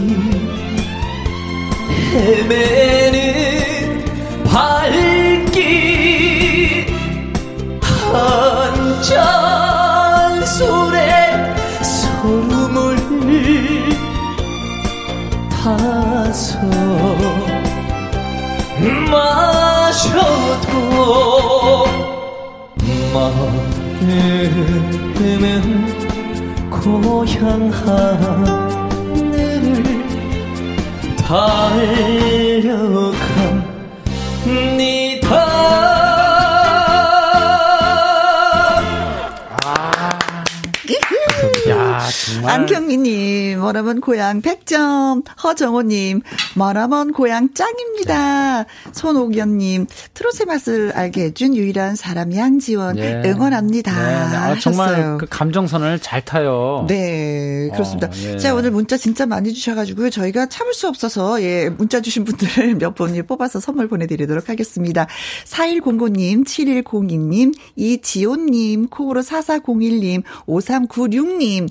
[43.86, 45.22] 머나먼 고향 100점.
[45.42, 46.22] 허정호님,
[46.56, 48.66] 머나먼 고향 짱입니다.
[48.92, 52.98] 손옥연님, 트롯의 맛을 알게 해준 유일한 사람 양지원.
[52.98, 53.22] 예.
[53.24, 53.92] 응원합니다.
[53.92, 54.36] 네, 네.
[54.36, 56.84] 아, 정말 그 감정선을 잘 타요.
[56.88, 58.08] 네, 그렇습니다.
[58.08, 58.38] 어, 예.
[58.38, 62.96] 자, 오늘 문자 진짜 많이 주셔가지고 저희가 참을 수 없어서, 예, 문자 주신 분들 몇
[62.96, 65.06] 분이 뽑아서 선물 보내드리도록 하겠습니다.
[65.44, 71.68] 4109님, 7102님, 이지온님, 콩으로 4401님, 5396님,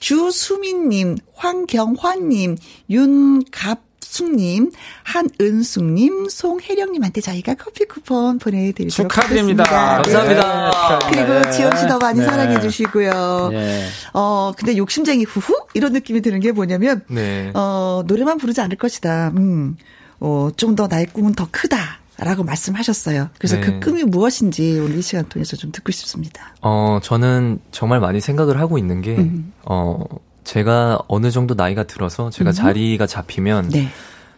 [0.00, 2.56] 주수민님, 황경환님,
[2.90, 4.70] 윤갑 숙님,
[5.02, 9.96] 한은숙님, 송혜령님한테 저희가 커피 쿠폰 보내드리도록 축하드립니다.
[9.98, 10.40] 하겠습니다.
[10.40, 10.98] 감사합니다.
[11.00, 11.10] 네.
[11.10, 11.50] 그리고 네.
[11.50, 12.24] 지원 씨도 많이 네.
[12.24, 13.48] 사랑해 주시고요.
[13.52, 13.86] 네.
[14.14, 15.66] 어, 근데 욕심쟁이 후후?
[15.74, 17.50] 이런 느낌이 드는 게 뭐냐면, 네.
[17.54, 19.32] 어, 노래만 부르지 않을 것이다.
[19.36, 19.76] 음,
[20.20, 21.98] 어, 좀 더 나의 꿈은 더 크다.
[22.18, 23.28] 라고 말씀하셨어요.
[23.38, 23.80] 그래서 그 네.
[23.80, 26.54] 그 꿈이 무엇인지 오늘 이 시간 통해서 좀 듣고 싶습니다.
[26.62, 29.52] 어, 저는 정말 많이 생각을 하고 있는 게, 음.
[29.64, 30.02] 어,
[30.44, 32.52] 제가 어느 정도 나이가 들어서 제가 음.
[32.52, 33.88] 자리가 잡히면, 네.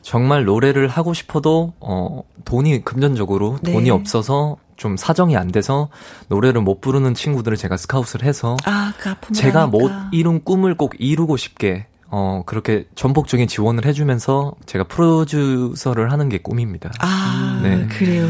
[0.03, 3.73] 정말 노래를 하고 싶어도, 어, 돈이, 금전적으로 네.
[3.73, 5.89] 돈이 없어서 좀 사정이 안 돼서
[6.29, 9.67] 노래를 못 부르는 친구들을 제가 스카웃을 해서, 아, 그 제가.
[9.67, 16.39] 못 이룬 꿈을 꼭 이루고 싶게 어, 그렇게 전폭적인 지원을 해주면서 제가 프로듀서를 하는 게
[16.39, 16.91] 꿈입니다.
[17.01, 17.87] 아, 네.
[17.89, 18.27] 그래요.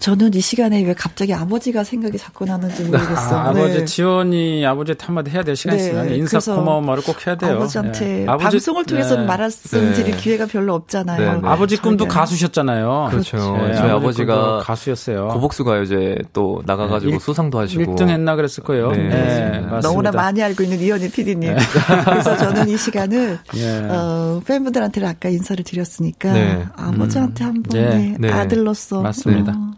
[0.00, 3.38] 저는 이 시간에 왜 갑자기 아버지가 생각이 자꾸 나는지 모르겠어요.
[3.38, 3.60] 아, 네.
[3.60, 5.84] 버지 지원이 아버지 한마디 해야 될 시간 네.
[5.84, 7.56] 있으면 인사 고마운 말을 꼭 해야 돼요.
[7.56, 8.26] 아버지한테 네.
[8.26, 9.28] 방송을 통해서는 네.
[9.28, 11.42] 말씀드릴 기회가 별로 없잖아요.
[11.44, 13.08] 아버지 꿈도 가수셨잖아요.
[13.10, 13.52] 그렇죠.
[13.52, 13.74] 그렇죠.
[13.74, 15.28] 저희 아버지가 가수였어요.
[15.28, 18.92] 고복수 가요제 또 나가가지고 수상도 하시고 1등 했나 그랬을 거예요.
[18.92, 21.56] 네, 너무나 많이 알고 있는 이현희 PD님.
[22.06, 23.78] 그래서 저는 이 시간을 예.
[23.90, 26.32] 어, 팬분들한테 아까 인사를 드렸으니까
[26.74, 29.52] 아버지한테 한번 아들로서 맞습니다.
[29.54, 29.72] 어,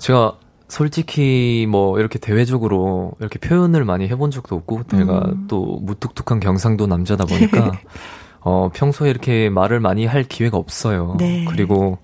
[0.00, 0.36] 제가
[0.68, 5.46] 솔직히 뭐 이렇게 대외적으로 이렇게 표현을 많이 해본 적도 없고 제가 음.
[5.48, 7.72] 또 무뚝뚝한 경상도 남자다 보니까
[8.40, 11.16] 어 평소에 이렇게 말을 많이 할 기회가 없어요.
[11.18, 11.44] 네.
[11.48, 11.98] 그리고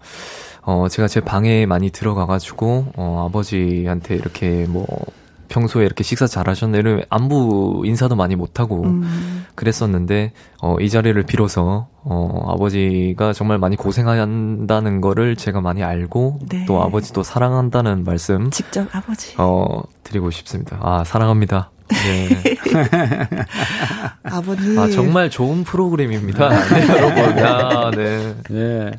[0.63, 4.87] 어 제가 제 방에 많이 들어가가지고 어 아버지한테 이렇게 뭐
[5.51, 9.45] 평소에 이렇게 식사 잘하셨나 이런 안부 인사도 많이 못하고 음.
[9.57, 10.33] 그랬었는데
[10.63, 16.65] 어, 이 자리를 빌어서 어, 아버지가 정말 많이 고생한다는 거를 제가 많이 알고 네.
[16.67, 20.79] 또 아버지도 사랑한다는 말씀 직접 아버지 어 드리고 싶습니다.
[20.81, 21.71] 아 사랑합니다.
[21.91, 22.57] 네.
[24.23, 24.79] 아버님.
[24.79, 26.49] 아, 정말 좋은 프로그램입니다.
[26.49, 27.45] 네, 여러분.
[27.45, 28.35] 아, 네.
[28.49, 28.91] 네.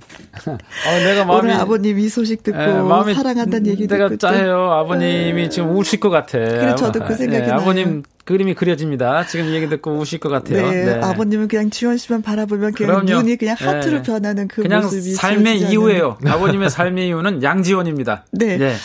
[0.46, 1.40] 아, 내가 마음이.
[1.42, 2.58] 오늘 아버님 이 소식 듣고
[3.06, 4.10] 네, 사랑한다는 얘기 듣고.
[4.10, 4.72] 내가 짜해요.
[4.72, 5.50] 아버님이 네.
[5.50, 6.38] 지금 우실 것 같아.
[6.38, 7.60] 그래, 저도 그 생각이 네, 나요.
[7.62, 9.26] 아버님 그림이 그려집니다.
[9.26, 10.69] 지금 얘기 듣고 우실 것 같아요.
[10.69, 10.93] 네, 네.
[11.02, 13.22] 아버님은 그냥 지원 씨만 바라보면 그냥 그럼요.
[13.22, 14.02] 눈이 그냥 하트로 네.
[14.03, 16.18] 변하는 그 그냥 모습이 삶의 이유예요.
[16.26, 18.26] 아버님의 삶의 이유는 양지원입니다.
[18.31, 18.57] 네.
[18.57, 18.76] 네.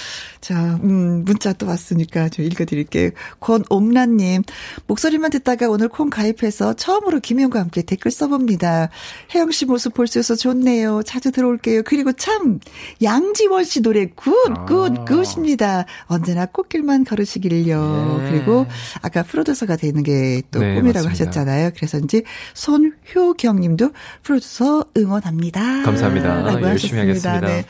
[0.40, 3.10] 자, 음, 문자 또 왔으니까 좀 읽어드릴게요.
[3.40, 4.42] 권옥란님,
[4.86, 8.90] 목소리만 듣다가 오늘 콩 가입해서 처음으로 김혜영과 함께 댓글 써봅니다.
[9.34, 11.02] 혜영 씨 모습 볼 수 있어서 좋네요.
[11.04, 11.82] 자주 들어올게요.
[11.84, 12.60] 그리고 참,
[13.02, 14.32] 양지원 씨 노래 good,
[14.68, 15.04] good, 아.
[15.04, 15.86] good입니다.
[16.04, 18.20] 언제나 꽃길만 걸으시길요.
[18.22, 18.30] 네.
[18.30, 18.66] 그리고
[19.02, 21.10] 아까 프로듀서가 되는 게또 네, 꿈이라고 맞습니다.
[21.10, 21.70] 하셨잖아요.
[21.76, 22.22] 그래서 이제
[22.54, 23.90] 손효경 님도
[24.22, 25.82] 프로듀서 응원합니다.
[25.82, 26.62] 감사합니다.
[26.62, 27.40] 열심히 하겠습니다.
[27.40, 27.64] 네.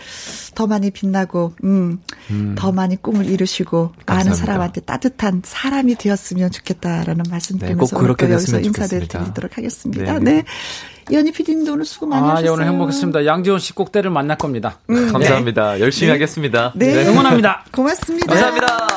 [0.54, 1.98] 더 많이 빛나고, 음,
[2.30, 2.54] 음.
[2.56, 4.14] 더 많이 꿈을 이루시고, 감사합니다.
[4.14, 10.18] 많은 사람한테 따뜻한 사람이 되었으면 좋겠다라는 말씀 드리면서 네, 그렇게 여기서 인사를 드리도록 하겠습니다.
[10.18, 10.32] 네.
[10.32, 10.44] 네.
[11.12, 12.46] 연희 PD님도 오늘 수고 많이 아, 하셨어요.
[12.46, 13.26] 예, 오늘 행복했습니다.
[13.26, 14.78] 양지원 씨 꼭 때를 만날 겁니다.
[14.90, 15.74] 음, 감사합니다.
[15.74, 15.80] 네.
[15.80, 16.12] 열심히 네.
[16.14, 16.72] 하겠습니다.
[16.74, 16.94] 네.
[16.94, 17.06] 네.
[17.08, 17.64] 응원합니다.
[17.70, 18.26] 고맙습니다.
[18.26, 18.88] 감사합니다.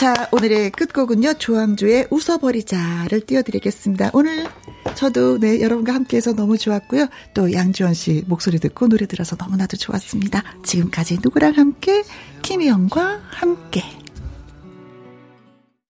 [0.00, 4.12] 자, 오늘의 끝곡은요, 조항조의 웃어버리자를 띄워드리겠습니다.
[4.14, 4.46] 오늘
[4.94, 7.08] 저도 네, 여러분과 함께해서 너무 좋았고요.
[7.34, 10.42] 또 양지원 씨 목소리 듣고 노래 들어서 너무나도 좋았습니다.
[10.64, 12.02] 지금까지 누구랑 함께?
[12.40, 13.84] 김희영과 함께.